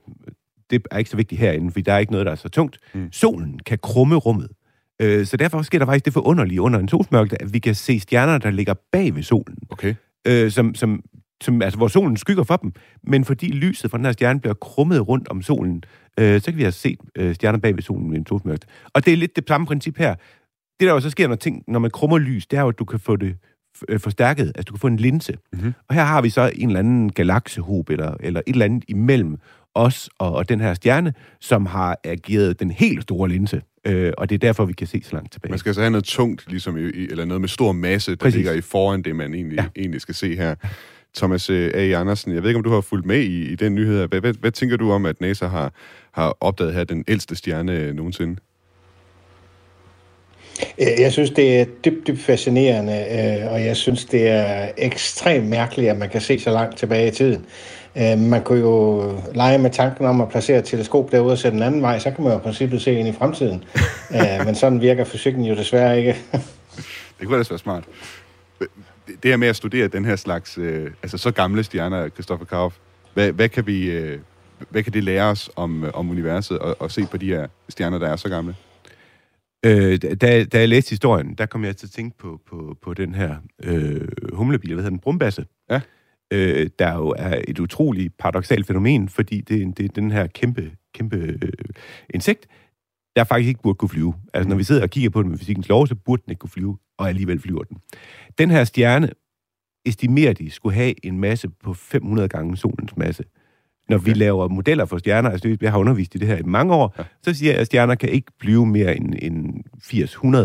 det 0.71 0.83
er 0.91 0.99
ikke 0.99 1.11
så 1.11 1.17
vigtigt 1.17 1.41
herinde, 1.41 1.71
for 1.71 1.81
der 1.81 1.93
er 1.93 1.99
ikke 1.99 2.13
noget, 2.13 2.27
der 2.27 2.33
er 2.33 2.37
så 2.37 2.49
tungt. 2.49 2.79
Mm. 2.95 3.13
Solen 3.13 3.59
kan 3.59 3.79
krumme 3.83 4.17
rummet. 4.17 4.49
Øh, 5.03 5.27
så 5.27 5.37
derfor 5.37 5.63
sker 5.63 5.79
der 5.79 5.87
faktisk 5.87 6.05
det 6.05 6.13
forunderlige 6.13 6.61
under 6.61 6.79
en 6.79 6.89
solsmørke, 6.89 7.43
at 7.43 7.53
vi 7.53 7.59
kan 7.59 7.75
se 7.75 8.01
stjerner, 8.01 8.39
der 8.39 8.51
ligger 8.51 8.75
bag 8.93 9.15
ved 9.15 9.23
solen. 9.23 9.59
Okay. 9.71 9.95
Øh, 10.27 10.51
som, 10.51 10.75
som, 10.75 11.03
som, 11.43 11.63
altså, 11.63 11.77
hvor 11.77 11.89
solen 11.89 12.17
skygger 12.17 12.45
for 12.45 12.57
dem, 12.57 12.73
men 13.03 13.25
fordi 13.25 13.53
lyset 13.53 13.91
fra 13.91 13.99
den 13.99 14.05
her 14.05 14.13
stjerne 14.13 14.41
bliver 14.41 14.55
krummet 14.55 15.09
rundt 15.09 15.29
om 15.29 15.43
solen, 15.43 15.85
øh, 16.21 16.41
så 16.41 16.51
kan 16.51 16.57
vi 16.57 16.63
have 16.63 16.73
set 16.73 16.99
øh, 17.17 17.35
stjerner 17.35 17.59
bag 17.59 17.77
ved 17.77 17.83
solen 17.83 18.11
med 18.11 18.19
en 18.19 18.27
solsmørke. 18.27 18.67
Og 18.95 19.05
det 19.05 19.13
er 19.13 19.17
lidt 19.17 19.37
det 19.37 19.45
samme 19.49 19.67
princip 19.67 19.99
her. 19.99 20.15
Det, 20.81 20.87
der 20.87 20.95
jo 20.95 21.01
så 21.01 21.11
sker, 21.11 21.29
når, 21.29 21.35
ting, 21.35 21.65
når 21.69 21.79
man 21.79 21.91
krummer 21.91 22.19
lys, 22.19 22.47
det 22.47 22.57
er 22.57 22.63
jo, 22.63 22.69
at 22.69 22.79
du 22.79 22.85
kan 22.85 23.01
få 23.01 23.17
det 23.17 23.37
øh, 23.89 24.01
forstærket, 24.01 24.53
altså 24.55 24.63
du 24.63 24.73
kan 24.73 24.81
få 24.81 24.87
en 24.87 24.97
linse. 24.97 25.37
Mm-hmm. 25.53 25.73
Og 25.89 25.95
her 25.95 26.05
har 26.05 26.23
vi 26.23 26.31
så 26.31 26.51
en 26.55 26.69
eller 26.69 26.79
anden 26.79 27.13
galaksehob, 27.13 27.91
eller, 27.91 28.15
eller 28.21 28.41
et 28.47 28.53
eller 28.53 28.65
andet 28.65 28.85
imellem 28.89 29.39
os 29.75 30.11
og, 30.19 30.33
og 30.33 30.49
den 30.49 30.61
her 30.61 30.75
stjerne, 30.75 31.15
som 31.41 31.67
har 31.67 31.99
ageret 32.05 32.61
den 32.61 32.71
helt 32.71 33.03
store 33.03 33.29
linse. 33.29 33.63
Øh, 33.87 34.13
og 34.19 34.29
det 34.29 34.35
er 34.35 34.39
derfor, 34.39 34.65
vi 34.65 34.73
kan 34.73 34.87
se 34.87 35.03
så 35.05 35.13
langt 35.13 35.33
tilbage. 35.33 35.51
Man 35.51 35.59
skal 35.59 35.71
altså 35.71 35.81
have 35.81 35.91
noget 35.91 36.05
tungt, 36.05 36.51
ligesom 36.51 36.77
i, 36.77 36.81
eller 36.83 37.25
noget 37.25 37.41
med 37.41 37.49
stor 37.49 37.73
masse, 37.73 38.11
der 38.11 38.17
Præcis. 38.17 38.35
ligger 38.35 38.53
i 38.53 38.61
foran 38.61 39.03
det, 39.03 39.17
man 39.17 39.35
egentlig, 39.35 39.57
ja. 39.57 39.67
egentlig 39.77 40.01
skal 40.01 40.15
se 40.15 40.37
her. 40.37 40.55
Thomas 41.17 41.51
øh, 41.51 41.71
A. 41.75 42.01
Andersen, 42.01 42.35
jeg 42.35 42.43
ved 42.43 42.51
ikke, 42.51 42.59
om 42.59 42.65
du 42.65 42.71
har 42.71 42.81
fulgt 42.81 43.07
med 43.07 43.19
i, 43.19 43.53
i 43.53 43.55
den 43.55 43.75
nyhed. 43.75 44.07
Hvad, 44.07 44.21
hvad, 44.21 44.35
hvad 44.41 44.51
tænker 44.51 44.77
du 44.77 44.93
om, 44.93 45.07
at 45.07 45.21
NASA 45.21 45.47
har, 45.47 45.73
har 46.13 46.37
opdaget 46.41 46.75
her 46.75 46.85
den 46.85 47.05
ældste 47.09 47.37
stjerne 47.37 47.73
øh, 47.73 47.95
nogensinde? 47.95 48.37
Jeg 50.79 51.13
synes, 51.13 51.31
det 51.31 51.61
er 51.61 51.65
dybt, 51.85 52.07
dybt 52.07 52.21
fascinerende, 52.21 52.93
øh, 52.93 53.53
og 53.53 53.65
jeg 53.65 53.77
synes, 53.77 54.05
det 54.05 54.29
er 54.29 54.69
ekstremt 54.79 55.49
mærkeligt, 55.49 55.91
at 55.91 55.99
man 55.99 56.09
kan 56.09 56.21
se 56.21 56.39
så 56.39 56.51
langt 56.51 56.77
tilbage 56.77 57.09
i 57.09 57.11
tiden. 57.11 57.47
Man 58.31 58.43
kunne 58.43 58.61
jo 58.61 59.03
lege 59.35 59.59
med 59.59 59.71
tanken 59.71 60.07
om 60.07 60.21
at 60.21 60.29
placere 60.29 60.59
et 60.59 60.65
teleskop 60.65 61.13
derude 61.13 61.33
og 61.33 61.39
sætte 61.39 61.55
den 61.55 61.63
anden 61.63 61.83
vej, 61.83 61.99
så 61.99 62.11
kan 62.11 62.25
man 62.25 62.33
jo 62.33 62.39
i 62.39 62.43
princippet 62.43 62.83
se 62.83 62.93
ind 62.93 63.09
i 63.09 63.13
fremtiden. 63.13 63.65
Men 64.47 64.55
sådan 64.55 64.81
virker 64.81 65.05
fysikken 65.05 65.45
jo 65.45 65.55
desværre 65.55 65.99
ikke. 65.99 66.17
det 67.21 67.27
kunne 67.27 67.35
ellers 67.35 67.51
være 67.51 67.59
smart 67.59 67.85
det 69.07 69.25
her 69.25 69.37
med 69.37 69.49
at 69.49 69.57
studere 69.57 69.89
den 69.89 70.05
her 70.05 70.17
slags, 70.17 70.59
øh, 70.59 70.91
altså 71.03 71.19
så 71.19 71.31
gamle 71.31 71.65
stjerner, 71.65 72.09
Christopher 72.09 72.47
Kauf, 72.47 72.79
hvad, 73.15 73.33
hvad, 73.33 73.49
kan 73.49 73.67
vi, 73.67 73.91
øh, 73.91 74.19
hvad 74.71 74.83
kan 74.83 74.93
det 74.93 75.05
lære 75.05 75.25
os 75.25 75.51
om, 75.57 75.85
øh, 75.85 75.91
om 75.95 76.11
universet, 76.11 76.59
og, 76.59 76.77
og 76.79 76.91
se 76.91 77.07
på 77.11 77.17
de 77.17 77.27
her 77.27 77.47
stjerner, 77.69 77.99
der 77.99 78.09
er 78.09 78.17
så 78.17 78.29
gamle? 78.29 78.57
Øh, 79.67 79.99
da, 80.21 80.45
da 80.45 80.59
jeg 80.59 80.69
læste 80.69 80.91
historien, 80.91 81.35
der 81.35 81.47
kom 81.47 81.65
jeg 81.65 81.77
til 81.77 81.87
at 81.87 81.91
tænke 81.91 82.19
på, 82.19 82.41
på, 82.47 82.77
på 82.83 82.95
den 82.95 83.15
her 83.15 83.37
øh, 83.63 84.09
humlebil, 84.33 84.75
hvad 84.75 84.83
hedder 84.83 84.91
den, 84.91 84.99
brumbasse. 84.99 85.47
Ja. 85.71 85.81
Øh, 86.33 86.71
der 86.79 86.95
jo 86.95 87.15
er 87.19 87.43
et 87.49 87.59
utroligt 87.59 88.19
paradoxalt 88.19 88.67
fænomen, 88.67 89.09
fordi 89.09 89.41
det, 89.41 89.79
det 89.79 89.85
er 89.85 89.89
den 89.89 90.11
her 90.11 90.27
kæmpe, 90.27 90.71
kæmpe 90.95 91.17
øh, 91.17 91.53
insekt, 92.11 92.47
der 93.17 93.25
faktisk 93.25 93.49
ikke 93.49 93.63
burde 93.63 93.75
kunne 93.75 93.89
flyve. 93.89 94.15
Altså, 94.35 94.49
når 94.49 94.57
vi 94.57 94.65
sidder 94.65 94.83
og 94.83 94.91
kigger 94.91 95.11
på 95.11 95.23
den 95.23 95.31
med 95.31 95.39
fysikkens 95.39 95.69
lov, 95.69 95.87
så 95.87 95.95
burde 95.95 96.23
den 96.25 96.31
ikke 96.31 96.41
kunne 96.41 96.51
flyve, 96.51 96.79
og 96.99 97.09
alligevel 97.09 97.41
flyver 97.41 97.63
den. 97.63 97.77
Den 98.39 98.51
her 98.51 98.65
stjerne 98.65 99.11
estimerer 99.85 100.33
de 100.33 100.51
skulle 100.51 100.75
have 100.75 101.07
en 101.07 101.21
masse 101.21 101.49
på 101.65 101.75
500 101.75 102.29
gange 102.29 102.57
solens 102.57 102.97
masse. 102.97 103.25
Når 103.89 103.97
okay. 103.97 104.09
vi 104.09 104.15
laver 104.15 104.49
modeller 104.49 104.85
for 104.85 104.99
stjerner, 104.99 105.31
altså 105.31 105.57
jeg 105.61 105.71
har 105.71 105.79
undervist 105.79 106.15
i 106.15 106.19
det 106.19 106.29
her 106.29 106.37
i 106.37 106.43
mange 106.43 106.75
år, 106.75 106.95
ja. 106.99 107.03
så 107.23 107.35
siger 107.35 107.53
jeg, 107.53 107.61
at 107.61 107.67
stjerner 107.67 107.95
kan 107.95 108.09
ikke 108.09 108.33
blive 108.39 108.67
mere 108.67 108.97
end, 108.97 109.15
end 109.23 109.65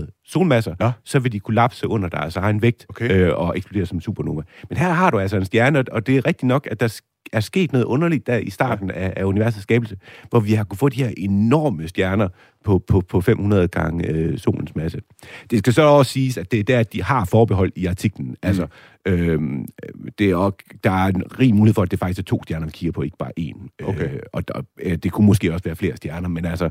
80-100 0.09 0.21
solmasser, 0.25 0.75
ja. 0.79 0.91
så 1.03 1.19
vil 1.19 1.31
de 1.31 1.39
kollapse 1.39 1.87
under 1.87 2.09
deres 2.09 2.35
egen 2.35 2.61
vægt 2.61 2.85
okay. 2.89 3.11
øh, 3.11 3.37
og 3.37 3.57
eksplodere 3.57 3.85
som 3.85 4.01
supernova. 4.01 4.41
Men 4.69 4.77
her 4.77 4.93
har 4.93 5.09
du 5.11 5.19
altså 5.19 5.37
en 5.37 5.45
stjerne, 5.45 5.83
og 5.91 6.07
det 6.07 6.17
er 6.17 6.25
rigtigt 6.25 6.47
nok, 6.47 6.67
at 6.71 6.79
der 6.79 7.01
er 7.33 7.39
sket 7.39 7.71
noget 7.71 7.85
underligt 7.85 8.27
der 8.27 8.37
i 8.37 8.49
starten 8.49 8.89
ja. 8.89 8.99
af, 8.99 9.13
af 9.15 9.23
universets 9.23 9.63
skabelse, 9.63 9.97
hvor 10.29 10.39
vi 10.39 10.53
har 10.53 10.63
kunnet 10.63 10.79
få 10.79 10.89
de 10.89 11.03
her 11.03 11.11
enorme 11.17 11.87
stjerner 11.87 12.27
på, 12.63 12.79
på, 12.87 13.01
på 13.01 13.21
500 13.21 13.67
gange 13.67 14.07
øh, 14.07 14.37
solens 14.37 14.75
masse. 14.75 15.01
Det 15.51 15.59
skal 15.59 15.73
så 15.73 15.81
også 15.81 16.11
siges, 16.11 16.37
at 16.37 16.51
det 16.51 16.59
er 16.59 16.63
der, 16.63 16.83
de 16.83 17.03
har 17.03 17.25
forbehold 17.25 17.71
i 17.75 17.85
artiklen. 17.85 18.27
Mm. 18.27 18.35
Altså, 18.41 18.67
øhm, 19.05 19.67
det 20.19 20.29
er 20.29 20.35
også, 20.35 20.57
der 20.83 20.91
er 20.91 21.07
en 21.07 21.39
rig 21.39 21.55
mulighed 21.55 21.73
for, 21.73 21.81
at 21.81 21.91
det 21.91 21.99
faktisk 21.99 22.19
er 22.19 22.23
to 22.23 22.43
stjerner, 22.43 22.65
vi 22.65 22.71
kigger 22.71 22.91
på, 22.91 23.01
ikke 23.01 23.17
bare 23.17 23.31
én. 23.39 23.77
Okay. 23.83 24.13
Øh, 24.13 24.19
og 24.33 24.47
der, 24.47 24.61
øh, 24.81 24.97
det 24.97 25.11
kunne 25.11 25.27
måske 25.27 25.53
også 25.53 25.63
være 25.63 25.75
flere 25.75 25.97
stjerner, 25.97 26.29
men 26.29 26.45
altså, 26.45 26.69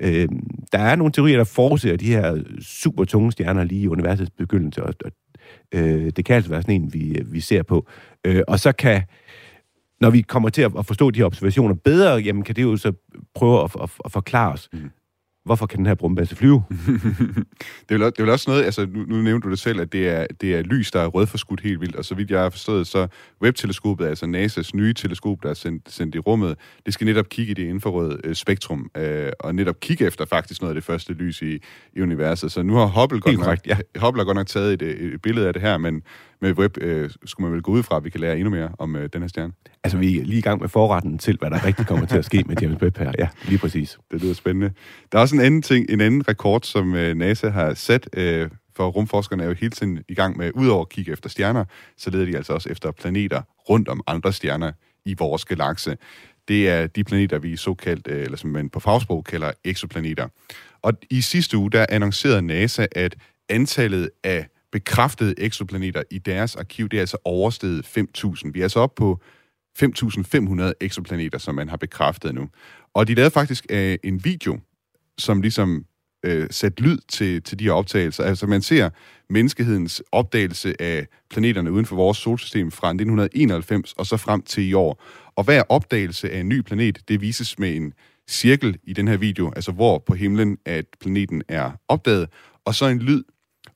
øh, 0.00 0.28
der 0.72 0.78
er 0.78 0.96
nogle 0.96 1.12
teorier, 1.12 1.36
der 1.36 1.44
forudser 1.44 1.96
de 1.96 2.06
her 2.06 2.42
super 2.60 3.04
tunge 3.04 3.32
stjerner 3.32 3.64
lige 3.64 3.82
i 3.82 3.88
universets 3.88 4.30
begyndelse, 4.30 4.82
og, 4.82 4.94
og 5.04 5.10
øh, 5.74 6.10
det 6.16 6.24
kan 6.24 6.36
altså 6.36 6.50
være 6.50 6.62
sådan 6.62 6.82
en, 6.82 6.94
vi, 6.94 7.22
vi 7.26 7.40
ser 7.40 7.62
på. 7.62 7.86
Øh, 8.24 8.42
og 8.48 8.60
så 8.60 8.72
kan 8.72 9.02
når 10.00 10.10
vi 10.10 10.20
kommer 10.20 10.48
til 10.48 10.62
at 10.62 10.86
forstå 10.86 11.10
de 11.10 11.18
her 11.18 11.26
observationer 11.26 11.74
bedre, 11.74 12.14
jamen 12.14 12.42
kan 12.42 12.56
det 12.56 12.62
jo 12.62 12.76
så 12.76 12.92
prøve 13.34 13.64
at, 13.64 13.70
at, 13.82 13.90
at 14.04 14.12
forklare 14.12 14.52
os, 14.52 14.68
mm 14.72 14.90
hvorfor 15.48 15.66
kan 15.66 15.78
den 15.78 15.86
her 15.86 15.94
brumbasse 15.94 16.36
flyve? 16.36 16.62
det, 17.88 17.94
er 17.94 17.98
vel, 17.98 18.00
det 18.00 18.18
er 18.18 18.22
vel 18.22 18.30
også 18.30 18.50
noget, 18.50 18.64
altså 18.64 18.86
nu, 18.86 19.04
nu 19.04 19.22
nævnte 19.22 19.46
du 19.46 19.50
det 19.50 19.58
selv, 19.58 19.80
at 19.80 19.92
det 19.92 20.08
er, 20.08 20.26
det 20.40 20.54
er 20.54 20.62
lys, 20.62 20.90
der 20.90 21.00
er 21.00 21.06
rødforskudt 21.06 21.60
helt 21.60 21.80
vildt, 21.80 21.96
og 21.96 22.04
så 22.04 22.14
vidt 22.14 22.30
jeg 22.30 22.40
har 22.40 22.50
forstået, 22.50 22.86
så 22.86 23.06
Webb-teleskopet, 23.42 24.06
altså 24.06 24.26
NASA's 24.26 24.70
nye 24.74 24.94
teleskop, 24.94 25.42
der 25.42 25.50
er 25.50 25.54
sendt, 25.54 25.92
sendt 25.92 26.14
i 26.14 26.18
rummet, 26.18 26.56
det 26.86 26.94
skal 26.94 27.04
netop 27.04 27.28
kigge 27.28 27.50
i 27.50 27.54
det 27.54 27.62
infrarøde 27.62 28.20
øh, 28.24 28.34
spektrum, 28.34 28.90
øh, 28.96 29.32
og 29.40 29.54
netop 29.54 29.80
kigge 29.80 30.06
efter 30.06 30.24
faktisk 30.24 30.60
noget 30.60 30.70
af 30.70 30.74
det 30.74 30.84
første 30.84 31.12
lys 31.12 31.42
i, 31.42 31.58
i 31.92 32.00
universet. 32.02 32.52
Så 32.52 32.62
nu 32.62 32.74
har 32.74 32.86
Hubble 32.86 33.20
godt, 33.20 33.38
nok, 33.38 33.58
ja. 33.66 33.76
Hubble 34.00 34.20
har 34.20 34.24
godt 34.24 34.36
nok 34.36 34.46
taget 34.46 34.82
et, 34.82 35.12
et 35.14 35.22
billede 35.22 35.46
af 35.46 35.52
det 35.52 35.62
her, 35.62 35.78
men 35.78 36.02
med 36.40 36.52
Webb 36.52 36.78
øh, 36.80 37.10
skulle 37.24 37.44
man 37.44 37.54
vel 37.54 37.62
gå 37.62 37.72
ud 37.72 37.82
fra, 37.82 37.96
at 37.96 38.04
vi 38.04 38.10
kan 38.10 38.20
lære 38.20 38.36
endnu 38.36 38.50
mere 38.50 38.70
om 38.78 38.96
øh, 38.96 39.08
den 39.12 39.22
her 39.22 39.28
stjerne. 39.28 39.52
Altså, 39.84 39.98
vi 39.98 40.18
er 40.18 40.24
lige 40.24 40.38
i 40.38 40.42
gang 40.42 40.60
med 40.60 40.68
forretten 40.68 41.18
til, 41.18 41.36
hvad 41.38 41.50
der 41.50 41.64
rigtig 41.64 41.86
kommer 41.86 42.06
til 42.06 42.18
at 42.18 42.24
ske 42.24 42.44
med 42.46 42.56
James 42.62 42.82
Webb 42.82 42.98
her. 42.98 43.12
Ja, 43.18 43.28
lige 43.48 43.58
præcis. 43.58 43.98
Det 44.10 44.22
lyder 44.22 44.34
spændende. 44.34 44.72
Der 45.12 45.18
er 45.18 45.22
også 45.22 45.34
en 45.34 45.42
anden 45.42 45.62
ting, 45.62 45.86
en 45.90 46.00
anden 46.00 46.28
rekord, 46.28 46.62
som 46.62 46.94
øh, 46.94 47.16
NASA 47.16 47.48
har 47.48 47.74
sat 47.74 48.08
øh, 48.16 48.50
for 48.78 48.88
rumforskerne 48.88 49.42
er 49.42 49.46
jo 49.46 49.54
hele 49.54 49.70
tiden 49.70 50.04
i 50.08 50.14
gang 50.14 50.36
med, 50.36 50.50
udover 50.54 50.82
at 50.82 50.88
kigge 50.88 51.12
efter 51.12 51.28
stjerner, 51.28 51.64
så 51.96 52.10
leder 52.10 52.24
de 52.24 52.36
altså 52.36 52.52
også 52.52 52.70
efter 52.70 52.90
planeter 52.90 53.42
rundt 53.70 53.88
om 53.88 54.00
andre 54.06 54.32
stjerner 54.32 54.72
i 55.04 55.14
vores 55.18 55.44
galakse. 55.44 55.96
Det 56.48 56.68
er 56.68 56.86
de 56.86 57.04
planeter, 57.04 57.38
vi 57.38 57.56
såkaldt, 57.56 58.08
øh, 58.10 58.24
eller 58.24 58.36
som 58.36 58.50
man 58.50 58.70
på 58.70 58.80
fagsprog 58.80 59.24
kalder 59.24 59.52
eksoplaneter. 59.64 60.28
Og 60.82 60.92
i 61.10 61.20
sidste 61.20 61.56
uge, 61.56 61.70
der 61.70 61.86
annoncerede 61.88 62.42
NASA, 62.42 62.86
at 62.92 63.16
antallet 63.48 64.10
af 64.24 64.46
bekræftede 64.72 65.34
eksoplaneter 65.38 66.02
i 66.10 66.18
deres 66.18 66.56
arkiv, 66.56 66.88
det 66.88 66.96
er 66.96 67.00
altså 67.00 67.16
oversteget 67.24 67.86
5.000. 67.86 68.50
Vi 68.52 68.60
er 68.60 68.64
altså 68.64 68.80
oppe 68.80 68.94
på 68.98 69.20
5.500 69.82 70.72
eksoplaneter, 70.80 71.38
som 71.38 71.54
man 71.54 71.68
har 71.68 71.76
bekræftet 71.76 72.34
nu. 72.34 72.48
Og 72.94 73.08
de 73.08 73.14
lavede 73.14 73.30
faktisk 73.30 73.66
øh, 73.70 73.98
en 74.04 74.24
video, 74.24 74.58
som 75.18 75.42
ligesom 75.42 75.84
øh, 76.24 76.46
sætte 76.50 76.82
lyd 76.82 76.98
til, 77.08 77.42
til 77.42 77.58
de 77.58 77.64
her 77.64 77.72
optagelser. 77.72 78.24
Altså 78.24 78.46
man 78.46 78.62
ser 78.62 78.90
menneskehedens 79.30 80.02
opdagelse 80.12 80.82
af 80.82 81.06
planeterne 81.30 81.72
uden 81.72 81.86
for 81.86 81.96
vores 81.96 82.18
solsystem 82.18 82.70
fra 82.70 82.88
1991 82.88 83.92
og 83.92 84.06
så 84.06 84.16
frem 84.16 84.42
til 84.42 84.68
i 84.68 84.72
år. 84.72 85.02
Og 85.36 85.44
hver 85.44 85.62
opdagelse 85.68 86.30
af 86.30 86.40
en 86.40 86.48
ny 86.48 86.60
planet, 86.60 87.08
det 87.08 87.20
vises 87.20 87.58
med 87.58 87.76
en 87.76 87.92
cirkel 88.28 88.78
i 88.84 88.92
den 88.92 89.08
her 89.08 89.16
video, 89.16 89.52
altså 89.56 89.72
hvor 89.72 89.98
på 89.98 90.14
himlen, 90.14 90.58
at 90.64 90.84
planeten 91.00 91.42
er 91.48 91.70
opdaget, 91.88 92.28
og 92.64 92.74
så 92.74 92.86
en 92.86 92.98
lyd, 92.98 93.22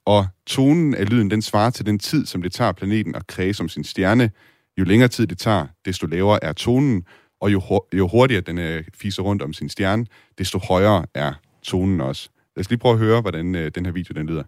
og 0.06 0.26
tonen 0.46 0.94
af 0.94 1.10
lyden, 1.10 1.30
den 1.30 1.42
svarer 1.42 1.70
til 1.70 1.86
den 1.86 1.98
tid, 1.98 2.26
som 2.26 2.42
det 2.42 2.52
tager 2.52 2.72
planeten 2.72 3.14
at 3.14 3.26
kredse 3.26 3.54
som 3.54 3.68
sin 3.68 3.84
stjerne. 3.84 4.30
Jo 4.78 4.84
længere 4.84 5.08
tid 5.08 5.26
det 5.26 5.38
tager, 5.38 5.66
desto 5.84 6.06
lavere 6.06 6.44
er 6.44 6.52
tonen, 6.52 7.04
og 7.40 7.52
jo, 7.52 7.82
jo 7.94 8.08
hurtigere 8.08 8.42
den 8.42 8.58
øh, 8.58 8.84
fiser 8.94 9.22
rundt 9.22 9.42
om 9.42 9.52
sin 9.52 9.68
stjerne, 9.68 10.06
desto 10.38 10.58
højere 10.58 11.06
er 11.14 11.32
tonen 11.62 12.00
også. 12.00 12.28
Lad 12.56 12.60
os 12.60 12.70
lige 12.70 12.78
prøve 12.78 12.92
at 12.92 12.98
høre, 12.98 13.20
hvordan 13.20 13.54
øh, 13.54 13.70
den 13.74 13.86
her 13.86 13.92
video 13.92 14.12
den 14.20 14.26
lyder. 14.26 14.44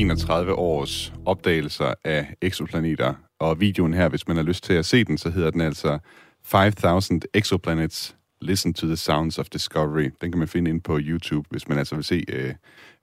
31 0.00 0.54
års 0.54 1.12
opdagelser 1.26 1.94
af 2.04 2.26
eksoplaneter. 2.42 3.14
Og 3.40 3.60
videoen 3.60 3.94
her, 3.94 4.08
hvis 4.08 4.28
man 4.28 4.36
har 4.36 4.44
lyst 4.44 4.64
til 4.64 4.72
at 4.72 4.86
se 4.86 5.04
den, 5.04 5.18
så 5.18 5.30
hedder 5.30 5.50
den 5.50 5.60
altså 5.60 5.98
5000 6.44 7.22
Exoplanets 7.34 8.16
Listen 8.40 8.74
to 8.74 8.86
the 8.86 8.96
Sounds 8.96 9.38
of 9.38 9.46
Discovery. 9.52 10.10
Den 10.20 10.32
kan 10.32 10.38
man 10.38 10.48
finde 10.48 10.70
ind 10.70 10.80
på 10.80 10.98
YouTube, 11.00 11.48
hvis 11.50 11.68
man 11.68 11.78
altså 11.78 11.94
vil 11.94 12.04
se 12.04 12.24
øh, 12.28 12.54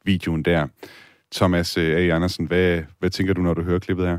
videoen 0.05 0.43
der. 0.43 0.67
Thomas 1.35 1.77
øh, 1.77 1.97
A. 1.97 2.15
Andersen, 2.15 2.45
hvad, 2.45 2.81
hvad 2.99 3.09
tænker 3.09 3.33
du, 3.33 3.41
når 3.41 3.53
du 3.53 3.61
hører 3.61 3.79
klippet 3.79 4.07
her? 4.07 4.17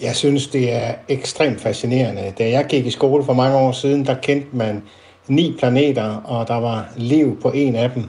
Jeg 0.00 0.16
synes, 0.16 0.46
det 0.46 0.72
er 0.72 0.94
ekstremt 1.08 1.60
fascinerende. 1.60 2.32
Da 2.38 2.50
jeg 2.50 2.66
gik 2.68 2.86
i 2.86 2.90
skole 2.90 3.24
for 3.24 3.32
mange 3.32 3.56
år 3.56 3.72
siden, 3.72 4.06
der 4.06 4.20
kendte 4.20 4.56
man 4.56 4.82
ni 5.28 5.56
planeter, 5.58 6.14
og 6.14 6.48
der 6.48 6.56
var 6.56 6.88
liv 6.96 7.40
på 7.40 7.50
en 7.50 7.74
af 7.74 7.90
dem. 7.90 8.08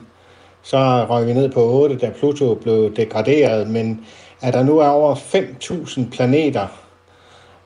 Så 0.62 1.05
røg 1.10 1.28
vi 1.28 1.34
ned 1.34 1.51
på 1.51 1.60
8, 1.60 1.97
da 1.97 2.10
Pluto 2.20 2.55
blev 2.55 2.95
degraderet, 2.95 3.68
men 3.68 4.05
at 4.41 4.53
der 4.53 4.64
nu 4.64 4.78
er 4.78 4.88
over 4.88 5.16
5.000 5.16 6.10
planeter, 6.12 6.68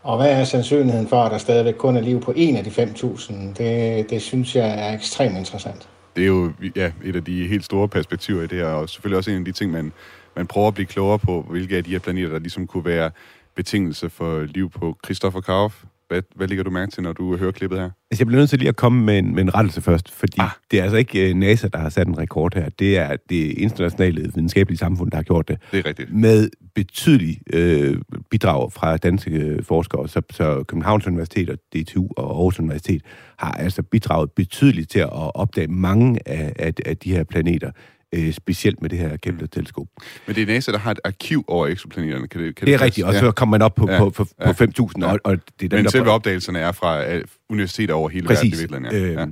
og 0.03 0.17
hvad 0.17 0.31
er 0.31 0.43
sandsynligheden 0.43 1.07
for, 1.07 1.23
at 1.23 1.31
der 1.31 1.37
stadigvæk 1.37 1.73
kun 1.73 1.97
er 1.97 2.01
liv 2.01 2.21
på 2.21 2.33
en 2.35 2.55
af 2.55 2.63
de 2.63 2.69
5.000? 2.69 3.33
Det, 3.57 4.09
det 4.09 4.21
synes 4.21 4.55
jeg 4.55 4.89
er 4.89 4.93
ekstremt 4.93 5.37
interessant. 5.37 5.89
Det 6.15 6.23
er 6.23 6.27
jo 6.27 6.51
ja, 6.75 6.91
et 7.03 7.15
af 7.15 7.23
de 7.23 7.47
helt 7.47 7.65
store 7.65 7.87
perspektiver 7.87 8.43
i 8.43 8.47
det 8.47 8.57
her, 8.57 8.67
og 8.67 8.89
selvfølgelig 8.89 9.17
også 9.17 9.31
en 9.31 9.37
af 9.37 9.45
de 9.45 9.51
ting, 9.51 9.71
man, 9.71 9.93
man 10.35 10.47
prøver 10.47 10.67
at 10.67 10.73
blive 10.73 10.87
klogere 10.87 11.19
på, 11.19 11.45
hvilke 11.49 11.77
af 11.77 11.83
de 11.83 11.91
her 11.91 11.99
planeter, 11.99 12.29
der 12.29 12.39
ligesom 12.39 12.67
kunne 12.67 12.85
være 12.85 13.11
betingelse 13.55 14.09
for 14.09 14.39
liv 14.39 14.69
på. 14.69 14.97
Christoffer 15.05 15.41
Kauf, 15.41 15.83
hvad, 16.13 16.23
hvad 16.35 16.47
ligger 16.47 16.63
du 16.63 16.69
mærke 16.69 16.91
til, 16.91 17.03
når 17.03 17.13
du 17.13 17.37
hører 17.37 17.51
klippet 17.51 17.79
her? 17.79 17.85
Altså, 17.85 18.21
jeg 18.21 18.27
bliver 18.27 18.39
nødt 18.39 18.49
til 18.49 18.59
lige 18.59 18.69
at 18.69 18.75
komme 18.75 19.05
med 19.05 19.19
en, 19.19 19.35
med 19.35 19.43
en 19.43 19.55
rettelse 19.55 19.81
først, 19.81 20.11
fordi 20.11 20.37
ah. 20.39 20.49
det 20.71 20.79
er 20.79 20.83
altså 20.83 20.97
ikke 20.97 21.29
uh, 21.29 21.37
NASA, 21.37 21.67
der 21.67 21.79
har 21.79 21.89
sat 21.89 22.07
en 22.07 22.17
rekord 22.17 22.55
her. 22.55 22.69
Det 22.69 22.97
er 22.97 23.15
det 23.29 23.51
internationale 23.51 24.21
videnskabelige 24.21 24.77
samfund, 24.77 25.11
der 25.11 25.17
har 25.17 25.23
gjort 25.23 25.47
det. 25.47 25.57
Det 25.71 25.79
er 25.79 25.85
rigtigt. 25.85 26.13
Med 26.13 26.49
betydelige 26.75 27.39
øh, 27.53 27.97
bidrag 28.31 28.71
fra 28.71 28.97
danske 28.97 29.31
øh, 29.31 29.63
forskere. 29.63 30.07
Så, 30.07 30.21
så 30.31 30.63
Københavns 30.67 31.07
Universitet 31.07 31.49
og 31.49 31.57
DTU 31.75 32.07
og 32.17 32.25
Aarhus 32.25 32.59
Universitet 32.59 33.01
har 33.37 33.51
altså 33.51 33.83
bidraget 33.83 34.31
betydeligt 34.31 34.89
til 34.91 34.99
at 34.99 35.09
opdage 35.11 35.67
mange 35.67 36.19
af, 36.25 36.53
af, 36.59 36.73
af 36.85 36.97
de 36.97 37.11
her 37.11 37.23
planeter 37.23 37.71
øh, 38.13 38.33
specielt 38.33 38.81
med 38.81 38.89
det 38.89 38.99
her 38.99 39.17
Kepler-teleskop. 39.17 39.87
Men 40.27 40.35
det 40.35 40.41
er 40.41 40.47
NASA, 40.47 40.71
der 40.71 40.77
har 40.77 40.91
et 40.91 40.99
arkiv 41.03 41.45
over 41.47 41.67
eksoplaneterne. 41.67 42.27
Kan 42.27 42.41
det, 42.41 42.55
kan 42.55 42.67
det 42.67 42.73
er 42.73 42.77
det 42.77 42.85
rigtigt, 42.85 43.07
og 43.07 43.13
så 43.13 43.31
kommer 43.31 43.57
man 43.57 43.61
op 43.61 43.75
på, 43.75 43.91
ja. 43.91 43.97
på, 43.99 44.09
på, 44.09 44.23
på 44.23 44.49
5.000. 44.49 44.91
Ja. 44.99 45.11
Og, 45.11 45.19
og 45.23 45.37
det 45.59 45.65
er 45.65 45.69
dem, 45.69 45.79
Men 45.79 45.89
selve 45.89 46.11
opdagelserne 46.11 46.59
er 46.59 46.71
fra 46.71 47.15
uh, 47.15 47.21
universiteter 47.49 47.93
over 47.93 48.09
hele 48.09 48.27
Præcis. 48.27 48.61
verden. 48.61 48.83
Præcis. 48.83 49.01
Ja. 49.01 49.21
Øh, 49.21 49.27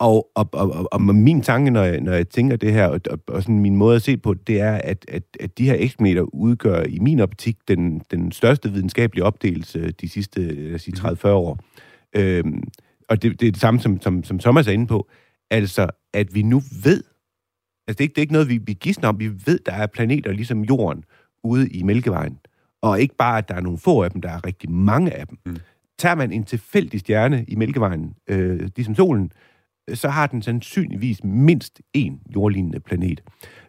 og, 0.00 0.30
og, 0.34 0.48
og, 0.52 0.72
og, 0.72 0.88
og 0.92 1.14
min 1.14 1.42
tanke, 1.42 1.70
når 1.70 1.82
jeg, 1.82 2.00
når 2.00 2.12
jeg 2.12 2.28
tænker 2.28 2.56
det 2.56 2.72
her, 2.72 2.86
og, 2.86 3.00
og, 3.10 3.18
og 3.28 3.42
sådan 3.42 3.60
min 3.60 3.76
måde 3.76 3.96
at 3.96 4.02
se 4.02 4.16
på 4.16 4.34
det, 4.34 4.60
er, 4.60 4.72
at, 4.72 5.04
at, 5.08 5.22
at 5.40 5.58
de 5.58 5.64
her 5.64 5.76
eksplaneter 5.78 6.22
udgør 6.22 6.82
i 6.82 6.98
min 6.98 7.20
optik 7.20 7.56
den, 7.68 8.02
den 8.10 8.32
største 8.32 8.72
videnskabelige 8.72 9.24
opdagelse 9.24 9.90
de 9.90 10.08
sidste 10.08 10.40
lad 10.40 10.74
os 10.74 10.82
sige, 10.82 10.96
30-40 10.96 11.10
mhm. 11.12 11.16
år. 11.24 11.58
Øhm, 12.16 12.62
og 13.08 13.22
det, 13.22 13.40
det 13.40 13.48
er 13.48 13.52
det 13.52 13.60
samme, 13.60 13.80
som, 13.80 14.00
som, 14.00 14.24
som 14.24 14.38
Thomas 14.38 14.66
er 14.66 14.72
inde 14.72 14.86
på. 14.86 15.08
Altså, 15.50 15.86
at 16.12 16.34
vi 16.34 16.42
nu 16.42 16.62
ved, 16.84 17.04
Altså, 17.88 17.98
det 17.98 18.00
er 18.00 18.04
ikke, 18.04 18.14
det 18.14 18.18
er 18.18 18.22
ikke 18.22 18.32
noget, 18.32 18.48
vi, 18.48 18.58
vi 18.58 18.72
gidsner 18.72 19.08
om. 19.08 19.20
Vi 19.20 19.30
ved, 19.46 19.58
der 19.66 19.72
er 19.72 19.86
planeter 19.86 20.32
ligesom 20.32 20.64
Jorden 20.64 21.04
ude 21.44 21.68
i 21.68 21.82
Mælkevejen. 21.82 22.38
Og 22.82 23.00
ikke 23.00 23.14
bare, 23.16 23.38
at 23.38 23.48
der 23.48 23.54
er 23.54 23.60
nogle 23.60 23.78
få 23.78 24.02
af 24.02 24.10
dem, 24.10 24.20
der 24.20 24.30
er 24.30 24.46
rigtig 24.46 24.70
mange 24.70 25.14
af 25.14 25.26
dem. 25.26 25.38
Mm. 25.46 25.56
Tager 25.98 26.14
man 26.14 26.32
en 26.32 26.44
tilfældig 26.44 27.00
stjerne 27.00 27.44
i 27.48 27.54
Mælkevejen, 27.54 28.14
øh, 28.28 28.60
ligesom 28.76 28.94
solen, 28.94 29.32
så 29.94 30.08
har 30.08 30.26
den 30.26 30.42
sandsynligvis 30.42 31.24
mindst 31.24 31.80
en 31.94 32.20
jordlignende 32.34 32.80
planet. 32.80 33.20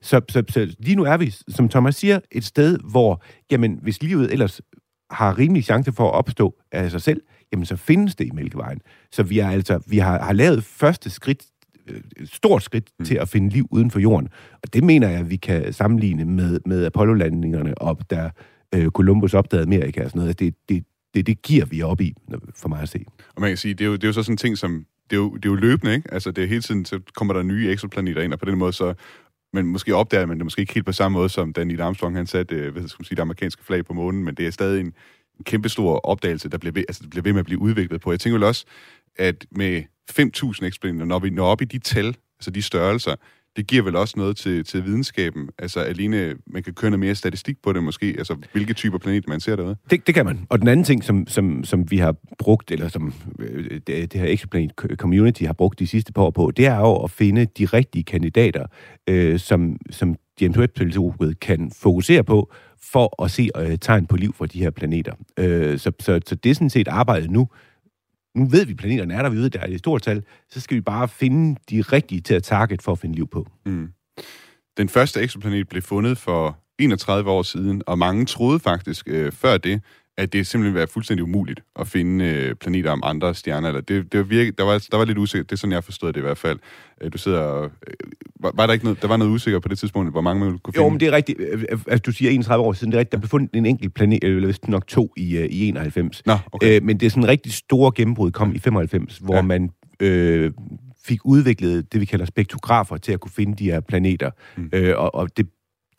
Så, 0.01 0.22
så, 0.30 0.43
så 0.49 0.76
lige 0.80 0.95
nu 0.95 1.03
er 1.03 1.17
vi, 1.17 1.34
som 1.47 1.70
Thomas 1.70 1.95
siger, 1.95 2.20
et 2.32 2.45
sted, 2.45 2.78
hvor, 2.91 3.24
jamen, 3.51 3.80
hvis 3.82 4.01
livet 4.01 4.32
ellers 4.32 4.61
har 5.11 5.38
rimelig 5.38 5.63
chance 5.63 5.91
for 5.91 6.07
at 6.07 6.13
opstå 6.13 6.55
af 6.72 6.91
sig 6.91 7.01
selv, 7.01 7.22
jamen 7.51 7.65
så 7.65 7.76
findes 7.76 8.15
det 8.15 8.26
i 8.26 8.32
Mælkevejen. 8.32 8.82
Så 9.11 9.24
vi, 9.24 9.39
er 9.39 9.49
altså, 9.49 9.80
vi 9.88 9.97
har, 9.97 10.20
har 10.20 10.34
lavet 10.34 10.63
første 10.63 11.09
skridt 11.09 11.45
et 12.18 12.30
stort 12.34 12.64
skridt 12.64 12.90
mm. 13.00 13.06
til 13.06 13.16
at 13.16 13.30
finde 13.30 13.50
liv 13.50 13.68
uden 13.72 13.92
for 13.92 14.00
jorden. 14.00 14.30
Og 14.64 14.74
det 14.74 14.84
mener 14.84 15.10
jeg, 15.10 15.20
at 15.20 15.30
vi 15.30 15.36
kan 15.36 15.74
sammenligne 15.74 16.26
med, 16.26 16.60
med 16.66 16.86
Apollo-landingerne 16.86 17.82
op, 17.82 18.10
der 18.10 18.30
øh, 18.76 18.90
Columbus 18.90 19.34
opdagede 19.34 19.64
Amerika 19.64 20.04
og 20.04 20.10
sådan 20.10 20.20
noget. 20.20 20.40
Det, 20.40 20.56
det, 20.70 20.84
det, 21.14 21.28
det 21.28 21.42
giver 21.42 21.66
vi 21.66 21.82
op 21.82 22.02
i, 22.02 22.14
for 22.56 22.70
mig 22.70 22.82
at 22.82 22.90
se. 22.90 23.06
Og 23.36 23.42
man 23.42 23.50
kan 23.50 23.58
sige, 23.58 23.74
det 23.74 23.84
er 23.84 23.88
jo, 23.88 23.94
det 23.94 24.04
er 24.04 24.08
jo 24.08 24.14
så 24.14 24.24
sådan 24.24 24.34
en 24.34 24.38
ting, 24.38 24.58
som 24.58 24.86
det 25.10 25.16
er, 25.16 25.20
jo, 25.20 25.36
det 25.36 25.46
er 25.46 25.50
jo 25.50 25.56
løbende, 25.56 25.96
ikke? 25.96 26.14
Altså, 26.14 26.32
det 26.32 26.44
er 26.44 26.48
hele 26.48 26.62
tiden, 26.62 26.86
så 26.86 27.00
kommer 27.16 27.34
der 27.34 27.44
nye 27.44 27.70
eksoplaneter 27.72 28.22
ind, 28.22 28.34
og 28.34 28.40
på 28.40 28.46
den 28.46 28.58
måde 28.58 28.74
så 28.74 28.94
men 29.54 29.66
måske 29.66 29.96
opdager 29.96 30.26
man 30.26 30.38
det 30.38 30.46
måske 30.46 30.60
ikke 30.60 30.74
helt 30.74 30.86
på 30.86 30.92
samme 30.92 31.18
måde, 31.18 31.30
som 31.30 31.54
Danny 31.54 31.80
Armstrong, 31.80 32.16
han 32.16 32.28
satte, 32.28 32.56
øh, 32.56 32.72
hvad 32.74 32.88
skal 32.88 33.02
man 33.02 33.06
sige, 33.06 33.16
det 33.16 33.22
amerikanske 33.22 33.64
flag 33.66 33.86
på 33.86 33.94
månen, 33.94 34.24
men 34.24 34.36
det 34.36 34.48
er 34.48 34.52
stadig 34.52 34.80
en, 34.80 34.94
en 35.38 35.44
kæmpestor 35.44 36.00
opdagelse, 36.06 36.50
der 36.50 36.58
bliver 36.58 36.74
ved, 36.74 36.84
altså, 36.88 37.04
det 37.04 37.10
bliver 37.10 37.24
ved 37.24 37.34
med 37.34 37.40
at 37.40 37.46
blive 37.46 37.62
udviklet 37.62 38.02
på. 38.02 38.12
Jeg 38.12 38.20
tænker 38.20 38.38
vel 38.38 38.48
også, 38.48 38.66
at 39.16 39.46
med 39.52 39.84
5.000 40.10 40.66
eksperimenter, 40.66 41.05
når 41.05 41.20
vi 41.20 41.30
når 41.30 41.45
op 41.45 41.62
i 41.62 41.66
de 41.66 41.80
tal, 41.80 42.16
altså 42.39 42.51
de 42.51 42.62
størrelser, 42.62 43.16
det 43.57 43.68
giver 43.68 43.84
vel 43.84 43.95
også 43.95 44.14
noget 44.18 44.38
til, 44.38 44.64
til 44.64 44.86
videnskaben. 44.86 45.49
Altså 45.57 45.80
alene, 45.80 46.36
man 46.47 46.64
kan 46.64 46.74
køre 46.74 46.91
noget 46.91 46.99
mere 46.99 47.16
statistik 47.16 47.57
på 47.64 47.74
det 47.74 47.84
måske, 47.84 48.16
altså 48.18 48.36
hvilke 48.51 48.74
typer 48.74 48.97
planeter 48.97 49.30
man 49.30 49.39
ser 49.39 49.55
derude. 49.55 49.76
Det, 49.89 50.07
det 50.07 50.16
kan 50.16 50.26
man. 50.26 50.45
Og 50.49 50.60
den 50.60 50.68
anden 50.68 50.84
ting, 50.84 51.03
som, 51.03 51.28
som, 51.28 51.64
som 51.64 51.91
vi 51.91 51.97
har 51.97 52.16
brugt, 52.38 52.72
eller 52.72 52.88
som 52.88 53.14
øh, 53.39 53.80
det, 53.88 53.88
det 53.88 54.14
her 54.14 54.28
Exoplanet 54.28 54.72
Community 54.95 55.43
har 55.43 55.53
brugt 55.53 55.80
de 55.80 55.88
sidste 55.88 56.14
par 56.14 56.22
år 56.22 56.30
på, 56.30 56.51
det 56.57 56.66
er 56.66 56.80
jo 56.80 56.95
at 56.95 57.12
finde 57.12 57.45
de 57.45 57.66
rigtige 57.66 58.03
kandidater, 58.03 58.66
øh, 59.10 59.39
som, 59.39 59.78
som 59.91 60.16
James 60.41 60.57
Webb-teleskopet 60.57 61.39
kan 61.39 61.72
fokusere 61.82 62.24
på, 62.24 62.51
for 62.91 63.24
at 63.24 63.32
se 63.32 63.49
øh, 63.57 63.78
tegn 63.78 64.05
på 64.05 64.16
liv 64.16 64.34
for 64.34 64.45
de 64.45 64.60
her 64.60 64.70
planeter. 64.70 65.14
Øh, 65.39 65.80
så, 65.80 65.91
så, 65.99 66.20
så 66.28 66.36
det 66.36 66.49
er 66.49 66.53
sådan 66.53 66.70
set 66.70 66.88
arbejdet 66.88 67.32
nu, 67.32 67.47
nu 68.36 68.45
ved 68.45 68.65
vi, 68.65 68.71
at 68.71 68.77
planeterne 68.77 69.13
er 69.13 69.21
der, 69.21 69.30
vi 69.30 69.38
ved, 69.38 69.45
at 69.45 69.53
der 69.53 69.59
er 69.59 69.67
et 69.67 69.80
stort 69.80 70.01
tal, 70.01 70.23
så 70.49 70.61
skal 70.61 70.75
vi 70.75 70.82
bare 70.82 71.07
finde 71.07 71.59
de 71.69 71.82
rigtige 71.82 72.21
til 72.21 72.34
at 72.34 72.43
target 72.43 72.82
for 72.82 72.91
at 72.91 72.99
finde 72.99 73.15
liv 73.15 73.27
på. 73.27 73.47
Mm. 73.65 73.89
Den 74.77 74.89
første 74.89 75.21
eksoplanet 75.21 75.69
blev 75.69 75.82
fundet 75.82 76.17
for 76.17 76.59
31 76.80 77.32
år 77.32 77.43
siden, 77.43 77.82
og 77.88 77.99
mange 77.99 78.25
troede 78.25 78.59
faktisk 78.59 79.07
øh, 79.07 79.32
før 79.32 79.57
det, 79.57 79.82
at 80.20 80.34
det 80.34 80.47
simpelthen 80.47 80.80
var 80.80 80.86
fuldstændig 80.86 81.24
umuligt 81.24 81.59
at 81.80 81.88
finde 81.88 82.26
øh, 82.26 82.55
planeter 82.55 82.91
om 82.91 83.01
andre 83.05 83.36
stjerner. 83.36 83.67
Eller 83.67 83.82
det, 83.82 84.11
det 84.11 84.17
var 84.17 84.24
virke, 84.24 84.51
der, 84.51 84.63
var, 84.63 84.86
der 84.91 84.97
var 84.97 85.05
lidt 85.05 85.17
usikkert. 85.17 85.49
Det 85.49 85.55
er 85.55 85.57
sådan, 85.57 85.72
jeg 85.72 85.84
forstod 85.84 86.13
det 86.13 86.20
i 86.20 86.22
hvert 86.22 86.38
fald. 86.38 86.59
Øh, 87.01 87.13
du 87.13 87.17
sidder 87.17 87.39
og, 87.39 87.63
øh, 87.65 87.93
var, 88.39 88.51
var, 88.55 88.65
der 88.65 88.74
ikke 88.74 88.86
noget, 88.86 89.01
der 89.01 89.07
var 89.07 89.17
noget 89.17 89.32
usikker 89.32 89.59
på 89.59 89.67
det 89.67 89.80
tidspunkt, 89.80 90.11
hvor 90.11 90.22
mange 90.22 90.45
man 90.45 90.57
kunne 90.57 90.74
finde? 90.74 90.84
Jo, 90.84 90.89
men 90.89 90.99
det 90.99 91.07
er 91.07 91.11
rigtigt. 91.11 91.39
Altså, 91.88 92.03
du 92.05 92.11
siger 92.11 92.32
31 92.32 92.65
år 92.65 92.74
siden, 92.74 92.91
det 92.91 92.97
er 92.97 92.99
rigtigt. 92.99 93.11
Der 93.11 93.17
blev 93.17 93.30
fundet 93.30 93.49
en 93.53 93.65
enkelt 93.65 93.93
planet, 93.93 94.24
eller 94.24 94.47
vist 94.47 94.67
nok 94.67 94.88
to 94.88 95.13
i, 95.17 95.38
i 95.38 95.67
91. 95.67 96.26
Nå, 96.26 96.38
okay. 96.51 96.76
øh, 96.76 96.84
men 96.84 96.99
det 96.99 97.05
er 97.05 97.09
sådan 97.09 97.24
en 97.24 97.30
rigtig 97.30 97.53
store 97.53 97.91
gennembrud, 97.95 98.32
kom 98.32 98.55
i 98.55 98.59
95, 98.59 99.17
hvor 99.17 99.36
ja. 99.36 99.41
man 99.41 99.70
øh, 99.99 100.51
fik 101.05 101.20
udviklet 101.26 101.93
det, 101.93 102.01
vi 102.01 102.05
kalder 102.05 102.26
spektrografer, 102.26 102.97
til 102.97 103.11
at 103.11 103.20
kunne 103.20 103.32
finde 103.32 103.55
de 103.55 103.72
her 103.72 103.80
planeter. 103.80 104.32
Mm. 104.57 104.70
Øh, 104.74 104.97
og, 104.97 105.15
og 105.15 105.38
det 105.38 105.47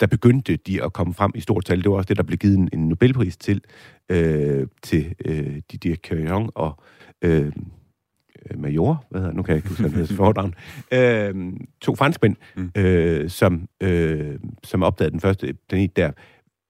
der 0.01 0.07
begyndte 0.07 0.57
de 0.57 0.85
at 0.85 0.93
komme 0.93 1.15
frem 1.15 1.33
i 1.35 1.41
stort 1.41 1.65
tal. 1.65 1.83
Det 1.83 1.91
var 1.91 1.97
også 1.97 2.09
det, 2.09 2.17
der 2.17 2.23
blev 2.23 2.39
givet 2.39 2.59
en, 2.59 2.69
en 2.73 2.89
Nobelpris 2.89 3.37
til, 3.37 3.61
øh, 4.09 4.67
til 4.83 5.15
øh, 5.25 5.57
Didier 5.73 5.97
Curie 5.97 6.51
og 6.55 6.83
øh, 7.23 7.53
Major, 8.57 9.05
hvad 9.11 9.21
hedder 9.21 9.35
nu 9.35 9.43
kan 9.43 9.53
jeg 9.53 9.57
ikke 9.57 9.69
huske, 9.69 9.83
hvad 9.83 9.91
hedder 9.91 10.51
øh, 10.93 11.53
to 11.81 11.95
franskmænd, 11.95 12.37
mm. 12.57 12.71
øh, 12.77 13.31
som, 13.31 13.69
øh, 13.81 14.39
som 14.65 14.83
opdagede 14.83 15.13
den 15.13 15.21
første 15.21 15.55
planet 15.69 15.97
der. 15.97 16.13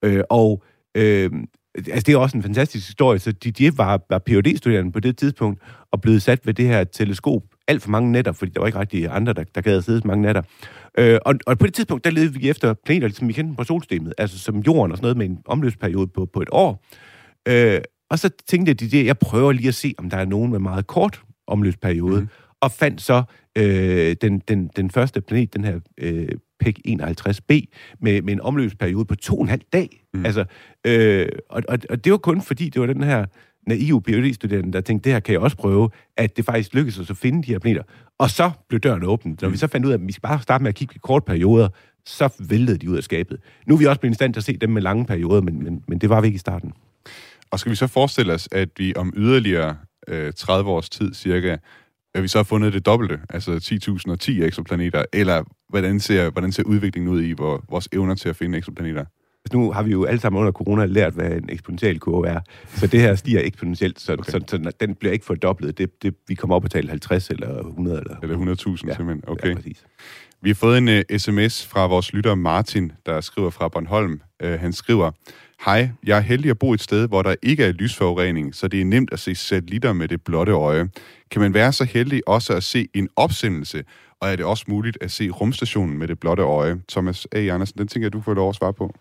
Øh, 0.03 0.23
og 0.29 0.63
øh, 0.95 1.31
altså, 1.75 2.03
det 2.05 2.13
er 2.13 2.17
også 2.17 2.37
en 2.37 2.43
fantastisk 2.43 2.87
historie, 2.87 3.19
så 3.19 3.31
Didier 3.31 3.71
var, 3.77 4.01
var 4.09 4.19
phd 4.25 4.57
studerende 4.57 4.91
på 4.91 4.99
det 4.99 5.17
tidspunkt, 5.17 5.61
og 5.91 6.01
blev 6.01 6.19
sat 6.19 6.47
ved 6.47 6.53
det 6.53 6.67
her 6.67 6.83
teleskop 6.83 7.43
alt 7.71 7.81
for 7.81 7.89
mange 7.89 8.11
nætter, 8.11 8.31
fordi 8.31 8.51
der 8.51 8.59
var 8.59 8.67
ikke 8.67 8.79
rigtig 8.79 9.07
andre, 9.11 9.33
der, 9.33 9.43
der 9.55 9.61
gad 9.61 9.77
at 9.77 9.83
sidde 9.83 10.01
så 10.01 10.07
mange 10.07 10.21
nætter. 10.21 10.41
Øh, 10.97 11.19
og, 11.25 11.35
og 11.47 11.57
på 11.57 11.65
det 11.65 11.73
tidspunkt, 11.73 12.05
der 12.05 12.11
levede 12.11 12.33
vi 12.33 12.49
efter 12.49 12.73
planeter, 12.85 13.07
ligesom 13.07 13.27
vi 13.27 13.33
kendte 13.33 13.55
på 13.55 13.63
solsystemet, 13.63 14.13
altså 14.17 14.39
som 14.39 14.59
jorden 14.59 14.91
og 14.91 14.97
sådan 14.97 15.05
noget 15.05 15.17
med 15.17 15.25
en 15.25 15.37
omløbsperiode 15.45 16.07
på, 16.07 16.25
på 16.25 16.41
et 16.41 16.49
år. 16.51 16.85
Øh, 17.47 17.81
og 18.09 18.19
så 18.19 18.29
tænkte 18.47 18.73
de 18.73 18.89
det, 18.89 19.05
jeg 19.05 19.17
prøver 19.17 19.51
lige 19.51 19.67
at 19.67 19.75
se, 19.75 19.93
om 19.97 20.09
der 20.09 20.17
er 20.17 20.25
nogen 20.25 20.51
med 20.51 20.59
meget 20.59 20.87
kort 20.87 21.21
omløbsperiode, 21.47 22.21
mm. 22.21 22.27
og 22.61 22.71
fandt 22.71 23.01
så 23.01 23.23
øh, 23.57 24.15
den, 24.21 24.39
den, 24.39 24.69
den 24.75 24.91
første 24.91 25.21
planet, 25.21 25.53
den 25.53 25.63
her 25.63 25.79
øh, 25.97 26.29
PEC 26.59 26.75
51b, 26.87 27.65
med, 28.01 28.21
med 28.21 28.33
en 28.33 28.41
omløbsperiode 28.41 29.05
på 29.05 29.15
to 29.15 29.35
og 29.35 29.41
en 29.41 29.49
halv 29.49 29.61
dag. 29.73 30.05
Mm. 30.13 30.25
Altså, 30.25 30.45
øh, 30.87 31.27
og, 31.49 31.63
og, 31.67 31.79
og 31.89 32.05
det 32.05 32.11
var 32.11 32.17
kun 32.17 32.41
fordi, 32.41 32.69
det 32.69 32.81
var 32.81 32.87
den 32.87 33.03
her 33.03 33.25
naive 33.67 34.01
PhD-studerende, 34.01 34.73
der 34.73 34.81
tænkte, 34.81 35.03
det 35.03 35.13
her 35.13 35.19
kan 35.19 35.33
jeg 35.33 35.41
også 35.41 35.57
prøve, 35.57 35.89
at 36.17 36.37
det 36.37 36.45
faktisk 36.45 36.73
lykkedes 36.73 36.99
os 36.99 37.09
at 37.09 37.17
finde 37.17 37.43
de 37.43 37.51
her 37.51 37.59
planeter. 37.59 37.83
Og 38.17 38.29
så 38.29 38.51
blev 38.69 38.79
døren 38.79 39.03
åbent. 39.03 39.41
Når 39.41 39.49
vi 39.49 39.57
så 39.57 39.67
fandt 39.67 39.85
ud 39.85 39.91
af, 39.91 39.95
at 39.95 40.07
vi 40.07 40.11
skal 40.11 40.21
bare 40.21 40.41
starte 40.41 40.63
med 40.63 40.69
at 40.69 40.75
kigge 40.75 40.95
i 40.95 40.99
korte 41.03 41.25
perioder, 41.25 41.69
så 42.05 42.29
væltede 42.49 42.77
de 42.77 42.89
ud 42.89 42.97
af 42.97 43.03
skabet. 43.03 43.39
Nu 43.65 43.73
er 43.73 43.79
vi 43.79 43.85
også 43.85 43.99
blevet 43.99 44.13
i 44.13 44.15
stand 44.15 44.33
til 44.33 44.39
at 44.39 44.43
se 44.43 44.57
dem 44.57 44.69
med 44.69 44.81
lange 44.81 45.05
perioder, 45.05 45.41
men, 45.41 45.63
men, 45.63 45.83
men 45.87 45.97
det 45.97 46.09
var 46.09 46.21
vi 46.21 46.27
ikke 46.27 46.35
i 46.35 46.39
starten. 46.39 46.73
Og 47.51 47.59
skal 47.59 47.69
vi 47.69 47.75
så 47.75 47.87
forestille 47.87 48.33
os, 48.33 48.49
at 48.51 48.69
vi 48.77 48.93
om 48.95 49.13
yderligere 49.17 49.77
øh, 50.07 50.33
30 50.33 50.69
års 50.69 50.89
tid 50.89 51.13
cirka, 51.13 51.57
at 52.15 52.23
vi 52.23 52.27
så 52.27 52.37
har 52.37 52.43
fundet 52.43 52.73
det 52.73 52.85
dobbelte, 52.85 53.19
altså 53.29 53.51
10.010 54.31 54.43
eksoplaneter, 54.43 55.03
eller 55.13 55.43
hvordan 55.69 55.99
ser, 55.99 56.29
hvordan 56.29 56.51
ser 56.51 56.63
udviklingen 56.63 57.11
ud 57.11 57.23
i 57.23 57.33
vores 57.33 57.89
evner 57.93 58.15
til 58.15 58.29
at 58.29 58.35
finde 58.35 58.57
eksoplaneter? 58.57 59.05
Nu 59.53 59.71
har 59.71 59.83
vi 59.83 59.91
jo 59.91 60.05
alle 60.05 60.19
sammen 60.21 60.39
under 60.39 60.51
corona 60.51 60.85
lært, 60.85 61.13
hvad 61.13 61.31
en 61.31 61.49
eksponentiel 61.49 61.99
kurve 61.99 62.27
er. 62.27 62.39
Så 62.67 62.87
det 62.87 63.01
her 63.01 63.15
stiger 63.15 63.41
eksponentielt, 63.43 63.99
så, 63.99 64.13
okay. 64.13 64.31
så, 64.31 64.39
så, 64.47 64.59
så 64.63 64.71
den 64.79 64.95
bliver 64.95 65.13
ikke 65.13 65.25
fordoblet. 65.25 65.77
Det, 65.77 66.03
det, 66.03 66.15
vi 66.27 66.35
kommer 66.35 66.55
op 66.55 66.63
og 66.63 66.71
tale 66.71 66.89
50 66.89 67.29
eller 67.29 67.59
100. 67.59 67.99
Eller, 67.99 68.15
eller 68.23 68.37
100.000 68.37 68.87
ja. 68.87 68.95
simpelthen. 68.95 69.23
Okay. 69.27 69.49
Ja, 69.49 69.55
præcis. 69.55 69.85
Vi 70.41 70.49
har 70.49 70.55
fået 70.55 70.77
en 70.77 70.87
uh, 70.87 71.17
sms 71.17 71.67
fra 71.67 71.87
vores 71.87 72.13
lytter 72.13 72.35
Martin, 72.35 72.91
der 73.05 73.21
skriver 73.21 73.49
fra 73.49 73.67
Bornholm. 73.67 74.21
Uh, 74.43 74.49
han 74.49 74.73
skriver, 74.73 75.11
Hej, 75.65 75.89
jeg 76.03 76.17
er 76.17 76.21
heldig 76.21 76.51
at 76.51 76.59
bo 76.59 76.73
et 76.73 76.81
sted, 76.81 77.07
hvor 77.07 77.21
der 77.21 77.35
ikke 77.41 77.63
er 77.63 77.71
lysforurening, 77.71 78.55
så 78.55 78.67
det 78.67 78.81
er 78.81 78.85
nemt 78.85 79.13
at 79.13 79.19
se 79.19 79.35
satellitter 79.35 79.93
med 79.93 80.07
det 80.07 80.21
blotte 80.23 80.51
øje. 80.51 80.89
Kan 81.31 81.41
man 81.41 81.53
være 81.53 81.73
så 81.73 81.83
heldig 81.83 82.27
også 82.27 82.53
at 82.53 82.63
se 82.63 82.87
en 82.93 83.09
opsendelse, 83.15 83.83
og 84.19 84.29
er 84.29 84.35
det 84.35 84.45
også 84.45 84.65
muligt 84.67 84.97
at 85.01 85.11
se 85.11 85.29
rumstationen 85.29 85.97
med 85.97 86.07
det 86.07 86.19
blotte 86.19 86.43
øje? 86.43 86.81
Thomas 86.89 87.27
A. 87.31 87.39
Andersen, 87.39 87.77
den 87.77 87.87
tænker 87.87 88.05
jeg, 88.05 88.13
du 88.13 88.21
får 88.21 88.33
lov 88.33 88.49
at 88.49 88.55
svare 88.55 88.73
på. 88.73 88.95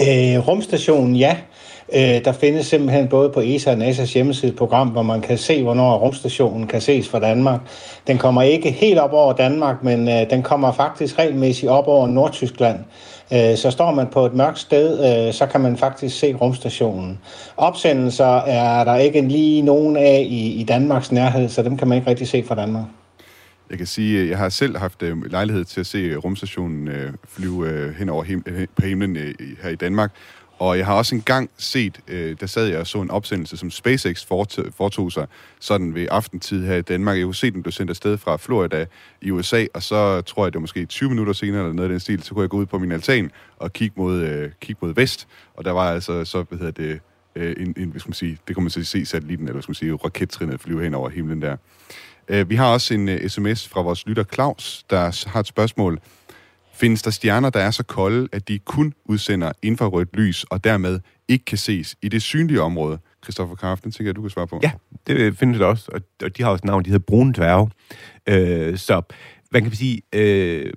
Øh, 0.00 0.48
rumstationen, 0.48 1.16
ja. 1.16 1.36
Øh, 1.94 2.24
der 2.24 2.32
findes 2.32 2.66
simpelthen 2.66 3.08
både 3.08 3.30
på 3.30 3.40
ESA 3.40 3.70
og 3.70 3.76
NASA's 3.76 4.14
hjemmeside 4.14 4.52
et 4.52 4.58
program, 4.58 4.88
hvor 4.88 5.02
man 5.02 5.20
kan 5.20 5.38
se, 5.38 5.62
hvornår 5.62 5.98
rumstationen 5.98 6.66
kan 6.66 6.80
ses 6.80 7.08
fra 7.08 7.20
Danmark. 7.20 7.60
Den 8.06 8.18
kommer 8.18 8.42
ikke 8.42 8.70
helt 8.70 8.98
op 8.98 9.12
over 9.12 9.32
Danmark, 9.32 9.84
men 9.84 10.08
øh, 10.08 10.30
den 10.30 10.42
kommer 10.42 10.72
faktisk 10.72 11.18
regelmæssigt 11.18 11.70
op 11.70 11.88
over 11.88 12.06
Nordtyskland. 12.06 12.78
Øh, 13.32 13.56
så 13.56 13.70
står 13.70 13.94
man 13.94 14.06
på 14.06 14.26
et 14.26 14.34
mørkt 14.34 14.58
sted, 14.58 15.26
øh, 15.26 15.32
så 15.32 15.46
kan 15.46 15.60
man 15.60 15.76
faktisk 15.76 16.18
se 16.18 16.34
rumstationen. 16.34 17.18
Opsendelser 17.56 18.36
er 18.36 18.84
der 18.84 18.96
ikke 18.96 19.20
lige 19.20 19.62
nogen 19.62 19.96
af 19.96 20.26
i, 20.28 20.60
i 20.60 20.64
Danmarks 20.64 21.12
nærhed, 21.12 21.48
så 21.48 21.62
dem 21.62 21.76
kan 21.76 21.88
man 21.88 21.98
ikke 21.98 22.10
rigtig 22.10 22.28
se 22.28 22.44
fra 22.48 22.54
Danmark. 22.54 22.84
Jeg 23.70 23.78
kan 23.78 23.86
sige, 23.86 24.20
øh, 24.20 24.28
jeg 24.28 24.38
har 24.38 24.48
selv 24.48 24.76
haft 24.76 25.02
øh, 25.02 25.24
lejlighed 25.24 25.64
til 25.64 25.80
at 25.80 25.86
se 25.86 25.98
øh, 25.98 26.16
rumstationen 26.16 26.88
øh, 26.88 27.12
flyve 27.28 27.68
øh, 27.68 27.94
hen 27.94 28.08
over 28.08 28.24
him- 28.24 28.66
på 28.76 28.82
himlen 28.82 29.16
her 29.62 29.68
i 29.68 29.74
Danmark, 29.74 30.12
og 30.58 30.78
jeg 30.78 30.86
har 30.86 30.94
også 30.94 31.14
engang 31.14 31.50
set, 31.56 32.00
der 32.40 32.46
sad 32.46 32.66
jeg 32.66 32.78
og 32.78 32.86
så 32.86 33.00
en 33.00 33.10
opsendelse, 33.10 33.56
som 33.56 33.70
SpaceX 33.70 34.26
foretog 34.76 35.12
sig 35.12 35.26
sådan 35.60 35.94
ved 35.94 36.06
aftentid 36.10 36.66
her 36.66 36.76
i 36.76 36.82
Danmark. 36.82 37.16
Jeg 37.16 37.24
kunne 37.24 37.34
se, 37.34 37.50
den 37.50 37.62
blev 37.62 37.72
sendt 37.72 37.90
afsted 37.90 38.18
fra 38.18 38.36
Florida 38.36 38.86
i 39.22 39.30
USA, 39.30 39.66
og 39.74 39.82
så 39.82 40.20
tror 40.20 40.44
jeg, 40.44 40.52
det 40.52 40.54
var 40.54 40.60
måske 40.60 40.86
20 40.86 41.08
minutter 41.08 41.32
senere, 41.32 41.60
eller 41.60 41.72
noget 41.72 41.88
af 41.88 41.92
den 41.92 42.00
stil, 42.00 42.22
så 42.22 42.34
kunne 42.34 42.42
jeg 42.42 42.50
gå 42.50 42.56
ud 42.56 42.66
på 42.66 42.78
min 42.78 42.92
altan 42.92 43.30
og 43.56 43.72
kigge 43.72 43.94
mod, 43.96 44.50
kigge 44.60 44.78
mod 44.82 44.94
vest, 44.94 45.28
og 45.54 45.64
der 45.64 45.72
var 45.72 45.92
altså 45.92 46.24
så, 46.24 46.42
hvad 46.42 46.58
hedder 46.58 46.72
det, 46.72 47.00
en, 47.36 47.74
en, 47.76 47.88
hvad 47.88 48.00
skal 48.00 48.08
man 48.08 48.14
sige, 48.14 48.38
det 48.48 48.56
kunne 48.56 48.64
man 48.64 48.70
så 48.70 48.84
se 48.84 49.06
satellitten, 49.06 49.46
eller 49.46 49.52
hvad 49.52 49.62
skal 49.62 49.70
man 49.70 49.74
sige, 49.74 49.94
rakettrinnet 49.94 50.60
flyve 50.60 50.82
hen 50.82 50.94
over 50.94 51.08
himlen 51.08 51.42
der. 51.42 51.56
Øh, 52.28 52.50
vi 52.50 52.54
har 52.54 52.72
også 52.72 52.94
en 52.94 53.08
øh, 53.08 53.28
sms 53.28 53.68
fra 53.68 53.82
vores 53.82 54.06
lytter 54.06 54.24
Claus, 54.34 54.84
der 54.90 55.28
har 55.28 55.40
et 55.40 55.46
spørgsmål. 55.46 55.98
Findes 56.74 57.02
der 57.02 57.10
stjerner, 57.10 57.50
der 57.50 57.60
er 57.60 57.70
så 57.70 57.82
kolde, 57.82 58.28
at 58.32 58.48
de 58.48 58.58
kun 58.58 58.94
udsender 59.04 59.52
infrarødt 59.62 60.16
lys, 60.16 60.44
og 60.44 60.64
dermed 60.64 61.00
ikke 61.28 61.44
kan 61.44 61.58
ses 61.58 61.96
i 62.02 62.08
det 62.08 62.22
synlige 62.22 62.62
område? 62.62 62.98
Christoffer 63.24 63.56
Kraft, 63.56 63.84
den 63.84 63.92
tænker 63.92 64.08
jeg, 64.08 64.16
du 64.16 64.20
kan 64.20 64.30
svare 64.30 64.46
på. 64.46 64.60
Ja, 64.62 64.70
det 65.06 65.16
øh, 65.16 65.34
findes 65.34 65.58
der 65.58 65.66
også, 65.66 65.90
og 66.22 66.36
de 66.36 66.42
har 66.42 66.50
også 66.50 66.66
navn, 66.66 66.84
de 66.84 66.90
hedder 66.90 67.04
brune 67.06 67.32
dværge. 67.32 67.70
Øh, 68.28 68.78
så 68.78 69.02
man 69.52 69.62
kan 69.62 69.72
sige, 69.72 70.02
øh, 70.14 70.72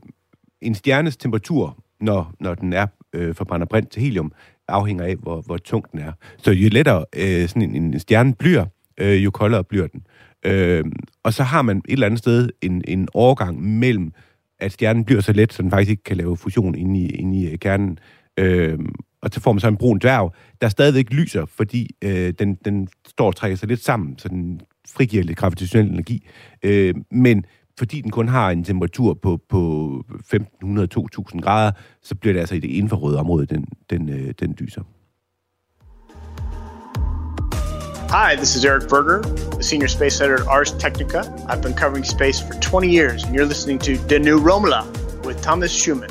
en 0.61 0.75
stjernes 0.75 1.17
temperatur, 1.17 1.77
når, 1.99 2.33
når 2.39 2.55
den 2.55 2.73
er 2.73 2.87
øh, 3.13 3.35
forbrænder 3.35 3.67
brint 3.67 3.89
til 3.89 4.01
helium, 4.01 4.31
afhænger 4.67 5.05
af, 5.05 5.15
hvor, 5.15 5.41
hvor 5.41 5.57
tung 5.57 5.91
den 5.91 5.99
er. 5.99 6.11
Så 6.37 6.51
jo 6.51 6.69
lettere 6.71 7.05
øh, 7.15 7.47
sådan 7.47 7.61
en, 7.61 7.75
en 7.75 7.99
stjerne 7.99 8.33
bliver, 8.33 8.65
øh, 8.97 9.23
jo 9.23 9.31
koldere 9.31 9.63
bliver 9.63 9.87
den. 9.87 10.03
Øh, 10.45 10.83
og 11.23 11.33
så 11.33 11.43
har 11.43 11.61
man 11.61 11.77
et 11.77 11.93
eller 11.93 12.05
andet 12.05 12.19
sted 12.19 12.49
en, 12.61 12.83
en 12.87 13.07
overgang 13.13 13.61
mellem, 13.61 14.13
at 14.59 14.71
stjernen 14.71 15.05
bliver 15.05 15.21
så 15.21 15.33
let, 15.33 15.53
så 15.53 15.63
den 15.63 15.71
faktisk 15.71 15.89
ikke 15.89 16.03
kan 16.03 16.17
lave 16.17 16.37
fusion 16.37 16.75
inde 16.75 16.99
i, 16.99 17.09
inde 17.09 17.37
i 17.37 17.51
øh, 17.51 17.59
kernen. 17.59 17.99
Øh, 18.37 18.79
og 19.21 19.29
så 19.33 19.39
får 19.39 19.51
man 19.51 19.59
så 19.59 19.67
en 19.67 19.77
brun 19.77 19.99
dværg, 19.99 20.33
der 20.61 20.69
stadigvæk 20.69 21.11
lyser, 21.11 21.45
fordi 21.45 21.95
øh, 22.01 22.33
den, 22.39 22.55
den 22.65 22.87
står 23.07 23.27
og 23.27 23.35
trækker 23.35 23.57
sig 23.57 23.69
lidt 23.69 23.83
sammen, 23.83 24.17
så 24.17 24.27
den 24.27 24.61
frigiver 24.87 25.23
lidt 25.23 25.37
gravitationel 25.37 25.91
energi. 25.91 26.27
Øh, 26.63 26.95
men 27.11 27.45
fordi 27.79 28.01
den 28.01 28.11
kun 28.11 28.27
har 28.27 28.51
en 28.51 28.63
temperatur 28.63 29.13
på, 29.13 29.39
på 29.49 30.03
1500-2000 30.13 31.39
grader, 31.39 31.71
så 32.01 32.15
bliver 32.15 32.33
det 32.33 32.39
altså 32.39 32.55
i 32.55 32.59
det 32.59 32.67
infrarøde 32.67 33.19
område, 33.19 33.45
den, 33.45 33.65
den, 33.89 34.09
øh, 34.09 34.33
den 34.39 34.55
lyser. 34.59 34.81
Hi, 38.11 38.35
this 38.35 38.55
is 38.57 38.65
Eric 38.65 38.89
Berger, 38.89 39.21
the 39.57 39.63
senior 39.63 39.87
space 39.87 40.19
editor 40.19 40.41
at 40.41 40.47
Ars 40.47 40.71
Technica. 40.73 41.21
I've 41.47 41.61
been 41.61 41.73
covering 41.73 42.03
space 42.03 42.41
for 42.41 42.53
20 42.59 42.89
years, 42.89 43.23
and 43.23 43.33
you're 43.33 43.45
listening 43.45 43.79
to 43.79 43.97
The 43.97 44.19
New 44.19 44.37
Romula 44.37 44.83
with 45.25 45.41
Thomas 45.41 45.71
Schumann. 45.71 46.09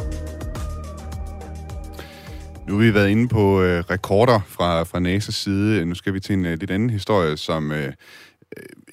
Nu 2.66 2.72
har 2.72 2.80
vi 2.82 2.94
været 2.94 3.08
inde 3.08 3.28
på 3.28 3.62
øh, 3.62 3.84
rekorder 3.90 4.40
fra, 4.46 4.82
fra 4.82 4.98
NASA's 4.98 5.32
side. 5.32 5.84
Nu 5.84 5.94
skal 5.94 6.14
vi 6.14 6.20
til 6.20 6.32
en 6.32 6.46
øh, 6.46 6.58
lidt 6.58 6.70
anden 6.70 6.90
historie, 6.90 7.36
som 7.36 7.72
øh, 7.72 7.86
øh, 7.86 7.92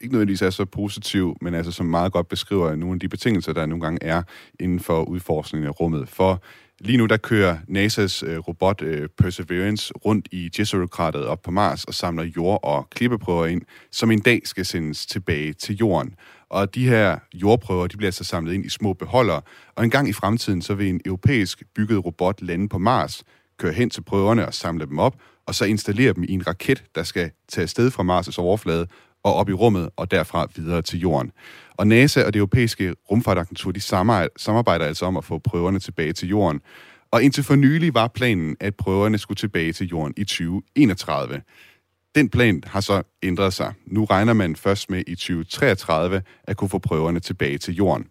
ikke 0.02 0.14
nødvendigvis 0.14 0.42
er 0.42 0.50
så 0.50 0.66
positiv, 0.66 1.38
men 1.42 1.54
altså 1.54 1.72
som 1.72 1.86
meget 1.86 2.12
godt 2.12 2.28
beskriver 2.28 2.76
nogle 2.76 2.94
af 2.94 3.00
de 3.00 3.10
betingelser, 3.10 3.54
der 3.54 3.66
nogle 3.66 3.82
gange 3.82 4.04
er 4.04 4.24
inden 4.60 4.80
for 4.80 5.04
udforskningen 5.04 5.68
af 5.68 5.80
rummet. 5.80 6.10
For 6.10 6.42
Lige 6.80 6.98
nu 6.98 7.06
der 7.06 7.18
kører 7.18 7.58
NASA's 7.58 8.26
øh, 8.26 8.40
robot 8.40 8.82
øh, 8.82 9.10
Perseverance 9.18 9.94
rundt 9.94 10.28
i 10.32 10.50
Jezero-krateret 10.60 11.26
op 11.26 11.42
på 11.42 11.52
Mars 11.52 11.84
og 11.84 11.94
samler 11.94 12.24
jord- 12.24 12.60
og 12.64 12.90
klippeprøver 12.90 13.46
ind, 13.46 13.62
som 13.92 14.12
en 14.12 14.20
dag 14.20 14.42
skal 14.46 14.66
sendes 14.66 15.06
tilbage 15.06 15.54
til 15.54 15.76
Jorden. 15.76 16.16
Og 16.50 16.76
de 16.76 16.88
her 16.88 17.20
jordprøver, 17.34 17.88
de 17.88 17.98
bliver 17.98 18.08
altså 18.08 18.24
samlet 18.24 18.54
ind 18.54 18.66
i 18.66 18.70
små 18.70 18.94
beholdere, 18.94 19.42
og 19.76 19.84
en 19.84 19.90
gang 19.90 20.10
i 20.10 20.14
fremtiden, 20.14 20.62
så 20.62 20.74
vil 20.74 20.90
en 20.90 21.02
europæisk 21.06 21.64
bygget 21.76 22.06
robot 22.06 22.42
lande 22.42 22.70
på 22.70 22.78
Mars, 22.78 23.24
køre 23.60 23.74
hen 23.74 23.90
til 23.90 24.02
prøverne 24.02 24.48
og 24.48 24.54
samle 24.54 24.86
dem 24.86 25.00
op, 25.00 25.16
og 25.46 25.56
så 25.56 25.66
installere 25.66 26.14
dem 26.14 26.24
i 26.24 26.32
en 26.32 26.48
raket, 26.48 26.84
der 26.96 27.04
skal 27.04 27.32
tage 27.50 27.64
afsted 27.64 27.92
fra 27.92 28.20
Mars' 28.20 28.40
overflade 28.40 28.88
og 29.28 29.36
op 29.36 29.50
i 29.50 29.54
rummet, 29.54 29.90
og 29.96 30.12
derfra 30.12 30.48
videre 30.56 30.82
til 30.82 31.00
Jorden. 31.00 31.32
Og 31.78 31.88
NASA 31.88 32.24
og 32.24 32.34
det 32.34 32.40
europæiske 32.40 32.96
rumfartagentur, 33.12 33.72
de 33.72 33.82
samarbejder 34.38 34.86
altså 34.86 35.06
om 35.06 35.18
at 35.18 35.26
få 35.26 35.38
prøverne 35.38 35.80
tilbage 35.80 36.14
til 36.14 36.30
Jorden. 36.30 36.62
Og 37.12 37.24
indtil 37.24 37.44
for 37.44 37.56
nylig 37.56 37.94
var 37.94 38.08
planen, 38.08 38.56
at 38.60 38.76
prøverne 38.76 39.18
skulle 39.18 39.36
tilbage 39.36 39.74
til 39.74 39.88
Jorden 39.88 40.14
i 40.18 40.24
2031. 40.24 41.42
Den 42.16 42.30
plan 42.30 42.64
har 42.66 42.82
så 42.82 43.04
ændret 43.24 43.54
sig. 43.54 43.74
Nu 43.86 44.06
regner 44.06 44.34
man 44.34 44.56
først 44.56 44.90
med 44.90 45.04
i 45.08 45.16
2033 45.16 46.22
at 46.44 46.58
kunne 46.58 46.70
få 46.70 46.80
prøverne 46.80 47.20
tilbage 47.20 47.58
til 47.58 47.76
Jorden. 47.76 48.06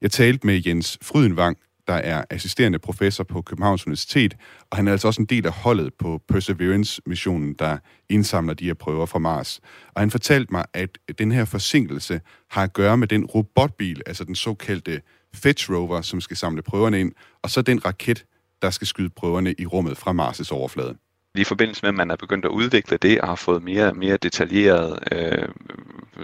Jeg 0.00 0.10
talte 0.10 0.46
med 0.46 0.62
Jens 0.66 0.98
Frydenvang, 1.02 1.56
der 1.86 1.94
er 1.94 2.24
assisterende 2.30 2.78
professor 2.78 3.24
på 3.24 3.42
Københavns 3.42 3.86
Universitet, 3.86 4.36
og 4.70 4.76
han 4.76 4.88
er 4.88 4.92
altså 4.92 5.08
også 5.08 5.22
en 5.22 5.26
del 5.26 5.46
af 5.46 5.52
holdet 5.52 5.94
på 5.94 6.20
Perseverance-missionen, 6.28 7.54
der 7.54 7.78
indsamler 8.08 8.54
de 8.54 8.64
her 8.64 8.74
prøver 8.74 9.06
fra 9.06 9.18
Mars. 9.18 9.60
Og 9.94 10.02
han 10.02 10.10
fortalte 10.10 10.52
mig, 10.52 10.64
at 10.74 10.98
den 11.18 11.32
her 11.32 11.44
forsinkelse 11.44 12.20
har 12.50 12.62
at 12.62 12.72
gøre 12.72 12.96
med 12.96 13.08
den 13.08 13.24
robotbil, 13.24 14.02
altså 14.06 14.24
den 14.24 14.34
såkaldte 14.34 15.00
Fetch 15.34 15.70
Rover, 15.70 16.00
som 16.00 16.20
skal 16.20 16.36
samle 16.36 16.62
prøverne 16.62 17.00
ind, 17.00 17.12
og 17.42 17.50
så 17.50 17.62
den 17.62 17.84
raket, 17.84 18.24
der 18.62 18.70
skal 18.70 18.86
skyde 18.86 19.10
prøverne 19.10 19.54
i 19.58 19.66
rummet 19.66 19.96
fra 19.96 20.12
Mars' 20.12 20.52
overflade 20.52 20.96
i 21.38 21.44
forbindelse 21.44 21.82
med, 21.82 21.88
at 21.88 21.94
man 21.94 22.10
er 22.10 22.16
begyndt 22.16 22.44
at 22.44 22.50
udvikle 22.50 22.96
det 22.96 23.20
og 23.20 23.28
har 23.28 23.34
fået 23.34 23.62
mere 23.62 23.94
mere 23.94 24.16
detaljeret 24.16 24.98
øh, 25.12 25.48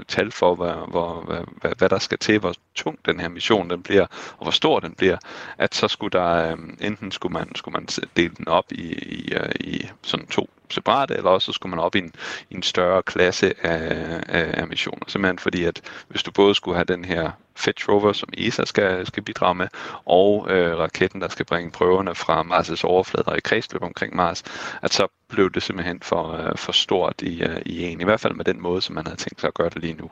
tal 0.09 0.31
for, 0.31 0.55
hvad, 0.55 0.91
hvor, 0.91 1.21
hvad, 1.61 1.73
hvad, 1.79 1.89
der 1.89 1.99
skal 1.99 2.19
til, 2.19 2.39
hvor 2.39 2.55
tung 2.75 2.99
den 3.07 3.21
her 3.21 3.29
mission 3.29 3.71
den 3.71 3.83
bliver, 3.83 4.07
og 4.39 4.43
hvor 4.43 4.51
stor 4.51 4.81
den 4.81 4.95
bliver, 4.95 5.17
at 5.59 5.75
så 5.75 5.89
skulle 5.89 6.19
der 6.19 6.53
øh, 6.53 6.59
enten 6.81 7.13
skulle 7.13 7.33
man, 7.33 7.55
skulle 7.55 7.73
man 7.73 7.87
dele 8.17 8.35
den 8.37 8.49
op 8.49 8.65
i, 8.71 8.93
i, 8.93 9.33
øh, 9.35 9.53
i 9.61 9.89
sådan 10.03 10.27
to 10.27 10.51
separate, 10.71 11.15
eller 11.15 11.31
også 11.31 11.53
skulle 11.53 11.71
man 11.71 11.85
op 11.85 11.95
i 11.95 11.99
en, 11.99 12.15
i 12.51 12.55
en 12.55 12.63
større 12.63 13.03
klasse 13.03 13.55
af, 13.67 14.21
af, 14.29 14.61
af 14.61 14.69
missioner. 14.69 15.05
Simpelthen 15.07 15.39
fordi, 15.39 15.65
at 15.65 15.81
hvis 16.09 16.23
du 16.23 16.31
både 16.31 16.55
skulle 16.55 16.75
have 16.77 16.85
den 16.85 17.05
her 17.05 17.31
Fetch 17.57 17.89
Rover, 17.89 18.13
som 18.13 18.29
ESA 18.39 18.65
skal, 18.65 19.07
skal 19.07 19.23
bidrage 19.23 19.55
med, 19.55 19.69
og 20.05 20.47
øh, 20.51 20.79
raketten, 20.79 21.21
der 21.21 21.29
skal 21.29 21.47
bringe 21.47 21.71
prøverne 21.71 22.15
fra 22.15 22.43
Mars' 22.43 22.85
overflade 22.85 23.25
og 23.27 23.37
i 23.37 23.41
kredsløb 23.41 23.83
omkring 23.83 24.17
Mars, 24.17 24.43
at 24.83 24.93
så 24.93 25.07
blev 25.33 25.51
det 25.51 25.63
simpelthen 25.63 26.01
for, 26.03 26.33
øh, 26.33 26.57
for 26.57 26.73
stort 26.73 27.23
i, 27.23 27.43
øh, 27.43 27.63
i 27.67 27.83
en, 27.83 28.01
i 28.01 28.05
hvert 28.05 28.21
fald 28.21 28.35
med 28.35 28.45
den 28.45 28.63
måde, 28.63 28.83
som 28.83 28.95
man 28.95 29.07
havde 29.07 29.19
tænkt 29.19 29.41
sig 29.41 29.49
at 29.49 29.55
gøre 29.55 29.69
det 29.69 29.83
lige 29.83 29.95
nu. 29.95 30.11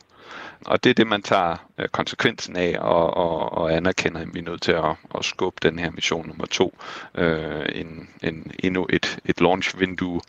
Og 0.67 0.85
det 0.85 0.91
er 0.91 0.95
det, 0.95 1.07
man 1.07 1.23
tager 1.23 1.57
øh, 1.79 1.89
konsekvensen 1.89 2.57
af 2.57 2.77
og, 2.81 3.17
og, 3.17 3.53
og 3.53 3.77
anerkender, 3.77 4.21
at 4.21 4.35
vi 4.35 4.39
er 4.39 4.43
nødt 4.43 4.63
til 4.63 4.73
at, 4.73 4.95
at 5.15 5.25
skubbe 5.25 5.59
den 5.63 5.79
her 5.79 5.91
mission 5.91 6.27
nummer 6.27 6.47
to 6.47 6.79
øh, 7.15 7.67
en, 7.73 8.09
en, 8.23 8.53
endnu 8.59 8.87
et, 8.91 9.19
et 9.25 9.41
launch-vindue. 9.41 10.21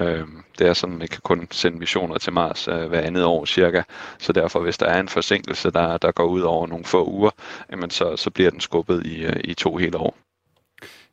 Øh, 0.00 0.26
det 0.58 0.66
er 0.66 0.72
sådan, 0.72 0.94
at 0.94 0.98
man 0.98 1.08
kan 1.08 1.20
kun 1.22 1.48
sende 1.50 1.78
missioner 1.78 2.18
til 2.18 2.32
Mars 2.32 2.68
øh, 2.68 2.88
hver 2.88 3.00
andet 3.00 3.24
år 3.24 3.44
cirka, 3.44 3.82
så 4.18 4.32
derfor 4.32 4.60
hvis 4.60 4.78
der 4.78 4.86
er 4.86 5.00
en 5.00 5.08
forsinkelse, 5.08 5.70
der, 5.70 5.98
der 5.98 6.12
går 6.12 6.24
ud 6.24 6.40
over 6.40 6.66
nogle 6.66 6.84
få 6.84 7.04
uger, 7.04 7.30
jamen 7.70 7.90
så, 7.90 8.16
så 8.16 8.30
bliver 8.30 8.50
den 8.50 8.60
skubbet 8.60 9.06
i, 9.06 9.24
øh, 9.24 9.40
i 9.44 9.54
to 9.54 9.76
hele 9.76 9.98
år. 9.98 10.16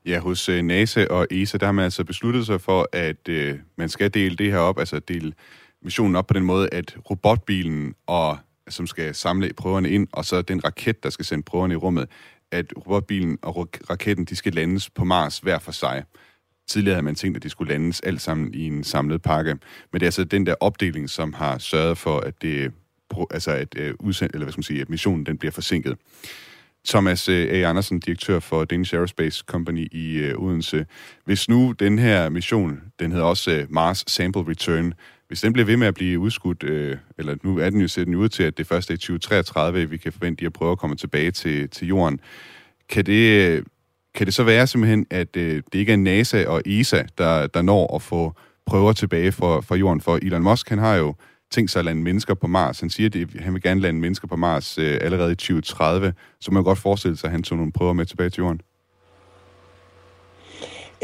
Ja, 0.06 0.20
hos 0.20 0.50
øh, 0.50 0.64
NASA 0.64 1.06
og 1.10 1.28
ESA, 1.32 1.58
der 1.58 1.66
har 1.66 1.72
man 1.72 1.86
altså 1.86 2.04
besluttet 2.04 2.46
sig 2.46 2.62
for, 2.62 2.90
at 2.92 3.30
øh, 3.30 3.60
man 3.78 3.90
skal 3.90 4.14
dele 4.14 4.36
det 4.36 4.52
her 4.52 4.58
op, 4.58 4.80
altså 4.80 5.00
dele 5.00 5.34
missionen 5.82 6.16
op 6.16 6.28
på 6.28 6.34
den 6.34 6.44
måde, 6.44 6.70
at 6.72 6.98
robotbilen 7.10 7.96
og 8.08 8.38
som 8.70 8.88
skal 8.88 9.16
samle 9.16 9.54
prøverne 9.54 9.90
ind, 9.90 10.08
og 10.12 10.26
så 10.26 10.42
den 10.42 10.66
raket, 10.66 11.04
der 11.04 11.10
skal 11.10 11.26
sende 11.26 11.44
prøverne 11.44 11.74
i 11.74 11.78
rummet, 11.78 12.10
at 12.52 12.74
robotbilen 12.78 13.38
og 13.42 13.70
raketten, 13.90 14.26
de 14.26 14.36
skal 14.36 14.54
landes 14.54 14.90
på 14.90 15.04
Mars 15.04 15.40
hver 15.40 15.60
for 15.60 15.72
sig. 15.72 16.04
Tidligere 16.68 16.96
havde 16.96 17.06
man 17.06 17.16
tænkt, 17.16 17.38
at 17.38 17.44
de 17.44 17.50
skulle 17.50 17.74
landes 17.74 18.00
alt 18.00 18.22
sammen 18.22 18.54
i 18.54 18.68
en 18.68 18.84
samlet 18.84 19.22
pakke. 19.22 19.52
Men 19.92 20.00
det 20.00 20.02
er 20.02 20.08
altså 20.08 20.24
den 20.24 20.46
der 20.46 20.56
opdeling, 20.60 21.10
som 21.10 21.34
har 21.34 21.58
sørget 21.58 21.98
for, 21.98 22.20
at 22.20 22.42
det 22.42 22.72
altså 23.32 23.52
at, 23.52 23.76
øh, 23.78 23.94
udsend, 24.00 24.30
eller 24.34 24.46
hvad 24.46 24.52
skal 24.52 24.60
man 24.60 24.64
sige, 24.64 24.82
at 24.82 24.90
missionen 24.90 25.26
den 25.26 25.38
bliver 25.38 25.52
forsinket. 25.52 25.98
Thomas 26.88 27.30
øh, 27.30 27.48
A. 27.52 27.70
Andersen, 27.70 28.00
direktør 28.00 28.40
for 28.40 28.66
Danish 28.66 28.94
Aerospace 28.94 29.44
Company 29.48 29.88
i 29.92 30.18
øh, 30.18 30.38
Odense. 30.38 30.86
Hvis 31.26 31.50
nu 31.50 31.72
den 31.80 32.00
her 32.00 32.30
mission, 32.30 32.82
den 33.00 33.12
hedder 33.12 33.26
også 33.26 33.52
øh, 33.52 33.66
Mars 33.70 34.04
Sample 34.08 34.48
Return, 34.48 34.94
hvis 35.28 35.42
den 35.42 35.54
bliver 35.54 35.66
ved 35.66 35.78
med 35.78 35.88
at 35.88 35.94
blive 35.94 36.20
udskudt, 36.20 36.64
eller 37.18 37.36
nu 37.44 37.60
er 37.60 37.70
den 37.70 37.82
jo 37.82 37.88
sætten 37.88 38.16
ud 38.16 38.30
til, 38.30 38.44
at 38.44 38.58
det 38.58 38.68
første 38.68 38.94
er 38.94 38.96
i 38.96 38.98
2033, 38.98 39.90
vi 39.90 39.98
kan 39.98 40.12
forvente, 40.14 40.46
at 40.46 40.54
prøve 40.54 40.72
at 40.72 40.78
komme 40.78 40.96
tilbage 40.96 41.32
til, 41.32 41.70
til 41.70 41.88
jorden, 41.88 42.20
kan 42.90 43.06
det, 43.06 43.64
kan 44.16 44.26
det 44.26 44.34
så 44.34 44.44
være 44.44 44.68
simpelthen, 44.68 45.06
at 45.10 45.34
det 45.34 45.64
ikke 45.74 45.92
er 45.94 45.98
NASA 45.98 46.46
og 46.48 46.62
ESA, 46.66 47.04
der, 47.18 47.48
der 47.48 47.62
når 47.62 47.96
at 47.96 48.02
få 48.02 48.34
prøver 48.66 48.94
tilbage 48.94 49.32
fra, 49.32 49.62
fra 49.62 49.76
jorden? 49.76 50.02
For 50.02 50.16
Elon 50.22 50.44
Musk, 50.44 50.70
han 50.70 50.80
har 50.80 50.96
jo 50.96 51.16
tænkt 51.54 51.72
sig 51.72 51.80
at 51.80 51.86
lande 51.86 52.02
mennesker 52.02 52.34
på 52.34 52.48
Mars. 52.48 52.80
Han 52.80 52.90
siger, 52.90 53.10
at 53.14 53.44
han 53.44 53.54
vil 53.54 53.62
gerne 53.62 53.82
lande 53.82 54.00
mennesker 54.00 54.28
på 54.28 54.36
Mars 54.36 54.78
øh, 54.78 54.98
allerede 55.02 55.32
i 55.32 55.36
2030, 55.36 56.14
så 56.42 56.52
man 56.52 56.64
kan 56.64 56.64
godt 56.64 56.78
forestille 56.78 57.18
sig, 57.18 57.28
at 57.28 57.32
han 57.32 57.44
tog 57.44 57.58
nogle 57.58 57.72
prøver 57.72 57.94
med 57.94 58.06
tilbage 58.06 58.30
til 58.30 58.42
jorden. 58.42 58.62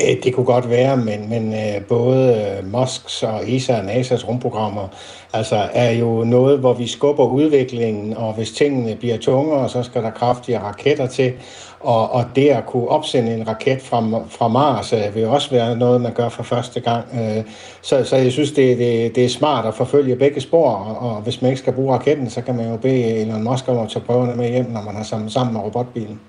Øh, 0.02 0.24
det 0.24 0.34
kunne 0.34 0.46
godt 0.46 0.70
være, 0.70 0.98
men, 0.98 1.30
men 1.30 1.54
øh, 1.54 1.86
både 1.86 2.58
øh, 2.58 2.72
Musks 2.72 3.24
og 3.24 3.52
ESA 3.52 3.78
og 3.78 3.86
NASA's 3.86 4.28
rumprogrammer 4.28 4.88
altså, 5.34 5.70
er 5.74 5.92
jo 5.92 6.24
noget, 6.24 6.60
hvor 6.60 6.74
vi 6.74 6.88
skubber 6.88 7.26
udviklingen, 7.26 8.14
og 8.14 8.34
hvis 8.34 8.52
tingene 8.52 8.96
bliver 8.96 9.18
tungere, 9.18 9.70
så 9.70 9.84
skal 9.84 10.04
der 10.04 10.12
kraftige 10.12 10.60
raketter 10.60 11.08
til. 11.08 11.34
Og, 11.80 12.12
og 12.12 12.26
det 12.36 12.50
at 12.50 12.66
kunne 12.66 12.88
opsende 12.88 13.34
en 13.34 13.48
raket 13.48 13.82
fra, 13.82 14.24
fra 14.28 14.48
Mars 14.48 14.94
øh, 14.94 15.16
vil 15.16 15.28
også 15.28 15.50
være 15.50 15.78
noget, 15.78 16.02
man 16.02 16.14
gør 16.14 16.30
for 16.30 16.44
første 16.44 16.80
gang. 16.80 17.06
Øh, 17.14 17.44
så, 17.82 18.04
så 18.04 18.16
jeg 18.16 18.32
synes, 18.32 18.52
det, 18.52 18.78
det, 18.78 19.16
det 19.16 19.26
er 19.26 19.30
smart 19.30 19.66
at 19.66 19.76
forfølge 19.76 20.16
begge 20.16 20.42
spor, 20.42 20.70
og, 20.72 21.10
og 21.10 21.22
hvis 21.22 21.42
man 21.42 21.52
ikke 21.52 21.60
skal 21.60 21.74
bruge 21.74 21.94
raketten, 21.94 22.30
så 22.30 22.42
kan 22.42 22.56
man 22.56 22.70
jo 22.70 22.78
bede 22.78 23.22
Elon 23.22 23.44
Musk 23.44 23.68
om 23.68 23.78
at 23.78 23.90
tage 23.90 24.06
prøverne 24.06 24.36
med 24.36 24.50
hjem, 24.50 24.66
når 24.66 24.82
man 24.82 24.96
har 24.96 25.04
sammen, 25.04 25.30
sammen 25.30 25.54
med 25.54 25.62
robotbilen. 25.62 26.20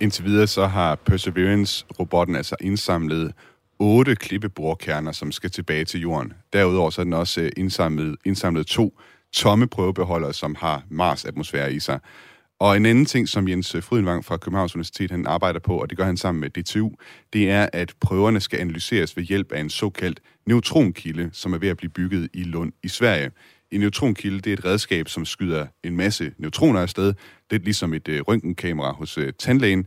Indtil 0.00 0.24
videre 0.24 0.46
så 0.46 0.66
har 0.66 0.98
Perseverance-robotten 1.10 2.36
altså 2.36 2.56
indsamlet 2.60 3.32
otte 3.78 4.14
klippeborkerner, 4.14 5.12
som 5.12 5.32
skal 5.32 5.50
tilbage 5.50 5.84
til 5.84 6.00
jorden. 6.00 6.32
Derudover 6.52 6.90
så 6.90 7.00
er 7.00 7.04
den 7.04 7.12
også 7.12 7.40
øh, 7.40 7.50
indsamlet, 7.56 8.16
indsamlet 8.24 8.66
to 8.66 8.98
tomme 9.32 9.66
prøvebeholdere, 9.66 10.32
som 10.32 10.54
har 10.54 10.82
Mars-atmosfære 10.90 11.72
i 11.72 11.80
sig. 11.80 11.98
Og 12.60 12.76
en 12.76 12.86
anden 12.86 13.06
ting, 13.06 13.28
som 13.28 13.48
Jens 13.48 13.76
Frydenvang 13.80 14.24
fra 14.24 14.36
Københavns 14.36 14.74
Universitet 14.74 15.10
han 15.10 15.26
arbejder 15.26 15.60
på, 15.60 15.78
og 15.78 15.90
det 15.90 15.98
gør 15.98 16.04
han 16.04 16.16
sammen 16.16 16.40
med 16.40 16.50
DTU, 16.50 16.90
det 17.32 17.50
er, 17.50 17.68
at 17.72 17.94
prøverne 18.00 18.40
skal 18.40 18.58
analyseres 18.58 19.16
ved 19.16 19.24
hjælp 19.24 19.52
af 19.52 19.60
en 19.60 19.70
såkaldt 19.70 20.20
neutronkilde, 20.46 21.30
som 21.32 21.52
er 21.52 21.58
ved 21.58 21.68
at 21.68 21.76
blive 21.76 21.90
bygget 21.90 22.28
i 22.34 22.42
Lund 22.42 22.72
i 22.82 22.88
Sverige. 22.88 23.30
En 23.70 23.80
neutronkilde 23.80 24.40
det 24.40 24.50
er 24.50 24.56
et 24.56 24.64
redskab, 24.64 25.08
som 25.08 25.24
skyder 25.24 25.66
en 25.84 25.96
masse 25.96 26.32
neutroner 26.38 26.80
afsted. 26.80 27.14
Det 27.50 27.60
er 27.60 27.64
ligesom 27.64 27.94
et 27.94 28.08
øh, 28.08 28.20
røntgenkamera 28.20 28.92
hos 28.92 29.18
øh, 29.18 29.32
tandlægen, 29.38 29.86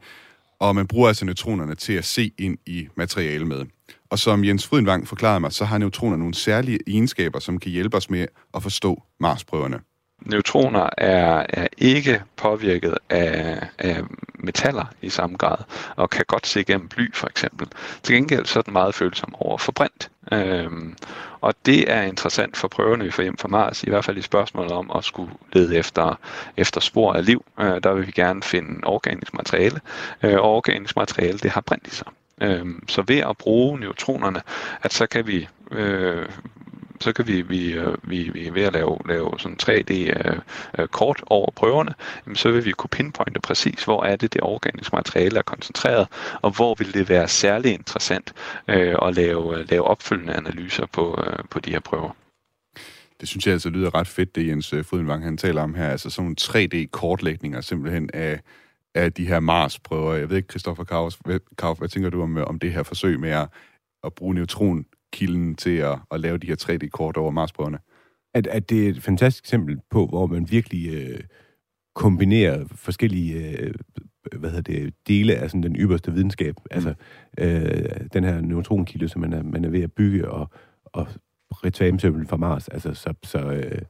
og 0.60 0.76
man 0.76 0.88
bruger 0.88 1.08
altså 1.08 1.26
neutronerne 1.26 1.76
til 1.76 1.94
at 1.94 2.06
se 2.06 2.32
ind 2.38 2.58
i 2.66 2.88
materiale 2.96 3.46
med. 3.46 3.66
Og 4.10 4.20
som 4.20 4.44
Jens 4.46 4.68
Frydenvang 4.68 5.08
forklarede 5.08 5.40
mig, 5.40 5.54
så 5.54 5.66
har 5.66 5.78
neutroner 5.78 6.18
nogle 6.18 6.34
særlige 6.34 6.80
egenskaber, 6.88 7.40
som 7.40 7.60
kan 7.60 7.72
hjælpe 7.72 7.98
os 7.98 8.10
med 8.10 8.28
at 8.54 8.64
forstå 8.64 9.04
Marsprøverne 9.20 9.80
neutroner 10.22 10.90
er, 10.98 11.46
er 11.50 11.68
ikke 11.78 12.22
påvirket 12.36 12.98
af, 13.10 13.68
af 13.78 14.04
metaller 14.34 14.86
i 15.02 15.10
samme 15.10 15.38
grad, 15.38 15.58
og 15.96 16.10
kan 16.10 16.26
godt 16.28 16.48
se 16.48 16.62
igennem 16.62 16.88
bly 16.88 17.14
for 17.14 17.28
eksempel. 17.28 17.68
Til 18.04 18.16
gengæld 18.16 18.46
så 18.46 18.60
er 18.60 18.64
den 18.64 18.74
meget 18.74 18.96
følsom 18.96 19.36
over 19.36 19.58
for 19.58 19.72
brint. 19.72 20.10
Øhm, 20.32 20.96
og 21.42 21.54
det 21.66 21.92
er 21.92 22.02
interessant 22.02 22.58
for 22.58 22.68
prøverne, 22.68 23.04
vi 23.04 23.12
får 23.12 23.24
hjem 23.24 23.38
fra 23.38 23.48
Mars, 23.48 23.84
i 23.84 23.90
hvert 23.90 24.06
fald 24.06 24.18
i 24.18 24.22
spørgsmålet 24.22 24.72
om 24.72 24.92
at 24.96 25.04
skulle 25.04 25.32
lede 25.54 25.78
efter, 25.78 26.20
efter 26.58 26.82
spor 26.82 27.14
af 27.14 27.26
liv. 27.26 27.46
Øh, 27.60 27.84
der 27.84 27.94
vil 27.94 28.08
vi 28.08 28.12
gerne 28.12 28.44
finde 28.44 28.80
organisk 28.84 29.34
materiale, 29.34 29.80
øh, 30.24 30.34
og 30.34 30.56
organisk 30.56 30.96
materiale 30.96 31.38
det 31.38 31.52
har 31.52 31.62
brint 31.62 31.88
i 31.88 31.96
sig. 31.96 32.08
Øhm, 32.42 32.84
så 32.88 33.04
ved 33.08 33.18
at 33.18 33.38
bruge 33.38 33.80
neutronerne, 33.80 34.42
at 34.82 34.94
så 34.94 35.08
kan 35.08 35.28
vi 35.28 35.48
øh, 35.72 36.26
så 37.02 37.14
kan 37.14 37.28
vi, 37.28 37.42
vi, 37.42 37.74
øh, 37.74 37.98
vi, 38.04 38.30
vi 38.34 38.50
ved 38.54 38.64
at 38.64 38.74
lave, 38.74 38.98
lave 39.06 39.32
sådan 39.40 39.58
3D-kort 39.62 41.18
øh, 41.20 41.24
øh, 41.24 41.28
over 41.28 41.52
prøverne, 41.52 41.94
så 42.34 42.52
vil 42.52 42.66
vi 42.66 42.72
kunne 42.72 42.90
pinpointe 42.90 43.40
præcis, 43.40 43.84
hvor 43.84 44.04
er 44.04 44.16
det, 44.16 44.34
det 44.34 44.42
organiske 44.42 44.96
materiale 44.96 45.38
er 45.38 45.42
koncentreret, 45.42 46.08
og 46.42 46.52
hvor 46.52 46.76
vil 46.76 46.94
det 46.94 47.10
være 47.10 47.28
særlig 47.28 47.74
interessant 47.74 48.34
at 48.68 49.16
lave, 49.16 49.66
lave 49.66 49.84
opfølgende 49.84 50.34
analyser 50.34 50.86
på, 50.86 51.24
på 51.50 51.60
de 51.60 51.72
her 51.72 51.80
prøver. 51.80 52.16
Det 53.20 53.28
synes 53.28 53.46
jeg 53.46 53.54
altså 53.54 53.70
lyder 53.70 53.96
ret 53.96 54.08
fedt, 54.08 54.36
det 54.36 54.48
Jens 54.48 54.74
Frydenvang 54.84 55.24
han 55.24 55.38
taler 55.38 55.62
om 55.62 55.74
her. 55.76 55.90
Altså 55.90 56.10
sådan 56.10 56.24
nogle 56.24 56.36
3D-kortlægninger 56.42 57.62
simpelthen 57.62 58.10
af, 58.14 58.40
af 58.96 59.14
de 59.14 59.28
her 59.28 59.40
Mars-prøver. 59.40 60.14
Jeg 60.14 60.30
ved 60.30 60.38
ikke, 60.38 60.50
Christoffer 60.50 60.84
Kauf, 60.84 61.16
hvad, 61.26 61.78
hvad 61.78 61.88
tænker 61.88 62.10
du 62.10 62.22
om, 62.22 62.38
om 62.38 62.60
det 62.60 62.74
her 62.74 62.84
forsøg 62.84 63.20
med 63.20 63.30
at, 63.30 63.48
at 64.04 64.14
bruge 64.14 64.36
neutron 64.36 64.86
kilden 65.14 65.56
til 65.56 65.78
at, 65.78 66.00
at 66.12 66.20
lave 66.20 66.38
de 66.38 66.48
her 66.48 66.56
3D-kort 66.56 67.18
over 67.18 67.32
Marsprøverne. 67.32 67.80
At, 68.34 68.48
at 68.48 68.70
det 68.70 68.86
er 68.86 68.90
et 68.90 69.04
fantastisk 69.04 69.44
eksempel 69.44 69.80
på, 69.90 70.06
hvor 70.06 70.28
man 70.28 70.52
virkelig 70.52 70.94
øh, 70.94 71.20
kombinerer 71.96 72.66
forskellige 72.76 73.58
øh, 73.60 73.74
hvad 74.38 74.50
hedder 74.50 74.74
det, 74.74 74.94
dele 75.08 75.36
af 75.36 75.50
sådan 75.50 75.64
den 75.64 75.76
ypperste 75.76 76.14
videnskab. 76.14 76.56
Mm. 76.58 76.66
Altså 76.72 76.94
øh, 77.38 78.08
den 78.14 78.24
her 78.24 78.42
neutronkilde, 78.42 79.10
som 79.10 79.22
man 79.22 79.34
er, 79.34 79.44
man 79.44 79.66
er 79.66 79.70
ved 79.70 79.84
at 79.84 79.92
bygge, 79.92 80.30
og, 80.30 80.50
og 80.86 81.08
retamsømmel 81.52 82.28
fra 82.28 82.38
Mars. 82.38 82.68
Altså, 82.68 82.94
så, 82.94 83.14
så 83.24 83.40
øh, 83.40 83.82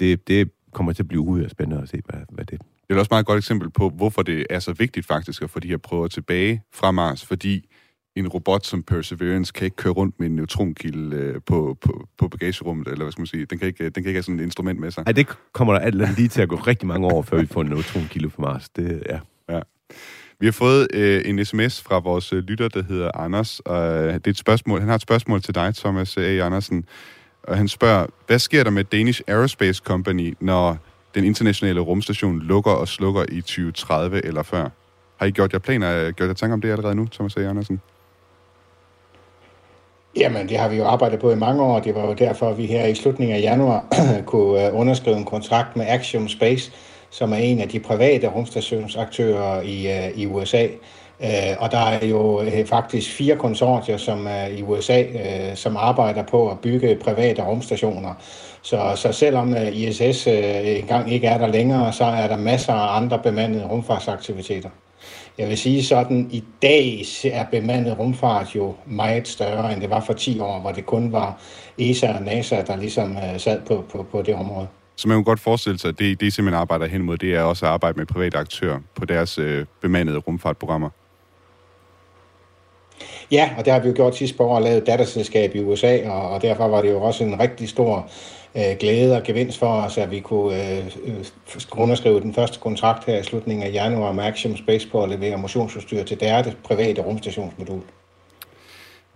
det, 0.00 0.28
det 0.28 0.50
kommer 0.72 0.92
til 0.92 1.02
at 1.02 1.08
blive 1.08 1.20
uhyre 1.20 1.48
spændende 1.48 1.82
at 1.82 1.88
se, 1.88 2.02
hvad, 2.06 2.20
hvad 2.28 2.44
det 2.44 2.60
det 2.88 2.94
er 2.94 2.98
også 2.98 3.08
meget 3.10 3.26
godt 3.26 3.38
eksempel 3.38 3.70
på, 3.70 3.88
hvorfor 3.88 4.22
det 4.22 4.46
er 4.50 4.58
så 4.58 4.72
vigtigt 4.72 5.06
faktisk 5.06 5.42
at 5.42 5.50
få 5.50 5.60
de 5.60 5.68
her 5.68 5.76
prøver 5.76 6.08
tilbage 6.08 6.62
fra 6.72 6.90
Mars, 6.90 7.24
fordi 7.24 7.68
en 8.16 8.28
robot 8.28 8.66
som 8.66 8.82
Perseverance 8.82 9.52
kan 9.52 9.64
ikke 9.64 9.76
køre 9.76 9.92
rundt 9.92 10.20
med 10.20 10.26
en 10.26 10.36
neutronkilde 10.36 11.16
øh, 11.16 11.40
på, 11.46 11.78
på, 11.80 12.08
på 12.18 12.28
bagagerummet, 12.28 12.88
eller 12.88 13.04
hvad 13.04 13.12
skal 13.12 13.20
man 13.20 13.26
sige. 13.26 13.46
Den 13.46 13.58
kan 13.58 13.66
ikke, 13.68 13.84
den 13.84 13.92
kan 13.92 14.06
ikke 14.06 14.12
have 14.12 14.22
sådan 14.22 14.40
et 14.40 14.44
instrument 14.44 14.80
med 14.80 14.90
sig. 14.90 15.04
Nej, 15.04 15.12
det 15.12 15.26
kommer 15.52 15.74
der 15.74 15.80
alt 15.80 16.16
lige 16.16 16.28
til 16.28 16.42
at 16.42 16.48
gå 16.48 16.56
rigtig 16.56 16.88
mange 16.88 17.06
år, 17.06 17.22
før 17.22 17.40
vi 17.40 17.46
får 17.46 17.60
en 17.60 17.68
neutronkilde 17.68 18.28
på 18.28 18.40
Mars. 18.40 18.68
Det, 18.68 19.02
ja. 19.08 19.18
ja. 19.48 19.60
Vi 20.40 20.46
har 20.46 20.52
fået 20.52 20.88
øh, 20.94 21.22
en 21.24 21.44
sms 21.44 21.82
fra 21.82 21.98
vores 21.98 22.32
øh, 22.32 22.42
lytter, 22.42 22.68
der 22.68 22.82
hedder 22.82 23.10
Anders, 23.14 23.60
og 23.60 23.82
øh, 23.82 24.14
det 24.14 24.26
er 24.26 24.30
et 24.30 24.38
spørgsmål. 24.38 24.78
Han 24.78 24.88
har 24.88 24.94
et 24.94 25.02
spørgsmål 25.02 25.42
til 25.42 25.54
dig, 25.54 25.74
Thomas 25.74 26.16
A. 26.16 26.20
Andersen, 26.20 26.84
og 27.42 27.56
han 27.56 27.68
spørger, 27.68 28.06
hvad 28.26 28.38
sker 28.38 28.64
der 28.64 28.70
med 28.70 28.84
Danish 28.84 29.22
Aerospace 29.26 29.82
Company, 29.84 30.34
når 30.40 30.78
den 31.14 31.24
internationale 31.24 31.80
rumstation 31.80 32.40
lukker 32.40 32.70
og 32.70 32.88
slukker 32.88 33.24
i 33.28 33.40
2030 33.40 34.26
eller 34.26 34.42
før? 34.42 34.68
Har 35.16 35.26
I 35.26 35.30
gjort 35.30 35.52
jer 35.52 35.58
planer, 35.58 36.10
gjort 36.10 36.28
jer 36.28 36.34
tanker 36.34 36.54
om 36.54 36.60
det 36.60 36.70
allerede 36.70 36.94
nu, 36.94 37.06
Thomas 37.06 37.36
A. 37.36 37.40
Andersen? 37.40 37.80
Jamen, 40.16 40.48
det 40.48 40.58
har 40.58 40.68
vi 40.68 40.76
jo 40.76 40.84
arbejdet 40.84 41.20
på 41.20 41.30
i 41.30 41.34
mange 41.34 41.62
år. 41.62 41.80
Det 41.80 41.94
var 41.94 42.06
jo 42.06 42.12
derfor, 42.12 42.48
at 42.48 42.58
vi 42.58 42.66
her 42.66 42.86
i 42.86 42.94
slutningen 42.94 43.36
af 43.36 43.40
januar 43.40 43.84
kunne 44.26 44.66
øh, 44.66 44.78
underskrive 44.78 45.16
en 45.16 45.24
kontrakt 45.24 45.76
med 45.76 45.86
Axiom 45.88 46.28
Space, 46.28 46.72
som 47.10 47.32
er 47.32 47.36
en 47.36 47.60
af 47.60 47.68
de 47.68 47.80
private 47.80 48.28
rumstationsaktører 48.28 49.62
i, 49.62 49.86
øh, 49.86 50.18
i 50.18 50.26
USA. 50.26 50.66
Øh, 51.20 51.56
og 51.58 51.72
der 51.72 51.78
er 51.78 52.06
jo 52.06 52.44
faktisk 52.66 53.12
fire 53.12 53.36
konsortier 53.36 53.96
som 53.96 54.26
er 54.26 54.46
i 54.46 54.62
USA, 54.62 55.04
som 55.54 55.76
arbejder 55.76 56.22
på 56.22 56.50
at 56.50 56.58
bygge 56.60 56.96
private 56.96 57.42
rumstationer. 57.42 58.14
Så, 58.62 58.92
så 58.94 59.12
selvom 59.12 59.56
ISS 59.72 60.26
engang 60.26 61.12
ikke 61.12 61.26
er 61.26 61.38
der 61.38 61.46
længere, 61.46 61.92
så 61.92 62.04
er 62.04 62.28
der 62.28 62.36
masser 62.36 62.72
af 62.72 62.96
andre 62.96 63.18
bemandede 63.18 63.66
rumfartsaktiviteter. 63.66 64.70
Jeg 65.38 65.48
vil 65.48 65.58
sige 65.58 65.84
sådan, 65.84 66.28
i 66.30 66.44
dag 66.62 67.02
er 67.24 67.44
bemandet 67.50 67.98
rumfart 67.98 68.56
jo 68.56 68.74
meget 68.86 69.28
større, 69.28 69.72
end 69.72 69.80
det 69.80 69.90
var 69.90 70.00
for 70.00 70.12
10 70.12 70.40
år, 70.40 70.60
hvor 70.60 70.72
det 70.72 70.86
kun 70.86 71.12
var 71.12 71.40
ESA 71.78 72.14
og 72.14 72.22
NASA, 72.22 72.62
der 72.66 72.76
ligesom 72.76 73.10
uh, 73.10 73.38
sad 73.38 73.60
på, 73.66 73.84
på, 73.92 74.06
på 74.10 74.22
det 74.22 74.34
område. 74.34 74.66
Så 74.96 75.08
man 75.08 75.16
kan 75.16 75.24
godt 75.24 75.40
forestille 75.40 75.78
sig, 75.78 75.88
at 75.88 75.98
det, 75.98 76.20
det 76.20 76.32
simpelthen 76.32 76.60
arbejder 76.60 76.86
hen 76.86 77.02
mod, 77.02 77.16
det 77.16 77.34
er 77.34 77.42
også 77.42 77.66
at 77.66 77.72
arbejde 77.72 77.98
med 77.98 78.06
private 78.06 78.38
aktører 78.38 78.78
på 78.94 79.04
deres 79.04 79.38
øh, 79.38 79.66
bemandede 79.80 80.18
rumfartprogrammer. 80.18 80.90
Ja, 83.30 83.50
og 83.58 83.64
det 83.64 83.72
har 83.72 83.80
vi 83.80 83.88
jo 83.88 83.94
gjort 83.96 84.16
sidste 84.16 84.42
år 84.42 84.56
og 84.56 84.62
lavet 84.62 84.86
datterselskab 84.86 85.54
i 85.54 85.60
USA, 85.60 86.10
og, 86.10 86.30
og 86.30 86.42
derfor 86.42 86.68
var 86.68 86.82
det 86.82 86.90
jo 86.90 87.02
også 87.02 87.24
en 87.24 87.40
rigtig 87.40 87.68
stor 87.68 88.10
øh, 88.56 88.76
glæde 88.80 89.16
og 89.16 89.22
gevinst 89.22 89.58
for 89.58 89.66
os, 89.66 89.98
at 89.98 90.10
vi 90.10 90.20
kunne 90.20 90.78
øh, 90.78 90.84
underskrive 91.72 92.20
den 92.20 92.34
første 92.34 92.58
kontrakt 92.60 93.04
her 93.04 93.18
i 93.18 93.22
slutningen 93.22 93.66
af 93.66 93.72
januar 93.72 94.12
med 94.12 94.24
Axiom 94.24 94.56
Space 94.56 94.88
på 94.88 95.02
at 95.02 95.08
levere 95.08 95.38
motionsudstyr 95.38 96.04
til 96.04 96.20
deres 96.20 96.56
private 96.64 97.02
rumstationsmodul. 97.02 97.82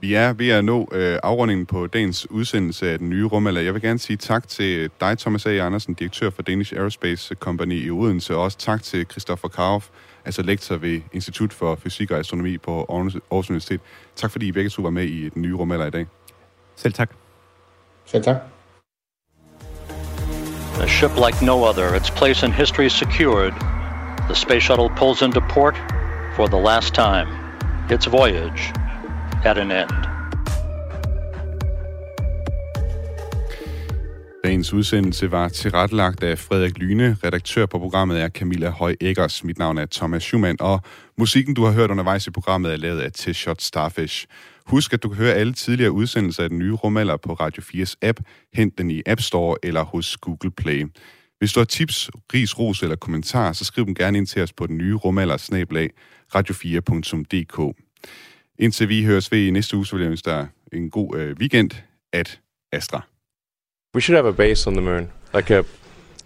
Vi 0.01 0.15
er 0.15 0.33
ved 0.33 0.49
at 0.49 0.65
nå 0.65 0.89
øh, 0.93 1.19
afrundingen 1.23 1.67
på 1.67 1.87
dagens 1.87 2.31
udsendelse 2.31 2.91
af 2.91 2.99
den 2.99 3.11
nye 3.11 3.25
rumalder. 3.27 3.61
Jeg 3.61 3.75
vil 3.75 3.83
gerne 3.83 3.99
sige 3.99 4.17
tak 4.17 4.49
til 4.49 4.91
dig, 5.01 5.19
Thomas 5.19 5.47
A. 5.47 5.51
Andersen, 5.51 5.95
direktør 5.95 6.31
for 6.31 6.43
Danish 6.43 6.75
Aerospace 6.75 7.35
Company 7.35 7.87
i 7.87 7.91
Odense, 7.91 8.37
og 8.37 8.43
også 8.43 8.59
tak 8.59 8.83
til 8.83 9.07
Christoffer 9.11 9.49
Karoff, 9.49 9.89
altså 10.25 10.43
lektor 10.43 10.77
ved 10.77 11.01
Institut 11.13 11.53
for 11.53 11.75
Fysik 11.75 12.11
og 12.11 12.19
Astronomi 12.19 12.59
på 12.59 12.87
Aarhus 12.89 13.51
Universitet. 13.51 13.81
Tak 14.17 14.31
fordi 14.31 14.47
I 14.47 14.53
begge 14.53 14.71
to 14.71 14.83
var 14.83 14.91
med 14.91 15.05
i 15.05 15.29
den 15.29 15.43
nye 15.43 15.55
rumalder 15.55 15.87
i 15.87 15.91
dag. 15.91 16.07
Selv 16.77 16.93
tak. 16.93 17.11
Selv 18.07 18.25
tak. 18.25 18.60
A 20.81 20.89
ship 20.89 21.11
like 21.27 21.45
no 21.45 21.65
other, 21.65 21.95
its 21.95 22.11
place 22.11 22.47
in 22.47 22.53
history 22.53 22.89
secured, 22.89 23.55
the 24.29 24.35
space 24.35 24.63
shuttle 24.63 24.89
pulls 24.97 25.23
into 25.23 25.41
port 25.41 25.77
for 26.37 26.49
the 26.49 26.57
last 26.57 26.95
time. 26.95 27.29
Its 27.91 28.07
voyage 28.07 28.73
at 29.45 29.59
an 29.59 29.71
end. 29.71 30.11
Dagens 34.45 34.73
udsendelse 34.73 35.31
var 35.31 35.49
tilrettelagt 35.49 36.23
af 36.23 36.39
Frederik 36.39 36.79
Lyne. 36.79 37.17
Redaktør 37.25 37.67
på 37.67 37.79
programmet 37.79 38.23
er 38.23 38.29
Camilla 38.29 38.71
Høj 38.71 38.95
Eggers. 39.01 39.45
Mit 39.45 39.59
navn 39.59 39.79
er 39.79 39.87
Thomas 39.93 40.23
Schumann, 40.23 40.57
og 40.61 40.81
musikken, 41.19 41.55
du 41.55 41.65
har 41.65 41.73
hørt 41.73 41.91
undervejs 41.91 42.27
i 42.27 42.31
programmet, 42.31 42.73
er 42.73 42.77
lavet 42.77 43.01
af 43.01 43.11
T-Shot 43.19 43.55
Starfish. 43.59 44.27
Husk, 44.71 44.93
at 44.93 45.03
du 45.03 45.09
kan 45.09 45.17
høre 45.17 45.35
alle 45.35 45.53
tidligere 45.53 45.93
udsendelser 45.93 46.43
af 46.43 46.49
den 46.49 46.59
nye 46.59 46.73
rumalder 46.73 47.17
på 47.17 47.33
Radio 47.33 47.63
4's 47.63 47.95
app. 48.03 48.21
Hent 48.55 48.79
den 48.79 48.91
i 48.91 49.03
App 49.07 49.21
Store 49.21 49.57
eller 49.63 49.83
hos 49.83 50.17
Google 50.17 50.51
Play. 50.51 50.87
Hvis 51.39 51.53
du 51.53 51.61
har 51.61 51.65
tips, 51.65 52.11
ris, 52.35 52.59
ros 52.59 52.83
eller 52.83 52.97
kommentarer, 52.97 53.53
så 53.53 53.65
skriv 53.65 53.87
dem 53.87 53.95
gerne 53.95 54.19
ind 54.19 54.27
til 54.27 54.43
os 54.43 54.53
på 54.53 54.67
den 54.67 54.79
nye 54.79 54.95
rumalder 54.95 55.37
radio4.dk. 56.35 57.77
Indtil 58.59 58.89
vi 58.89 59.05
høres 59.05 59.33
ved 59.33 59.47
i 59.47 59.51
næste 59.51 59.77
uge, 59.77 59.87
så 59.87 59.97
vil 59.97 60.03
jeg 60.03 60.11
ønske 60.11 60.31
dig 60.31 60.49
en 60.73 60.91
god 60.91 61.17
øh, 61.17 61.37
weekend 61.41 61.71
at 62.13 62.41
Astra. 62.73 63.03
We 63.95 64.01
should 64.01 64.17
have 64.17 64.29
a 64.29 64.33
base 64.33 64.71
on 64.71 64.75
the 64.75 64.85
moon, 64.85 65.11
like 65.35 65.55
a, 65.55 65.63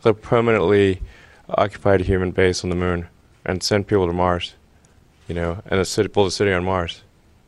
a 0.04 0.12
permanently 0.12 1.02
occupied 1.48 2.00
human 2.00 2.32
base 2.32 2.64
on 2.64 2.70
the 2.70 2.80
moon, 2.80 3.04
and 3.44 3.60
send 3.60 3.84
people 3.84 4.06
to 4.06 4.12
Mars, 4.12 4.56
you 5.28 5.34
know, 5.34 5.56
and 5.70 5.80
a 5.80 5.84
city, 5.84 6.08
build 6.08 6.26
a 6.26 6.30
city 6.30 6.54
on 6.54 6.64
Mars. 6.64 7.04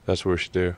That's 0.07 0.25
what 0.25 0.33
we 0.33 0.39
should 0.39 0.55
do. 0.55 0.73